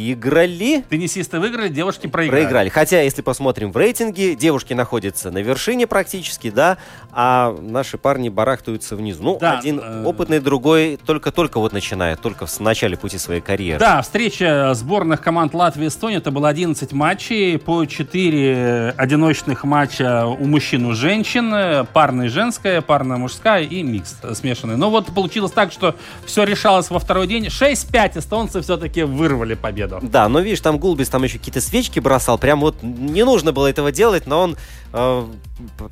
выиграли. 0.04 0.84
Теннисисты 0.88 1.38
выиграли, 1.40 1.68
девушки 1.68 2.06
проиграли. 2.06 2.42
Проиграли. 2.42 2.68
Хотя, 2.68 3.02
если 3.02 3.22
посмотрим 3.22 3.72
в 3.72 3.76
рейтинге, 3.76 4.34
девушки 4.34 4.72
находятся 4.72 5.30
на 5.30 5.38
вершине 5.38 5.86
практически, 5.86 6.50
да, 6.50 6.78
а 7.12 7.56
наши 7.60 7.98
парни 7.98 8.28
барахтаются 8.28 8.96
внизу. 8.96 9.22
Ну, 9.22 9.38
один 9.40 9.80
э, 9.80 10.04
опытный, 10.04 10.40
другой 10.40 10.98
только-только 11.34 11.58
вот 11.58 11.72
начинает, 11.72 12.20
только 12.20 12.46
в 12.46 12.60
начале 12.60 12.96
пути 12.96 13.18
своей 13.18 13.40
карьеры. 13.40 13.78
Да, 13.80 14.00
встреча 14.02 14.72
сборных 14.74 15.20
команд 15.20 15.52
Латвии 15.52 15.84
и 15.84 15.88
Эстонии. 15.88 16.18
Это 16.18 16.30
было 16.30 16.48
11 16.48 16.92
матчей, 16.92 17.58
по 17.58 17.84
4 17.84 18.94
одиночных 18.96 19.64
матча 19.64 20.26
у 20.26 20.44
мужчин 20.46 20.86
у 20.86 20.94
женщин, 20.94 21.86
парная 21.92 22.28
женская, 22.28 22.80
парная 22.80 23.16
мужская 23.16 23.62
и 23.62 23.82
микс 23.82 24.16
смешанный. 24.34 24.76
Но 24.76 24.90
вот 24.90 25.06
получилось 25.12 25.52
так, 25.52 25.72
что 25.72 25.96
все 26.24 26.44
решалось 26.44 26.90
во 26.90 26.98
второй 26.98 27.26
день. 27.26 27.46
6-5 27.46 28.18
эстонцы 28.18 28.60
все-таки 28.60 29.02
вырвали 29.02 29.54
победу. 29.54 29.98
Да, 30.02 30.28
но 30.28 30.40
видишь, 30.40 30.60
там 30.60 30.78
Гулбис 30.78 31.08
там 31.08 31.24
еще 31.24 31.38
какие-то 31.38 31.60
свечки 31.60 31.98
бросал. 31.98 32.38
Прям 32.38 32.60
вот 32.60 32.76
не 32.82 33.24
нужно 33.24 33.52
было 33.52 33.66
этого 33.66 33.90
делать, 33.90 34.26
но 34.26 34.40
он 34.40 34.56
э, 34.92 35.24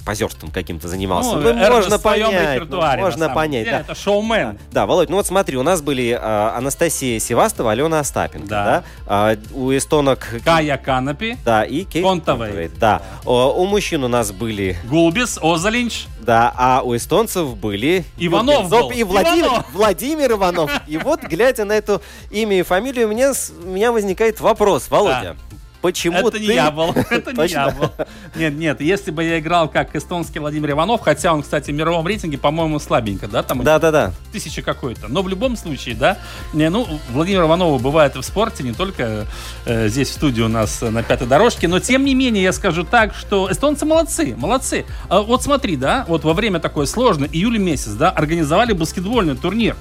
позерством 0.05 0.51
каким-то 0.51 0.89
занимался. 0.89 1.37
Ну, 1.37 1.53
Ну, 1.53 1.71
можно 1.71 1.99
понять. 1.99 2.63
ну, 2.69 2.97
можно 2.99 3.29
понять, 3.29 3.65
деле. 3.65 3.77
да. 3.79 3.81
Это 3.81 3.95
шоумен. 3.95 4.59
Да, 4.71 4.87
Володь, 4.87 5.09
ну 5.09 5.17
вот 5.23 5.29
смотри, 5.29 5.57
у 5.57 5.63
нас 5.63 5.81
были 5.81 6.19
э, 6.21 6.57
Анастасия 6.57 7.21
Севастова, 7.21 7.71
Алена 7.71 8.01
Остапенко, 8.01 8.49
да? 8.49 8.65
Да. 8.65 8.85
А, 9.07 9.37
у 9.53 9.71
эстонок... 9.71 10.29
Кая 10.45 10.77
Канапи, 10.77 11.37
Да, 11.45 11.63
и 11.63 11.85
Кейт 11.85 12.05
Контовей. 12.05 12.69
Да. 12.77 13.03
О, 13.25 13.55
у 13.57 13.65
мужчин 13.67 14.03
у 14.03 14.09
нас 14.09 14.33
были, 14.33 14.77
Гулбис, 14.91 15.39
Озалинч. 15.41 16.07
да, 16.21 16.53
а 16.57 16.83
у 16.83 16.97
эстонцев 16.97 17.57
были... 17.57 18.05
Иванов 18.17 18.69
Зоб 18.69 18.89
был. 18.89 18.91
И 18.91 19.05
Владимир, 19.05 19.47
Иванов. 19.47 19.67
Владимир 19.73 20.33
Иванов. 20.33 20.73
И 20.89 20.99
вот, 20.99 21.23
глядя 21.23 21.65
на 21.67 21.73
это 21.73 22.01
имя 22.33 22.59
и 22.59 22.63
фамилию, 22.63 23.07
у 23.07 23.11
меня, 23.13 23.33
у 23.65 23.69
меня 23.69 23.93
возникает 23.93 24.41
вопрос, 24.41 24.91
Володя. 24.91 25.37
Почему 25.83 26.17
Это 26.17 26.31
ты... 26.31 26.41
не 26.41 26.55
я 26.55 26.71
был. 26.71 26.95
Это 27.11 27.33
не 27.33 27.49
я 27.49 27.71
был. 27.71 27.91
Нет, 28.37 28.55
нет, 28.55 28.81
если 28.81 29.11
бы 29.11 29.25
я 29.25 29.41
играл 29.41 29.69
как 29.69 29.95
эстонский 29.97 30.39
Владимир 30.39 30.71
Иванов, 30.71 31.01
хотя 31.01 31.35
он, 31.35 31.43
кстати, 31.43 31.73
в 31.73 31.75
мировом 31.75 32.07
рейтинге, 32.07 32.39
по-моему, 32.39 32.79
слабенько, 32.79 33.27
да, 33.27 33.43
там 33.43 33.63
Да-да-да. 33.65 34.13
тысяча 34.33 34.63
какой-то. 34.63 35.09
Но 35.09 35.23
в 35.23 35.29
любом 35.29 35.57
случае, 35.57 35.97
да, 35.97 36.19
не, 36.53 36.71
ну, 36.71 36.87
Владимир 37.11 37.43
Иванова 37.43 37.79
бывает 37.79 38.15
и 38.15 38.21
в 38.21 38.25
спорте, 38.25 38.63
не 38.63 38.73
только 38.73 39.27
э, 39.67 39.89
здесь 39.89 40.11
в 40.11 40.13
студии 40.13 40.43
у 40.43 40.49
нас 40.49 40.81
на 40.81 41.03
пятой 41.03 41.27
дорожке, 41.27 41.67
но 41.67 41.81
тем 41.81 42.05
не 42.05 42.15
менее 42.15 42.45
я 42.45 42.53
скажу 42.53 42.85
так, 42.85 43.15
что 43.15 43.51
эстонцы 43.51 43.85
молодцы, 43.85 44.37
молодцы. 44.37 44.87
А 45.09 45.23
вот 45.23 45.43
смотри, 45.43 45.75
да, 45.77 46.05
вот 46.07 46.23
во 46.23 46.33
время 46.33 46.61
такой 46.61 46.87
сложной, 46.87 47.29
июля 47.33 47.59
месяц, 47.59 47.93
да, 47.93 48.11
организовали 48.11 48.73
баскетбольный 48.73 49.37
турнир. 49.37 49.77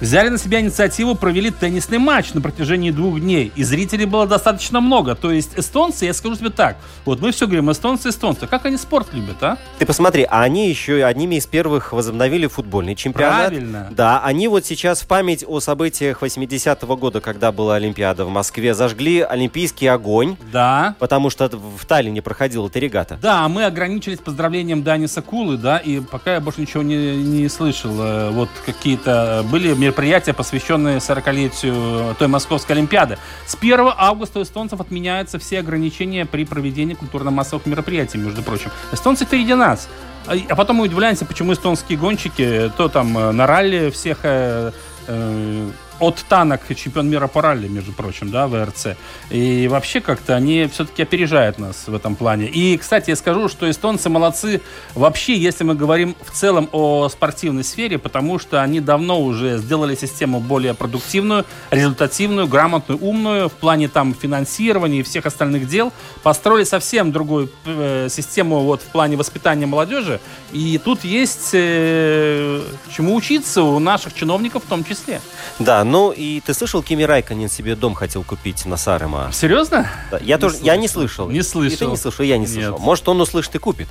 Взяли 0.00 0.28
на 0.28 0.38
себя 0.38 0.60
инициативу, 0.60 1.14
провели 1.14 1.50
теннисный 1.50 1.98
матч 1.98 2.34
на 2.34 2.40
протяжении 2.42 2.90
двух 2.90 3.20
дней. 3.20 3.50
И 3.56 3.64
зрителей 3.64 4.04
было 4.04 4.26
достаточно 4.26 4.80
много. 4.80 5.14
То 5.14 5.30
есть 5.30 5.52
эстонцы, 5.56 6.04
я 6.04 6.12
скажу 6.12 6.36
тебе 6.36 6.50
так, 6.50 6.76
вот 7.04 7.20
мы 7.20 7.32
все 7.32 7.46
говорим, 7.46 7.70
эстонцы, 7.72 8.10
эстонцы. 8.10 8.46
Как 8.46 8.66
они 8.66 8.76
спорт 8.76 9.08
любят, 9.12 9.42
а? 9.42 9.56
Ты 9.78 9.86
посмотри, 9.86 10.26
а 10.28 10.42
они 10.42 10.68
еще 10.68 11.02
одними 11.04 11.36
из 11.36 11.46
первых 11.46 11.92
возобновили 11.92 12.46
футбольный 12.46 12.94
чемпионат. 12.94 13.48
Правильно. 13.48 13.88
Да, 13.90 14.20
они 14.22 14.48
вот 14.48 14.66
сейчас 14.66 15.00
в 15.00 15.06
память 15.06 15.44
о 15.46 15.60
событиях 15.60 16.22
80-го 16.22 16.96
года, 16.96 17.20
когда 17.20 17.50
была 17.50 17.76
Олимпиада 17.76 18.24
в 18.24 18.28
Москве, 18.28 18.74
зажгли 18.74 19.20
олимпийский 19.20 19.86
огонь, 19.86 20.36
Да. 20.52 20.94
потому 20.98 21.30
что 21.30 21.48
в 21.48 21.84
Таллине 21.86 22.20
проходила 22.22 22.66
эта 22.66 22.78
регата. 22.78 23.18
Да, 23.22 23.48
мы 23.48 23.64
ограничились 23.64 24.18
поздравлением 24.18 24.82
Даниса 24.82 25.22
Кулы, 25.22 25.56
да, 25.56 25.78
и 25.78 26.00
пока 26.00 26.34
я 26.34 26.40
больше 26.40 26.60
ничего 26.60 26.82
не, 26.82 27.16
не 27.16 27.48
слышал. 27.48 27.90
Э, 27.98 28.30
Вот 28.30 28.48
какие-то 28.66 29.44
были 29.50 29.72
мероприятия, 29.86 30.32
посвященные 30.32 30.98
40-летию 30.98 32.14
той 32.18 32.28
Московской 32.28 32.76
Олимпиады. 32.76 33.18
С 33.46 33.54
1 33.54 33.92
августа 33.96 34.40
у 34.40 34.42
эстонцев 34.42 34.80
отменяются 34.80 35.38
все 35.38 35.60
ограничения 35.60 36.26
при 36.26 36.44
проведении 36.44 36.94
культурно-массовых 36.94 37.66
мероприятий, 37.66 38.18
между 38.18 38.42
прочим. 38.42 38.70
Эстонцы 38.92 39.24
впереди 39.24 39.54
нас. 39.54 39.88
А 40.26 40.34
А 40.48 40.56
потом 40.56 40.76
мы 40.76 40.84
удивляемся, 40.84 41.24
почему 41.24 41.52
эстонские 41.52 41.98
гонщики 41.98 42.72
то 42.76 42.88
там 42.88 43.16
э, 43.16 43.32
на 43.32 43.46
ралли 43.46 43.90
всех 43.90 44.18
э, 44.24 44.72
э, 45.06 45.70
от 46.00 46.24
танок 46.28 46.62
чемпион 46.74 47.08
мира 47.08 47.26
по 47.26 47.42
ралли, 47.42 47.68
между 47.68 47.92
прочим, 47.92 48.30
да, 48.30 48.46
ВРЦ. 48.46 48.96
И 49.30 49.68
вообще 49.68 50.00
как-то 50.00 50.34
они 50.34 50.68
все-таки 50.72 51.02
опережают 51.02 51.58
нас 51.58 51.84
в 51.86 51.94
этом 51.94 52.16
плане. 52.16 52.46
И, 52.46 52.76
кстати, 52.76 53.10
я 53.10 53.16
скажу, 53.16 53.48
что 53.48 53.70
эстонцы 53.70 54.08
молодцы 54.08 54.60
вообще, 54.94 55.36
если 55.36 55.64
мы 55.64 55.74
говорим 55.74 56.16
в 56.24 56.30
целом 56.30 56.68
о 56.72 57.08
спортивной 57.08 57.64
сфере, 57.64 57.98
потому 57.98 58.38
что 58.38 58.62
они 58.62 58.80
давно 58.80 59.20
уже 59.20 59.58
сделали 59.58 59.94
систему 59.94 60.40
более 60.40 60.74
продуктивную, 60.74 61.44
результативную, 61.70 62.46
грамотную, 62.46 63.00
умную 63.02 63.48
в 63.48 63.52
плане 63.52 63.88
там 63.88 64.14
финансирования 64.14 65.00
и 65.00 65.02
всех 65.02 65.26
остальных 65.26 65.68
дел. 65.68 65.92
Построили 66.22 66.64
совсем 66.64 67.12
другую 67.12 67.50
э, 67.64 68.08
систему 68.10 68.60
вот 68.60 68.82
в 68.82 68.86
плане 68.86 69.16
воспитания 69.16 69.66
молодежи. 69.66 70.20
И 70.52 70.78
тут 70.78 71.04
есть 71.04 71.50
э, 71.52 72.62
чему 72.94 73.14
учиться 73.14 73.62
у 73.62 73.78
наших 73.78 74.14
чиновников 74.14 74.64
в 74.64 74.68
том 74.68 74.84
числе. 74.84 75.20
Да, 75.58 75.84
ну 75.86 76.12
и 76.12 76.40
ты 76.40 76.52
слышал, 76.54 76.82
Кими 76.82 77.02
Райконин 77.04 77.48
себе 77.48 77.74
дом 77.76 77.94
хотел 77.94 78.22
купить 78.22 78.66
на 78.66 78.76
Сарема? 78.76 79.30
Серьезно? 79.32 79.90
Да, 80.10 80.18
я 80.18 80.38
тоже, 80.38 80.58
я 80.62 80.76
не 80.76 80.88
слышал. 80.88 81.28
Не 81.28 81.36
И 81.38 81.42
ты 81.42 81.44
слышал. 81.48 81.90
не 81.90 81.96
слышал, 81.96 82.24
и 82.24 82.28
я 82.28 82.38
не 82.38 82.46
слышал. 82.46 82.72
Нет. 82.72 82.80
Может, 82.80 83.08
он 83.08 83.20
услышит 83.20 83.54
и 83.54 83.58
купит. 83.58 83.88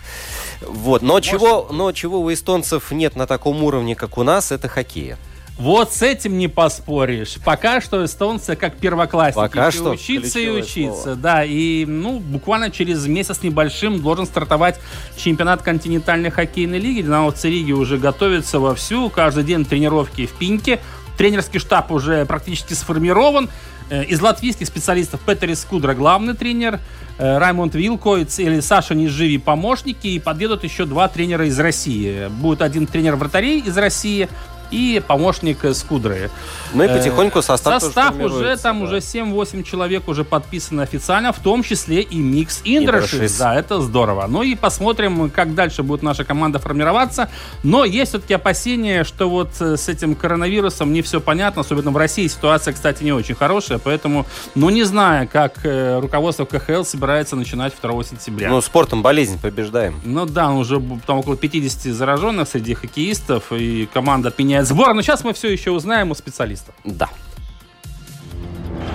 Вот. 0.62 1.02
Но 1.02 1.20
чего, 1.20 1.70
но 1.72 1.92
чего 1.92 2.20
у 2.22 2.32
эстонцев 2.32 2.92
нет 2.92 3.16
на 3.16 3.26
таком 3.28 3.64
уровне, 3.64 3.96
как 3.96 4.18
у 4.18 4.24
нас, 4.24 4.52
это 4.52 4.68
хоккея. 4.68 5.18
Вот 5.58 5.94
с 5.94 6.02
этим 6.02 6.38
не 6.38 6.50
поспоришь. 6.50 7.38
Пока 7.46 7.80
что 7.80 8.04
эстонцы 8.04 8.58
как 8.58 8.76
первоклассники. 8.76 9.42
Пока 9.42 9.68
Еще 9.68 9.78
что 9.78 9.92
Учиться 9.92 10.38
и 10.38 10.50
учиться, 10.50 11.04
слово. 11.04 11.16
да. 11.16 11.46
И, 11.46 11.86
ну, 11.86 12.20
буквально 12.20 12.72
через 12.72 13.08
месяц 13.08 13.42
небольшим 13.42 14.02
должен 14.02 14.26
стартовать 14.26 14.82
чемпионат 15.16 15.62
континентальной 15.62 16.30
хоккейной 16.30 16.80
лиги. 16.80 17.04
Динамо 17.04 17.34
Риги 17.42 17.72
уже 17.72 17.98
готовится 17.98 18.60
вовсю. 18.60 19.10
Каждый 19.10 19.46
день 19.46 19.64
тренировки 19.64 20.26
в 20.26 20.34
Пиньке. 20.34 20.82
Тренерский 21.18 21.60
штаб 21.60 21.92
уже 21.92 22.26
практически 22.26 22.74
сформирован. 22.74 23.50
Э, 23.90 24.04
Из 24.04 24.20
латвийских 24.22 24.68
специалистов 24.68 25.22
Петерис 25.22 25.64
Кудра 25.64 25.94
главный 25.94 26.34
тренер, 26.34 26.80
э, 27.18 27.38
Раймонд 27.38 27.76
Вилкоиц 27.76 28.40
или 28.40 28.60
Саша 28.60 28.96
Ниживи 28.96 29.38
помощники, 29.38 30.08
и 30.08 30.20
подъедут 30.20 30.64
еще 30.64 30.86
два 30.86 31.08
тренера 31.08 31.46
из 31.48 31.60
России. 31.60 32.28
Будет 32.28 32.62
один 32.62 32.88
тренер 32.88 33.16
вратарей 33.16 33.60
из 33.62 33.78
России 33.78 34.28
и 34.72 35.02
помощник 35.06 35.64
с 35.64 35.84
Кудры. 35.84 36.30
Ну 36.74 36.84
и 36.84 36.88
потихоньку 36.88 37.42
состав 37.42 37.82
Состав 37.82 38.16
уже, 38.20 38.58
там 38.58 38.80
да. 38.80 38.86
уже 38.86 38.98
7-8 38.98 39.64
человек 39.64 40.08
уже 40.08 40.24
подписаны 40.24 40.82
официально, 40.82 41.32
в 41.32 41.40
том 41.40 41.64
числе 41.64 42.02
и 42.02 42.18
Микс. 42.18 42.62
Индрошис. 42.64 43.38
Да, 43.38 43.56
это 43.56 43.82
здорово. 43.82 44.26
Ну 44.28 44.44
и 44.44 44.56
посмотрим, 44.56 45.30
как 45.30 45.56
дальше 45.56 45.84
будет 45.84 46.04
наша 46.04 46.24
команда 46.24 46.60
формироваться. 46.60 47.30
Но 47.64 47.86
есть 47.86 48.10
все-таки 48.12 48.34
опасения, 48.34 49.04
что 49.04 49.30
вот 49.30 49.50
э, 49.60 49.78
с 49.78 49.88
этим 49.90 50.16
коронавирусом 50.16 50.94
не 50.94 51.02
все 51.02 51.20
понятно, 51.22 51.62
особенно 51.62 51.92
в 51.92 51.98
России 51.98 52.28
ситуация, 52.28 52.74
кстати, 52.74 53.04
не 53.04 53.12
очень 53.14 53.36
хорошая, 53.36 53.78
поэтому, 53.78 54.26
ну 54.56 54.70
не 54.70 54.84
знаю, 54.84 55.30
как 55.32 55.66
э, 55.66 56.00
руководство 56.00 56.46
КХЛ 56.46 56.84
собирается 56.84 57.36
начинать 57.36 57.74
2 57.82 58.04
сентября. 58.04 58.50
Ну, 58.50 58.62
спортом 58.62 59.02
болезнь 59.02 59.40
побеждаем. 59.40 60.00
Ну 60.04 60.26
да, 60.26 60.52
уже 60.52 60.80
б- 60.80 61.00
там 61.06 61.20
около 61.20 61.38
50 61.38 61.94
зараженных 61.94 62.48
среди 62.48 62.74
хоккеистов, 62.74 63.52
и 63.52 63.88
команда 63.94 64.32
отменяет 64.56 64.68
сбор. 64.68 64.94
Но 64.94 65.02
сейчас 65.02 65.24
мы 65.24 65.34
все 65.34 65.52
еще 65.52 65.72
узнаем 65.72 66.12
у 66.12 66.16
специалистов. 66.16 66.74
Да. 66.84 67.10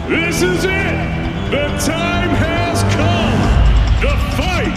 This 0.08 0.42
is 0.42 0.64
it. 0.64 1.50
The 1.50 1.68
time 1.78 2.30
has 2.36 2.82
come. 2.96 3.40
The 4.00 4.16
fight 4.36 4.74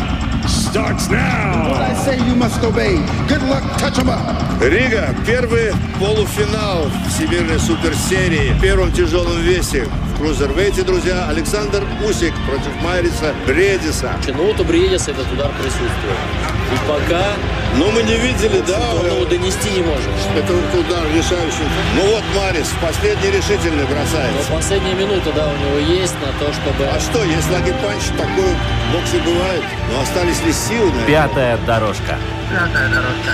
starts 0.47 1.09
now. 1.09 1.69
What 1.69 1.81
I 1.81 1.95
say 2.03 2.17
you 2.17 2.36
must 2.36 2.63
obey. 2.63 2.97
Good 3.27 3.41
luck, 3.43 3.63
touch 3.79 3.97
'em 3.99 4.09
up. 4.09 4.19
Рига. 4.61 5.15
Первый 5.25 5.73
полуфинал 5.99 6.89
Всемирной 7.09 7.59
суперсерии 7.59 8.53
в 8.53 8.61
первом 8.61 8.91
тяжелом 8.91 9.39
весе. 9.41 9.86
В 10.13 10.17
крузервейте, 10.17 10.84
друзья, 10.84 11.27
Александр 11.29 11.84
Усик 12.07 12.34
против 12.47 12.75
Майриса 12.84 13.34
Бредиса. 13.47 14.11
Ну 14.27 14.47
вот 14.47 14.59
у 14.59 14.63
Бриедиса 14.63 15.11
этот 15.11 15.31
удар 15.31 15.51
присутствует. 15.59 16.53
И 16.74 16.78
пока... 16.88 17.34
Но 17.76 17.89
мы 17.89 18.03
не 18.03 18.15
видели, 18.17 18.61
да? 18.67 18.78
Ну, 18.93 19.26
донести 19.26 19.69
не 19.71 19.82
можешь. 19.82 20.24
Это 20.38 20.53
удар 20.78 21.03
решающий. 21.15 21.65
Ну 21.95 22.05
вот 22.11 22.24
Марис 22.36 22.67
последний 22.80 23.32
решительный 23.32 23.86
бросает. 23.86 24.32
Но 24.49 24.55
последняя 24.55 24.93
минута, 24.93 25.32
да, 25.36 25.47
у 25.47 25.57
него 25.57 25.80
есть 25.80 26.13
на 26.21 26.32
то, 26.39 26.53
чтобы... 26.53 26.86
А 26.86 26.99
что, 26.99 27.24
если 27.24 27.51
лаги 27.51 27.74
панч, 27.82 28.03
такое 28.15 28.53
в 28.53 28.93
боксе 28.93 29.17
бывает. 29.26 29.63
Но 29.91 30.01
остались 30.01 30.39
ли 30.45 30.53
силы 30.53 30.91
на 30.91 30.97
это? 30.99 31.07
Пятая 31.07 31.57
дорожка. 31.65 32.17
Пятая 32.51 32.89
дорожка. 32.89 33.32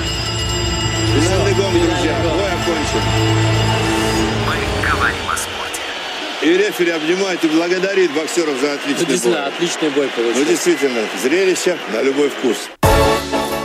Финальный 1.20 1.54
гонг, 1.56 1.74
друзья. 1.74 2.16
Бой 2.24 2.48
окончен. 2.48 3.04
Мы 4.48 4.90
говорим 4.90 5.26
о 5.34 5.36
спорте. 5.36 5.82
И 6.44 6.58
рефери 6.58 6.92
обнимает 6.92 7.44
и 7.44 7.48
благодарит 7.50 8.12
боксеров 8.12 8.58
за 8.62 8.68
Ну, 8.68 8.74
отличный 8.76 9.06
действительно, 9.06 9.36
бой. 9.42 9.48
отличный 9.48 9.90
бой 9.90 10.10
Ну, 10.16 10.24
получился. 10.24 10.46
действительно, 10.50 11.02
зрелище 11.22 11.78
на 11.94 12.02
любой 12.04 12.30
вкус. 12.30 12.70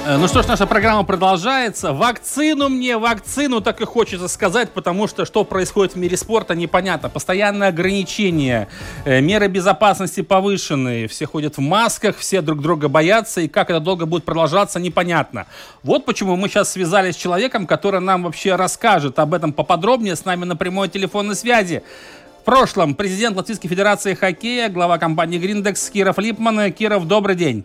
Э, 0.06 0.18
Ну 0.18 0.28
что 0.28 0.42
ж, 0.42 0.46
наша 0.46 0.66
программа 0.66 1.02
продолжается. 1.04 1.94
Вакцину 1.94 2.68
мне, 2.68 2.98
вакцину 2.98 3.62
так 3.62 3.80
и 3.80 3.84
хочется 3.86 4.28
сказать, 4.28 4.70
потому 4.70 5.06
что 5.06 5.24
что 5.24 5.44
происходит 5.44 5.94
в 5.94 5.98
мире 5.98 6.16
спорта, 6.18 6.54
непонятно. 6.54 7.08
Постоянные 7.08 7.68
ограничения, 7.68 8.68
э, 9.06 9.22
меры 9.22 9.48
безопасности 9.48 10.20
повышенные, 10.20 11.08
все 11.08 11.26
ходят 11.26 11.56
в 11.56 11.60
масках, 11.60 12.18
все 12.18 12.42
друг 12.42 12.60
друга 12.60 12.88
боятся, 12.88 13.40
и 13.40 13.48
как 13.48 13.70
это 13.70 13.80
долго 13.80 14.04
будет 14.04 14.24
продолжаться, 14.24 14.78
непонятно. 14.78 15.46
Вот 15.82 16.04
почему 16.04 16.36
мы 16.36 16.48
сейчас 16.48 16.72
связались 16.72 17.14
с 17.14 17.18
человеком, 17.18 17.66
который 17.66 18.00
нам 18.00 18.24
вообще 18.24 18.56
расскажет 18.56 19.18
об 19.18 19.32
этом 19.32 19.54
поподробнее, 19.54 20.16
с 20.16 20.26
нами 20.26 20.44
на 20.44 20.54
прямой 20.54 20.90
телефонной 20.90 21.34
связи. 21.34 21.82
В 22.42 22.44
прошлом 22.44 22.94
президент 22.94 23.38
Латвийской 23.38 23.68
Федерации 23.68 24.12
хоккея, 24.12 24.68
глава 24.68 24.98
компании 24.98 25.38
Гриндекс 25.38 25.88
Киров 25.88 26.18
Липман. 26.18 26.72
Киров, 26.74 27.06
добрый 27.06 27.36
день. 27.36 27.64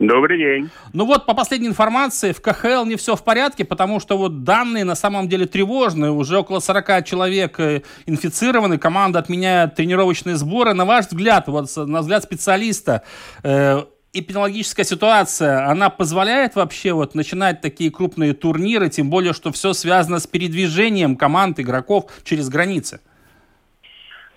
Добрый 0.00 0.38
день. 0.38 0.70
Ну 0.94 1.04
вот, 1.04 1.26
по 1.26 1.34
последней 1.34 1.68
информации, 1.68 2.32
в 2.32 2.40
КХЛ 2.40 2.86
не 2.86 2.96
все 2.96 3.16
в 3.16 3.22
порядке, 3.22 3.66
потому 3.66 4.00
что 4.00 4.16
вот 4.16 4.44
данные 4.44 4.84
на 4.84 4.94
самом 4.94 5.28
деле 5.28 5.44
тревожные. 5.44 6.10
Уже 6.10 6.38
около 6.38 6.60
40 6.60 7.04
человек 7.04 7.60
э, 7.60 7.82
инфицированы, 8.06 8.78
команда 8.78 9.18
отменяет 9.18 9.74
тренировочные 9.74 10.36
сборы. 10.36 10.72
На 10.72 10.86
ваш 10.86 11.08
взгляд, 11.08 11.48
вот 11.48 11.66
на 11.76 12.00
взгляд 12.00 12.22
специалиста, 12.22 13.02
э, 13.42 13.82
эпидемиологическая 14.14 14.86
ситуация, 14.86 15.66
она 15.66 15.90
позволяет 15.90 16.56
вообще 16.56 16.94
вот 16.94 17.14
начинать 17.14 17.60
такие 17.60 17.90
крупные 17.90 18.32
турниры, 18.32 18.88
тем 18.88 19.10
более, 19.10 19.34
что 19.34 19.52
все 19.52 19.74
связано 19.74 20.18
с 20.18 20.26
передвижением 20.26 21.14
команд, 21.14 21.60
игроков 21.60 22.10
через 22.24 22.48
границы? 22.48 23.00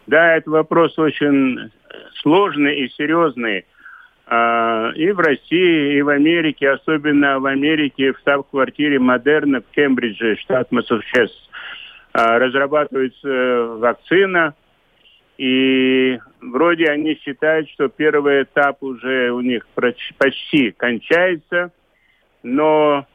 Да, 0.07 0.35
это 0.35 0.49
вопрос 0.49 0.99
очень 0.99 1.71
сложный 2.21 2.81
и 2.81 2.89
серьезный. 2.89 3.63
А, 4.35 4.91
И 4.95 5.11
в 5.11 5.19
России, 5.19 5.97
и 5.97 6.01
в 6.01 6.09
Америке, 6.09 6.71
особенно 6.71 7.39
в 7.39 7.45
Америке, 7.45 8.13
в 8.13 8.19
штаб-квартире 8.19 8.97
Модерна 8.97 9.61
в 9.61 9.65
Кембридже, 9.75 10.37
штат 10.37 10.71
Массачусетс, 10.71 11.31
а, 12.13 12.39
разрабатывается 12.39 13.77
вакцина. 13.77 14.55
И 15.37 16.19
вроде 16.41 16.85
они 16.85 17.13
считают, 17.21 17.69
что 17.69 17.89
первый 17.89 18.43
этап 18.43 18.81
уже 18.81 19.29
у 19.29 19.41
них 19.41 19.67
почти 20.17 20.71
кончается, 20.71 21.71
но 22.43 23.05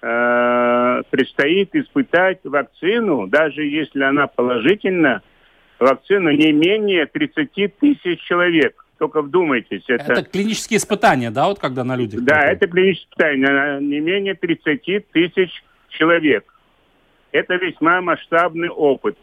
э, 0.00 1.02
предстоит 1.10 1.74
испытать 1.74 2.38
вакцину, 2.44 3.26
даже 3.26 3.64
если 3.64 4.04
она 4.04 4.28
положительна, 4.28 5.22
вакцину 5.80 6.30
не 6.30 6.52
менее 6.52 7.06
30 7.06 7.76
тысяч 7.78 8.20
человек. 8.22 8.84
Только 8.98 9.22
вдумайтесь. 9.22 9.84
Это, 9.86 10.12
Это 10.12 10.24
клинические 10.24 10.78
испытания, 10.78 11.30
да, 11.30 11.46
вот 11.46 11.60
когда 11.60 11.84
на 11.84 11.96
людях? 11.96 12.22
да, 12.24 12.42
это 12.42 12.66
клиническое 12.66 13.34
испытание. 13.36 13.48
на 13.48 13.80
Не 13.80 14.00
менее 14.00 14.34
30 14.34 15.10
тысяч 15.12 15.62
человек. 15.90 16.52
Это 17.30 17.54
весьма 17.54 18.00
масштабный 18.00 18.68
опыт. 18.68 19.16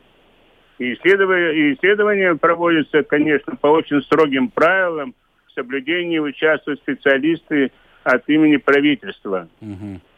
И 0.77 0.93
исследования, 0.93 1.73
исследования 1.73 2.35
проводятся, 2.35 3.03
конечно, 3.03 3.55
по 3.55 3.67
очень 3.67 4.01
строгим 4.03 4.49
правилам. 4.49 5.13
В 5.47 5.51
соблюдении 5.53 6.19
участвуют 6.19 6.79
специалисты 6.81 7.71
от 8.03 8.27
имени 8.29 8.57
правительства. 8.57 9.49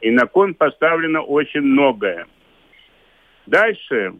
И 0.01 0.11
на 0.11 0.25
кон 0.27 0.53
поставлено 0.53 1.21
очень 1.21 1.61
многое. 1.61 2.27
Дальше. 3.45 4.13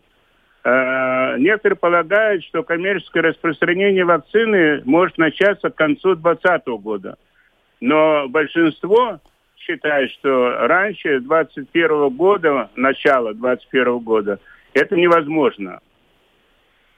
Э, 0.63 1.37
некоторые 1.37 1.77
полагают, 1.77 2.43
что 2.43 2.63
коммерческое 2.63 3.23
распространение 3.23 4.05
вакцины 4.05 4.81
может 4.85 5.17
начаться 5.17 5.69
к 5.69 5.75
концу 5.75 6.15
2020 6.15 6.67
года. 6.81 7.17
Но 7.79 8.27
большинство 8.27 9.19
считает, 9.57 10.11
что 10.11 10.67
раньше 10.67 11.19
2021 11.19 12.09
года, 12.09 12.69
начало 12.75 13.33
2021 13.33 13.99
года, 13.99 14.39
это 14.73 14.95
невозможно. 14.95 15.79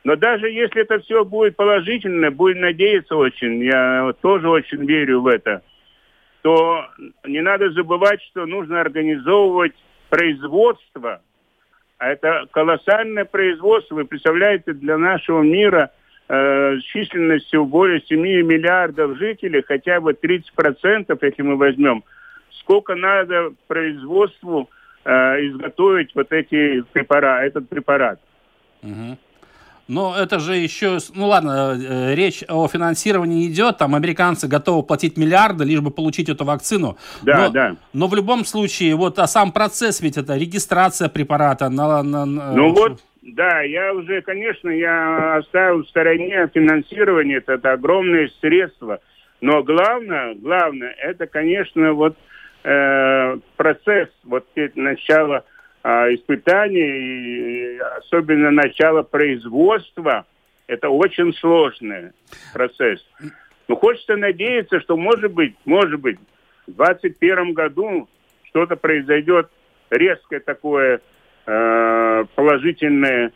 Но 0.04 0.16
даже 0.16 0.50
если 0.50 0.82
это 0.82 1.00
все 1.00 1.26
будет 1.26 1.56
положительно, 1.56 2.32
будем 2.32 2.62
надеяться 2.62 3.16
очень, 3.16 3.64
я 3.64 4.14
тоже 4.22 4.50
очень 4.50 4.86
верю 4.86 5.22
в 5.22 5.28
это, 5.28 5.62
то 6.42 6.86
не 7.26 7.42
надо 7.42 7.70
забывать, 7.72 8.22
что 8.24 8.46
нужно 8.46 8.80
организовывать 8.80 9.76
производство. 10.10 11.22
А 12.00 12.12
это 12.12 12.48
колоссальное 12.52 13.26
производство. 13.26 13.96
Вы 13.96 14.06
представляете, 14.06 14.72
для 14.72 14.98
нашего 14.98 15.42
мира 15.42 15.92
э, 16.30 16.78
с 16.80 16.84
численностью 16.84 17.66
более 17.66 18.02
7 18.02 18.18
миллиардов 18.18 19.18
жителей, 19.18 19.62
хотя 19.68 20.00
бы 20.00 20.14
30%, 20.14 21.18
если 21.22 21.42
мы 21.42 21.58
возьмем, 21.58 22.06
сколько 22.62 22.96
надо 22.96 23.52
производству 23.68 24.70
э, 25.04 25.12
изготовить 25.48 26.16
вот 26.16 26.32
эти 26.32 26.84
препараты, 26.94 27.48
этот 27.48 27.68
препарат. 27.68 28.22
Мгм. 28.82 29.18
Но 29.90 30.16
это 30.16 30.38
же 30.40 30.56
еще, 30.56 31.00
ну 31.16 31.28
ладно, 31.28 31.76
э, 31.76 32.14
речь 32.14 32.44
о 32.48 32.68
финансировании 32.68 33.48
идет, 33.48 33.80
там 33.80 33.96
американцы 33.96 34.48
готовы 34.48 34.84
платить 34.84 35.18
миллиарды, 35.18 35.64
лишь 35.66 35.80
бы 35.82 35.90
получить 35.90 36.30
эту 36.30 36.46
вакцину. 36.46 36.96
Да, 37.24 37.46
но, 37.46 37.50
да. 37.50 37.76
Но 37.92 38.08
в 38.08 38.14
любом 38.14 38.46
случае, 38.46 38.94
вот 38.96 39.18
а 39.18 39.26
сам 39.26 39.52
процесс 39.52 40.00
ведь 40.00 40.16
это 40.16 40.38
регистрация 40.38 41.10
препарата. 41.10 41.70
На, 41.70 42.04
на- 42.04 42.26
на- 42.26 42.54
Ну 42.54 42.70
вот, 42.72 43.00
да, 43.24 43.62
я 43.62 43.92
уже, 43.96 44.22
конечно, 44.22 44.70
я 44.70 45.38
оставил 45.38 45.84
в 45.84 45.90
стороне 45.90 46.48
финансирование, 46.54 47.38
это, 47.40 47.54
это 47.54 47.72
огромные 47.72 48.30
средства. 48.42 49.00
Но 49.42 49.64
главное, 49.64 50.36
главное, 50.36 50.94
это, 51.02 51.26
конечно, 51.26 51.94
вот 51.94 52.16
э, 52.64 53.38
процесс, 53.58 54.10
вот 54.24 54.46
начало 54.76 55.46
а, 55.84 56.14
испытаний, 56.14 56.80
и 56.80 57.78
особенно 57.78 58.52
начало 58.52 59.04
производства, 59.04 60.26
это 60.68 60.90
очень 60.90 61.34
сложный 61.36 62.12
процесс. 62.54 63.00
Но 63.68 63.76
хочется 63.76 64.16
надеяться, 64.16 64.80
что, 64.82 64.98
может 64.98 65.34
быть, 65.34 65.56
может 65.66 66.00
быть, 66.00 66.18
в 66.68 66.76
2021 66.76 67.54
году 67.54 68.10
что-то 68.44 68.76
произойдет 68.76 69.50
резкое 69.90 70.40
такое 70.40 71.02
э, 71.46 72.26
положительное 72.36 73.32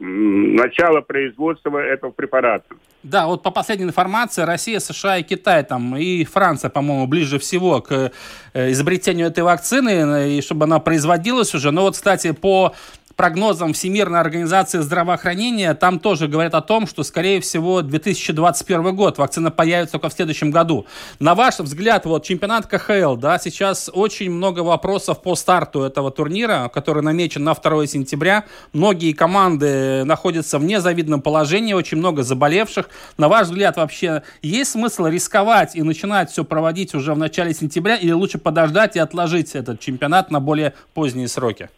начала 0.00 1.00
производства 1.00 1.78
этого 1.78 2.10
препарата. 2.12 2.74
Да, 3.02 3.26
вот 3.26 3.42
по 3.42 3.50
последней 3.50 3.84
информации 3.84 4.42
Россия, 4.42 4.80
США 4.80 5.18
и 5.18 5.22
Китай 5.22 5.62
там 5.62 5.94
и 5.96 6.24
Франция, 6.24 6.70
по-моему, 6.70 7.06
ближе 7.06 7.38
всего 7.38 7.82
к 7.82 8.12
э, 8.54 8.70
изобретению 8.70 9.26
этой 9.26 9.44
вакцины 9.44 9.90
э, 9.90 10.28
и 10.30 10.40
чтобы 10.40 10.64
она 10.64 10.78
производилась 10.80 11.54
уже. 11.54 11.70
Но 11.70 11.82
вот, 11.82 11.94
кстати, 11.94 12.32
по 12.32 12.74
прогнозам 13.16 13.72
Всемирной 13.72 14.20
организации 14.20 14.80
здравоохранения, 14.80 15.74
там 15.74 15.98
тоже 15.98 16.28
говорят 16.28 16.54
о 16.54 16.60
том, 16.60 16.86
что, 16.86 17.02
скорее 17.02 17.40
всего, 17.40 17.82
2021 17.82 18.94
год 18.94 19.18
вакцина 19.18 19.50
появится 19.50 19.92
только 19.92 20.08
в 20.08 20.12
следующем 20.12 20.50
году. 20.50 20.86
На 21.18 21.34
ваш 21.34 21.58
взгляд, 21.58 22.06
вот 22.06 22.24
чемпионат 22.24 22.66
КХЛ, 22.66 23.16
да, 23.16 23.38
сейчас 23.38 23.90
очень 23.92 24.30
много 24.30 24.60
вопросов 24.60 25.22
по 25.22 25.34
старту 25.34 25.82
этого 25.82 26.10
турнира, 26.10 26.70
который 26.72 27.02
намечен 27.02 27.44
на 27.44 27.54
2 27.54 27.86
сентября. 27.86 28.44
Многие 28.72 29.12
команды 29.12 30.04
находятся 30.04 30.58
в 30.58 30.64
незавидном 30.64 31.22
положении, 31.22 31.72
очень 31.72 31.98
много 31.98 32.22
заболевших. 32.22 32.88
На 33.18 33.28
ваш 33.28 33.48
взгляд, 33.48 33.76
вообще 33.76 34.22
есть 34.42 34.72
смысл 34.72 35.06
рисковать 35.06 35.76
и 35.76 35.82
начинать 35.82 36.30
все 36.30 36.44
проводить 36.44 36.94
уже 36.94 37.14
в 37.14 37.18
начале 37.18 37.54
сентября 37.54 37.96
или 37.96 38.12
лучше 38.12 38.38
подождать 38.38 38.96
и 38.96 38.98
отложить 38.98 39.54
этот 39.54 39.80
чемпионат 39.80 40.30
на 40.30 40.40
более 40.40 40.74
поздние 40.94 41.28
сроки? 41.28 41.70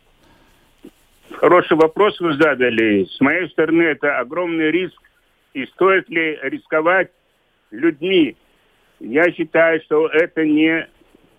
Хороший 1.37 1.77
вопрос 1.77 2.19
вы 2.19 2.33
задали. 2.35 3.05
С 3.05 3.21
моей 3.21 3.49
стороны, 3.51 3.83
это 3.83 4.19
огромный 4.19 4.71
риск. 4.71 4.97
И 5.53 5.67
стоит 5.67 6.09
ли 6.09 6.39
рисковать 6.43 7.11
людьми? 7.71 8.37
Я 9.01 9.31
считаю, 9.33 9.83
что 9.83 10.09
это 10.09 10.47
не 10.47 10.89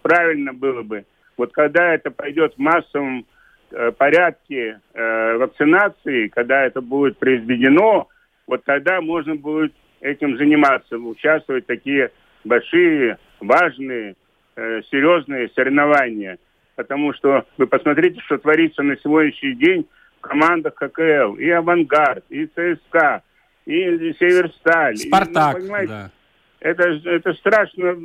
правильно 0.03 0.53
было 0.53 0.83
бы. 0.83 1.05
Вот 1.35 1.51
когда 1.51 1.95
это 1.95 2.11
пойдет 2.11 2.53
в 2.53 2.59
массовом 2.59 3.25
э, 3.71 3.91
порядке 3.91 4.79
э, 4.93 5.37
вакцинации, 5.37 6.27
когда 6.27 6.65
это 6.65 6.81
будет 6.81 7.17
произведено, 7.17 8.07
вот 8.45 8.63
тогда 8.65 9.01
можно 9.01 9.35
будет 9.35 9.73
этим 10.01 10.37
заниматься, 10.37 10.97
участвовать 10.97 11.63
в 11.63 11.67
такие 11.67 12.11
большие, 12.43 13.17
важные, 13.39 14.15
э, 14.55 14.81
серьезные 14.91 15.49
соревнования. 15.49 16.37
Потому 16.78 17.11
что 17.13 17.43
вы 17.57 17.65
посмотрите, 17.65 18.21
что 18.21 18.38
творится 18.38 18.84
на 18.84 18.95
сегодняшний 18.97 19.55
день 19.55 19.88
в 20.19 20.21
командах 20.21 20.75
ККЛ. 20.75 21.34
И 21.34 21.49
«Авангард», 21.49 22.23
и 22.30 22.45
ЦСКА, 22.45 23.23
и 23.65 24.13
«Северсталь». 24.19 24.93
И, 24.93 24.99
ну, 24.99 25.07
Спартак, 25.07 25.55
понимаете, 25.55 25.91
да. 25.91 26.11
это, 26.59 26.84
это 27.03 27.34
страшно 27.34 27.97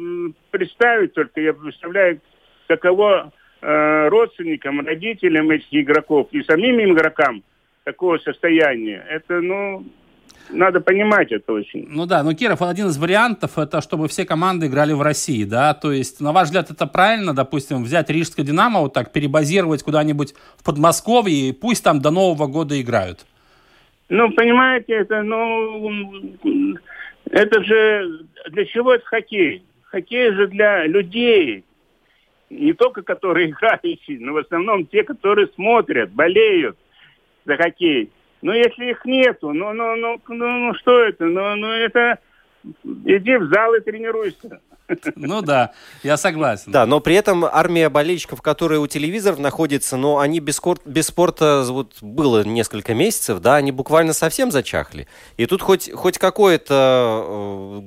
представить 0.51 1.12
только. 1.12 1.43
Я 1.43 1.53
представляю, 1.53 2.23
каково 2.66 3.31
э, 3.61 4.09
родственникам, 4.09 4.81
родителям 4.81 5.51
этих 5.51 5.68
игроков 5.70 6.29
и 6.31 6.43
самим 6.43 6.81
игрокам 6.81 7.43
такого 7.85 8.16
состояния. 8.18 9.05
Это, 9.07 9.43
ну, 9.43 9.85
надо 10.51 10.80
понимать 10.80 11.32
это 11.32 11.53
очень. 11.53 11.86
Ну 11.88 12.07
да, 12.07 12.22
но 12.22 12.34
Киров, 12.34 12.62
один 12.62 12.88
из 12.88 12.99
вариантов, 12.99 13.59
это 13.59 13.80
чтобы 13.80 14.09
все 14.09 14.24
команды 14.24 14.66
играли 14.66 14.93
в 14.93 15.03
России, 15.03 15.45
да, 15.45 15.74
то 15.74 15.93
есть, 15.93 16.20
на 16.20 16.32
ваш 16.32 16.47
взгляд, 16.47 16.70
это 16.70 16.86
правильно, 16.86 17.34
допустим, 17.34 17.82
взять 17.82 18.11
Рижское 18.11 18.45
Динамо, 18.45 18.80
вот 18.80 18.93
так, 18.93 19.12
перебазировать 19.12 19.82
куда-нибудь 19.82 20.34
в 20.57 20.64
Подмосковье, 20.64 21.49
и 21.49 21.53
пусть 21.53 21.84
там 21.84 22.01
до 22.01 22.11
Нового 22.11 22.47
года 22.47 22.80
играют? 22.80 23.26
Ну, 24.09 24.30
понимаете, 24.32 24.93
это, 24.93 25.22
ну, 25.22 25.90
это 27.30 27.64
же, 27.64 28.26
для 28.51 28.66
чего 28.66 28.95
это 28.95 29.05
хоккей? 29.07 29.62
Хоккей 29.84 30.32
же 30.32 30.49
для 30.49 30.86
людей, 30.86 31.64
не 32.51 32.72
только 32.74 33.03
которые 33.03 33.51
играющие, 33.51 34.20
но 34.20 34.34
в 34.34 34.38
основном 34.38 34.86
те, 34.86 35.03
которые 35.03 35.49
смотрят, 35.55 36.12
болеют 36.12 36.76
за 37.45 37.57
хоккей. 37.57 38.11
Но 38.43 38.53
если 38.55 38.90
их 38.90 39.05
нету, 39.05 39.53
ну, 39.53 39.72
ну, 39.72 39.97
ну, 39.97 40.20
ну, 40.28 40.47
ну 40.59 40.74
что 40.74 41.01
это? 41.01 41.24
Ну, 41.24 41.55
ну 41.57 41.68
это 41.68 42.18
иди 42.84 43.36
в 43.36 43.47
зал 43.53 43.74
и 43.74 43.80
тренируйся. 43.80 44.61
Ну 45.16 45.40
да, 45.43 45.72
я 46.03 46.16
согласен. 46.16 46.70
Да, 46.72 46.84
но 46.86 47.01
при 47.01 47.14
этом 47.14 47.45
армия 47.45 47.88
болельщиков, 47.88 48.43
которые 48.43 48.80
у 48.80 48.86
телевизоров 48.86 49.38
находятся, 49.38 49.97
но 49.97 50.18
они 50.18 50.40
без, 50.40 50.61
кор- 50.61 50.80
без 50.84 51.07
спорта 51.07 51.64
вот 51.68 51.95
было 52.03 52.45
несколько 52.45 52.93
месяцев, 52.93 53.40
да, 53.40 53.57
они 53.57 53.72
буквально 53.72 54.12
совсем 54.12 54.51
зачахли. 54.51 55.07
И 55.36 55.47
тут 55.47 55.62
хоть, 55.62 55.90
хоть 55.93 56.18
какое-то 56.18 57.24
э, 57.26 57.80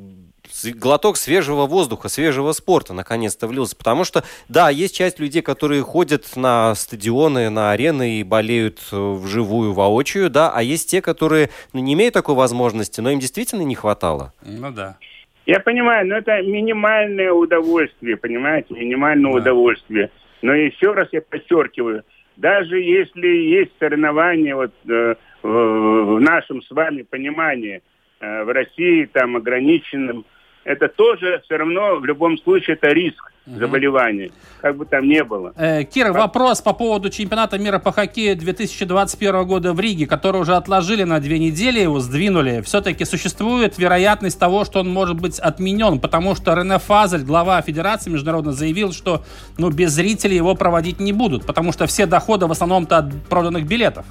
глоток 0.64 1.18
свежего 1.18 1.66
воздуха, 1.66 2.10
свежего 2.10 2.52
спорта 2.52 2.94
наконец-то 2.94 3.48
влился. 3.48 3.76
Потому 3.76 4.04
что, 4.04 4.24
да, 4.50 4.70
есть 4.70 4.96
часть 4.96 5.20
людей, 5.20 5.42
которые 5.42 5.82
ходят 5.82 6.36
на 6.36 6.76
стадионы, 6.76 7.50
на 7.50 7.72
арены 7.72 8.20
и 8.20 8.24
болеют 8.24 8.80
э, 8.92 8.96
вживую, 8.96 9.74
воочию, 9.74 10.30
да, 10.30 10.52
а 10.54 10.62
есть 10.62 10.90
те, 10.90 11.02
которые 11.02 11.50
ну, 11.74 11.80
не 11.82 11.94
имеют 11.94 12.14
такой 12.14 12.36
возможности, 12.36 13.02
но 13.02 13.10
им 13.12 13.20
действительно 13.20 13.62
не 13.64 13.76
хватало. 13.76 14.34
Ну 14.44 14.72
да. 14.72 14.98
Я 15.46 15.60
понимаю, 15.60 16.08
но 16.08 16.18
это 16.18 16.42
минимальное 16.42 17.32
удовольствие, 17.32 18.18
понимаете, 18.18 18.74
минимальное 18.74 19.32
Да. 19.34 19.38
удовольствие. 19.40 20.10
Но 20.42 20.54
еще 20.54 20.94
раз 20.94 21.08
я 21.12 21.22
подчеркиваю, 21.22 22.04
даже 22.38 22.80
если 22.80 23.28
есть 23.28 23.72
соревнования 23.80 24.56
вот, 24.56 24.74
э, 24.90 25.16
в, 25.44 26.16
в 26.16 26.20
нашем 26.22 26.62
с 26.62 26.72
вами 26.72 27.04
понимании 27.04 27.82
э, 28.20 28.44
в 28.44 28.50
России 28.54 29.06
там 29.06 29.36
ограниченным, 29.36 30.26
это 30.66 30.90
тоже 30.90 31.42
все 31.46 31.58
равно 31.58 31.96
в 31.98 32.06
любом 32.06 32.38
случае 32.40 32.76
это 32.76 32.90
риск 32.90 33.32
заболевания, 33.46 34.32
как 34.60 34.76
бы 34.76 34.86
там 34.86 35.08
ни 35.08 35.22
было. 35.22 35.54
Э, 35.56 35.84
Кира, 35.84 36.12
вопрос 36.12 36.62
по 36.62 36.74
поводу 36.74 37.12
чемпионата 37.12 37.60
мира 37.60 37.78
по 37.78 37.92
хоккею 37.92 38.36
2021 38.36 39.46
года 39.46 39.74
в 39.74 39.80
Риге, 39.80 40.08
который 40.08 40.42
уже 40.42 40.56
отложили 40.56 41.04
на 41.04 41.20
две 41.20 41.38
недели, 41.38 41.80
его 41.80 42.00
сдвинули. 42.00 42.62
Все-таки 42.62 43.06
существует 43.06 43.78
вероятность 43.78 44.40
того, 44.40 44.66
что 44.66 44.80
он 44.80 44.90
может 44.90 45.22
быть 45.22 45.38
отменен, 45.38 46.00
потому 46.00 46.34
что 46.34 46.56
Рене 46.56 46.80
Фазель, 46.80 47.24
глава 47.24 47.62
Федерации 47.62 48.10
международно, 48.10 48.52
заявил, 48.52 48.92
что 48.92 49.24
ну, 49.60 49.70
без 49.70 49.92
зрителей 49.92 50.36
его 50.36 50.56
проводить 50.56 51.00
не 51.00 51.14
будут, 51.14 51.46
потому 51.46 51.72
что 51.72 51.86
все 51.86 52.08
доходы 52.08 52.48
в 52.48 52.52
основном-то 52.52 52.98
от 52.98 53.14
проданных 53.30 53.68
билетов. 53.68 54.06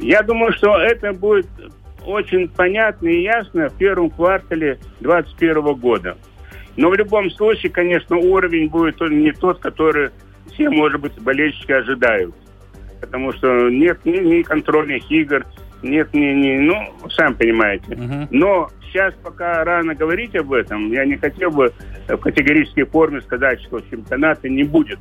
Я 0.00 0.22
думаю, 0.22 0.52
что 0.52 0.76
это 0.76 1.14
будет 1.14 1.46
очень 2.06 2.48
понятно 2.48 3.08
и 3.08 3.22
ясно 3.22 3.68
в 3.68 3.76
первом 3.76 4.10
квартале 4.10 4.78
2021 5.00 5.74
года. 5.74 6.16
Но 6.76 6.88
в 6.90 6.94
любом 6.94 7.30
случае, 7.30 7.70
конечно, 7.70 8.16
уровень 8.16 8.68
будет 8.68 9.00
не 9.00 9.32
тот, 9.32 9.58
который 9.58 10.10
все, 10.52 10.70
может 10.70 11.00
быть, 11.00 11.12
болельщики 11.20 11.72
ожидают. 11.72 12.34
Потому 13.00 13.32
что 13.32 13.68
нет 13.70 13.98
ни, 14.04 14.18
ни 14.18 14.42
контрольных 14.42 15.10
игр, 15.10 15.44
нет 15.82 16.12
ни, 16.12 16.26
ни, 16.32 16.58
ну, 16.58 16.74
сам 17.10 17.34
понимаете. 17.34 17.96
Но 18.30 18.68
сейчас 18.82 19.14
пока 19.22 19.64
рано 19.64 19.94
говорить 19.94 20.34
об 20.36 20.52
этом, 20.52 20.90
я 20.92 21.04
не 21.04 21.16
хотел 21.16 21.50
бы 21.50 21.72
в 22.08 22.16
категорической 22.16 22.84
форме 22.84 23.20
сказать, 23.22 23.60
что 23.62 23.80
чемпионата 23.80 24.48
не 24.48 24.64
будет. 24.64 24.98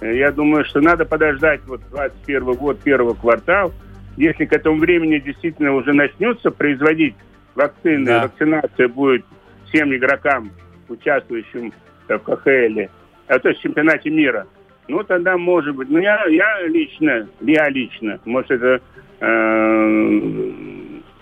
Я 0.00 0.30
думаю, 0.30 0.64
что 0.64 0.80
надо 0.80 1.04
подождать 1.04 1.60
вот 1.66 1.82
21 1.90 2.54
год, 2.54 2.80
первый 2.82 3.14
квартал. 3.14 3.72
Если 4.20 4.44
к 4.44 4.52
этому 4.52 4.78
времени 4.78 5.18
действительно 5.18 5.72
уже 5.74 5.94
начнется 5.94 6.50
производить 6.50 7.14
вакцины, 7.54 8.04
Да. 8.04 8.22
вакцинация 8.24 8.86
будет 8.86 9.24
всем 9.64 9.96
игрокам, 9.96 10.50
участвующим 10.90 11.72
в 12.06 12.18
КХЛ, 12.18 12.90
а 13.28 13.38
то 13.38 13.48
есть 13.48 13.60
в 13.60 13.62
чемпионате 13.62 14.10
мира, 14.10 14.46
ну 14.88 15.02
тогда 15.04 15.38
может 15.38 15.74
быть. 15.74 15.88
Ну 15.88 15.98
я, 16.00 16.22
я 16.26 16.66
лично, 16.66 17.28
я 17.40 17.70
лично, 17.70 18.20
может 18.26 18.50
это 18.50 18.82
э, 19.20 20.50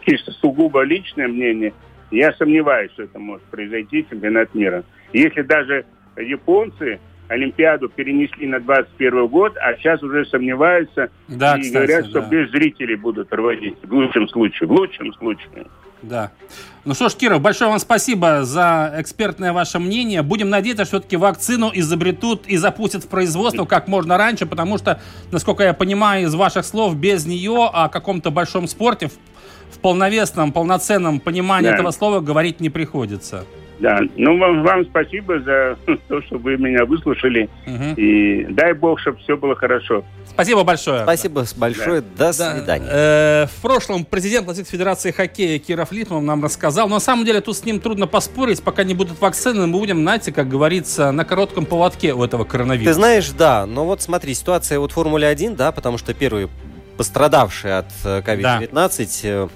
чисто 0.05 0.32
сугубо 0.32 0.82
личное 0.82 1.28
мнение, 1.28 1.72
я 2.11 2.32
сомневаюсь, 2.32 2.90
что 2.94 3.05
это 3.05 3.20
может 3.20 3.44
произойти 3.44 4.05
чемпионат 4.11 4.53
мира. 4.57 4.82
Если 5.12 5.42
даже 5.42 5.84
японцы 6.16 6.99
Олимпиаду 7.29 7.89
перенесли 7.89 8.47
на 8.47 8.59
21 8.61 9.26
год, 9.29 9.55
а 9.61 9.74
сейчас 9.76 10.03
уже 10.03 10.24
сомневаются 10.26 11.11
Да, 11.29 11.57
и 11.57 11.61
кстати, 11.62 11.72
говорят, 11.74 12.07
что 12.07 12.20
да. 12.22 12.29
без 12.29 12.51
зрителей 12.51 12.97
будут 12.97 13.29
проводить. 13.29 13.76
В 13.83 13.93
лучшем 13.93 14.29
случае. 14.29 14.66
В 14.68 14.72
лучшем 14.72 15.12
случае. 15.14 15.66
Да. 16.01 16.31
Ну 16.85 16.95
что 16.95 17.09
ж, 17.09 17.14
Киров, 17.16 17.43
большое 17.43 17.70
вам 17.70 17.81
спасибо 17.81 18.45
за 18.45 18.95
экспертное 18.99 19.53
ваше 19.53 19.79
мнение. 19.79 20.22
Будем 20.22 20.49
надеяться, 20.49 20.85
что 20.85 20.99
все-таки 20.99 21.16
вакцину 21.16 21.70
изобретут 21.74 22.47
и 22.47 22.57
запустят 22.57 23.05
в 23.05 23.09
производство 23.09 23.64
как 23.64 23.89
можно 23.89 24.16
раньше, 24.16 24.47
потому 24.47 24.79
что, 24.79 25.01
насколько 25.33 25.64
я 25.64 25.74
понимаю 25.74 26.26
из 26.26 26.35
ваших 26.35 26.64
слов, 26.64 26.97
без 26.97 27.26
нее 27.26 27.68
о 27.70 27.89
каком-то 27.89 28.31
большом 28.31 28.68
спорте 28.68 29.09
в, 29.09 29.12
в 29.74 29.79
полновесном, 29.81 30.53
полноценном 30.53 31.20
понимании 31.20 31.68
Да. 31.68 31.74
этого 31.74 31.91
слова 31.91 32.20
говорить 32.20 32.61
не 32.61 32.70
приходится. 32.70 33.45
Да, 33.81 34.01
ну 34.16 34.37
вам, 34.39 34.62
вам 34.62 34.85
спасибо 34.87 35.41
за 35.41 35.76
то, 36.09 36.22
что 36.22 36.39
вы 36.39 36.57
меня 36.57 36.85
выслушали. 36.85 37.49
И 37.97 38.47
дай 38.51 38.72
бог, 38.72 39.01
чтобы 39.01 39.18
все 39.18 39.37
было 39.37 39.55
хорошо. 39.55 40.05
Спасибо 40.26 40.64
большое. 40.64 41.03
Спасибо 41.03 41.45
большое. 41.57 42.03
До 42.16 42.33
свидания. 42.33 42.87
Э, 42.89 43.47
в 43.47 43.62
прошлом 43.62 44.05
президент 44.05 44.49
Российской 44.49 44.72
Федерации 44.72 45.11
хоккея 45.11 45.59
Киров 45.59 45.93
Литман 45.93 46.24
нам 46.24 46.45
рассказал, 46.45 46.89
но 46.89 46.97
на 46.97 47.01
самом 47.01 47.24
деле 47.24 47.41
тут 47.41 47.57
с 47.57 47.64
ним 47.64 47.81
трудно 47.81 48.07
поспорить, 48.07 48.62
пока 48.62 48.85
не 48.85 48.95
будут 48.95 49.20
вакцины, 49.20 49.66
мы 49.66 49.79
будем, 49.79 49.99
знаете, 49.99 50.33
как 50.33 50.49
говорится, 50.49 51.11
на 51.12 51.24
коротком 51.24 51.66
поводке 51.66 52.14
у 52.14 52.22
этого 52.22 52.45
коронавируса. 52.45 52.91
Ты 52.91 52.95
знаешь, 52.95 53.31
да, 53.31 53.66
но 53.66 53.85
вот 53.85 54.03
смотри, 54.03 54.35
ситуация 54.35 54.79
вот 54.79 54.93
в 54.93 54.95
Формуле 54.95 55.26
1, 55.26 55.57
да, 55.57 55.72
потому 55.72 55.99
что 55.99 56.14
первый 56.14 56.49
пострадавший 56.97 57.79
от 57.79 57.87
э, 58.05 58.20
COVID-19. 58.20 59.20
э, 59.24 59.49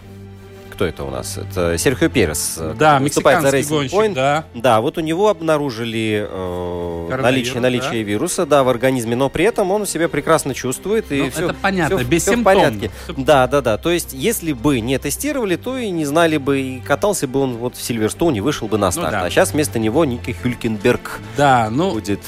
Кто 0.83 0.89
это 0.89 1.05
у 1.05 1.11
нас? 1.11 1.39
Это 1.39 1.79
Серхио 1.79 2.09
Перес. 2.09 2.57
э, 2.59 2.75
Да, 2.77 2.99
выступает 2.99 3.41
за 3.43 3.53
мексиканский 3.53 3.77
Racing 3.77 3.79
гонщик, 3.79 3.99
Point. 4.11 4.15
да. 4.15 4.45
Да, 4.53 4.81
вот 4.81 4.99
у 4.99 5.01
него 5.01 5.29
обнаружили 5.29 6.27
э, 6.29 7.17
наличие, 7.23 7.61
наличие 7.61 8.03
да. 8.03 8.11
вируса, 8.11 8.47
да, 8.47 8.65
в 8.65 8.69
организме, 8.69 9.15
но 9.15 9.29
при 9.29 9.45
этом 9.45 9.71
он 9.71 9.87
себя 9.87 10.09
прекрасно 10.09 10.55
чувствует 10.55 11.13
и 11.13 11.23
Ну, 11.23 11.31
все, 11.31 11.45
это 11.45 11.55
понятно, 11.55 11.99
все, 11.99 12.07
без 12.07 12.23
в 12.23 12.31
симптомов. 12.31 12.45
порядке. 12.65 12.91
Да, 13.17 13.47
да, 13.47 13.61
да. 13.61 13.79
То 13.79 13.93
есть, 13.93 14.09
если 14.13 14.53
бы 14.55 14.81
не 14.81 14.99
тестировали, 14.99 15.55
то 15.55 15.79
и 15.79 15.89
не 15.91 16.05
знали 16.05 16.37
бы, 16.37 16.61
и 16.61 16.81
катался 16.81 17.29
бы 17.29 17.39
он 17.39 17.59
вот 17.59 17.77
в 17.77 17.81
Сильверстоуне, 17.83 18.43
вышел 18.43 18.67
бы 18.67 18.77
на 18.77 18.91
старт. 18.91 19.13
да. 19.13 19.25
А 19.27 19.31
сейчас 19.31 19.53
вместо 19.53 19.79
него 19.79 20.05
Ники 20.05 20.33
Хюлькенберг 20.43 21.21
Да, 21.37 21.69
ну, 21.71 21.93
будет. 21.93 22.19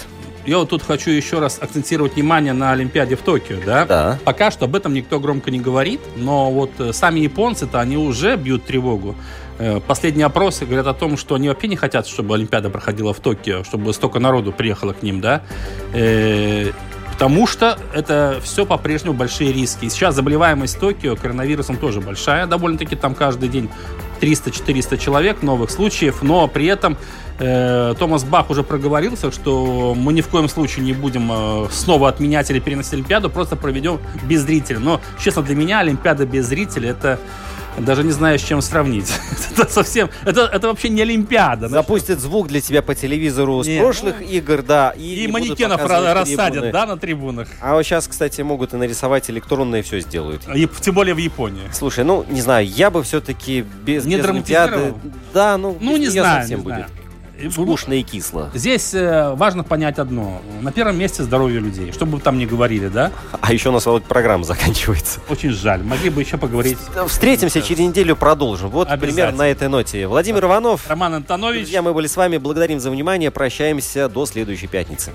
Я 0.46 0.58
вот 0.58 0.70
тут 0.70 0.82
хочу 0.82 1.10
еще 1.10 1.38
раз 1.38 1.58
акцентировать 1.60 2.14
внимание 2.14 2.52
на 2.52 2.72
Олимпиаде 2.72 3.16
в 3.16 3.22
Токио, 3.22 3.56
да? 3.64 3.84
Да. 3.86 4.18
Пока 4.24 4.50
что 4.50 4.66
об 4.66 4.76
этом 4.76 4.94
никто 4.94 5.20
громко 5.20 5.50
не 5.50 5.60
говорит, 5.60 6.00
но 6.16 6.50
вот 6.50 6.70
э, 6.78 6.92
сами 6.92 7.20
японцы-то, 7.20 7.80
они 7.80 7.96
уже 7.96 8.36
бьют 8.36 8.64
тревогу. 8.64 9.14
Э, 9.58 9.80
Последние 9.80 10.26
опросы 10.26 10.66
говорят 10.66 10.86
о 10.86 10.94
том, 10.94 11.16
что 11.16 11.34
они 11.34 11.48
вообще 11.48 11.68
не 11.68 11.76
хотят, 11.76 12.06
чтобы 12.06 12.34
Олимпиада 12.34 12.70
проходила 12.70 13.14
в 13.14 13.20
Токио, 13.20 13.64
чтобы 13.64 13.92
столько 13.94 14.18
народу 14.18 14.52
приехало 14.52 14.92
к 14.92 15.02
ним, 15.02 15.20
да? 15.20 15.42
Э, 15.92 16.72
Потому 17.14 17.46
что 17.46 17.78
это 17.94 18.40
все 18.42 18.66
по-прежнему 18.66 19.14
большие 19.14 19.52
риски. 19.52 19.84
И 19.84 19.88
сейчас 19.88 20.16
заболеваемость 20.16 20.80
Токио 20.80 21.14
коронавирусом 21.14 21.76
тоже 21.76 22.00
большая. 22.00 22.48
Довольно-таки 22.48 22.96
там 22.96 23.14
каждый 23.14 23.48
день 23.48 23.70
300-400 24.24 24.96
человек 24.96 25.42
новых 25.42 25.70
случаев. 25.70 26.22
Но 26.22 26.48
при 26.48 26.66
этом 26.66 26.96
э, 27.38 27.94
Томас 27.98 28.24
Бах 28.24 28.50
уже 28.50 28.62
проговорился, 28.62 29.30
что 29.30 29.94
мы 29.94 30.12
ни 30.12 30.22
в 30.22 30.28
коем 30.28 30.48
случае 30.48 30.84
не 30.84 30.94
будем 30.94 31.30
э, 31.30 31.68
снова 31.70 32.08
отменять 32.08 32.50
или 32.50 32.58
переносить 32.58 32.94
Олимпиаду, 32.94 33.28
просто 33.28 33.56
проведем 33.56 34.00
без 34.22 34.42
зрителей. 34.42 34.78
Но, 34.78 35.00
честно, 35.22 35.42
для 35.42 35.54
меня 35.54 35.80
Олимпиада 35.80 36.24
без 36.24 36.46
зрителей 36.46 36.90
это 36.90 37.18
даже 37.78 38.04
не 38.04 38.12
знаю, 38.12 38.38
с 38.38 38.42
чем 38.42 38.62
сравнить. 38.62 39.12
это 39.56 39.70
совсем... 39.70 40.10
Это, 40.24 40.42
это 40.42 40.68
вообще 40.68 40.88
не 40.88 41.02
Олимпиада. 41.02 41.68
Запустят 41.68 42.20
звук 42.20 42.48
для 42.48 42.60
тебя 42.60 42.82
по 42.82 42.94
телевизору 42.94 43.62
с 43.62 43.66
Не, 43.66 43.80
прошлых 43.80 44.20
игр, 44.22 44.62
да. 44.62 44.90
И, 44.96 45.14
И 45.14 45.26
не 45.26 45.32
манекенов 45.32 45.80
рассадят, 45.84 46.72
да, 46.72 46.86
на 46.86 46.96
трибунах. 46.96 47.48
А 47.60 47.74
вот 47.74 47.82
сейчас, 47.82 48.06
кстати, 48.08 48.40
могут 48.42 48.74
и 48.74 48.76
нарисовать 48.76 49.28
электронное 49.30 49.82
все 49.82 50.00
сделают. 50.00 50.42
И 50.54 50.68
тем 50.80 50.94
более 50.94 51.14
в 51.14 51.18
Японии. 51.18 51.62
Слушай, 51.72 52.04
ну, 52.04 52.24
не 52.28 52.40
знаю, 52.40 52.66
я 52.66 52.90
бы 52.90 53.02
все-таки 53.02 53.64
без, 53.84 54.04
Не 54.04 54.16
без? 54.16 54.24
Олимпиады... 54.24 54.94
Да, 55.32 55.56
ну, 55.58 55.76
Ну, 55.80 55.96
не 55.96 56.06
неё 56.06 56.10
знаю, 56.22 56.42
совсем 56.42 56.58
не 56.60 56.64
будет. 56.64 56.76
знаю. 56.76 56.90
Скучно 57.50 57.94
и 57.94 58.02
кисло. 58.02 58.50
Здесь 58.54 58.94
э, 58.94 59.34
важно 59.34 59.64
понять 59.64 59.98
одно. 59.98 60.40
На 60.60 60.72
первом 60.72 60.98
месте 60.98 61.22
здоровье 61.22 61.60
людей. 61.60 61.92
Что 61.92 62.06
бы 62.06 62.16
вы 62.16 62.20
там 62.20 62.38
ни 62.38 62.46
говорили, 62.46 62.88
да? 62.88 63.12
А 63.40 63.52
еще 63.52 63.70
у 63.70 63.72
нас 63.72 63.86
вот 63.86 64.04
программа 64.04 64.44
заканчивается. 64.44 65.20
Очень 65.28 65.50
жаль. 65.50 65.82
Могли 65.82 66.10
бы 66.10 66.22
еще 66.22 66.38
поговорить. 66.38 66.78
Встретимся 67.08 67.60
через 67.60 67.80
неделю, 67.80 68.16
продолжим. 68.16 68.70
Вот 68.70 68.88
примерно 69.00 69.38
на 69.38 69.48
этой 69.48 69.68
ноте. 69.68 70.06
Владимир 70.06 70.44
Иванов. 70.44 70.88
Роман 70.88 71.14
Антонович. 71.14 71.62
Друзья, 71.62 71.82
мы 71.82 71.92
были 71.92 72.06
с 72.06 72.16
вами. 72.16 72.36
Благодарим 72.36 72.80
за 72.80 72.90
внимание. 72.90 73.30
Прощаемся 73.30 74.08
до 74.08 74.26
следующей 74.26 74.66
пятницы. 74.66 75.10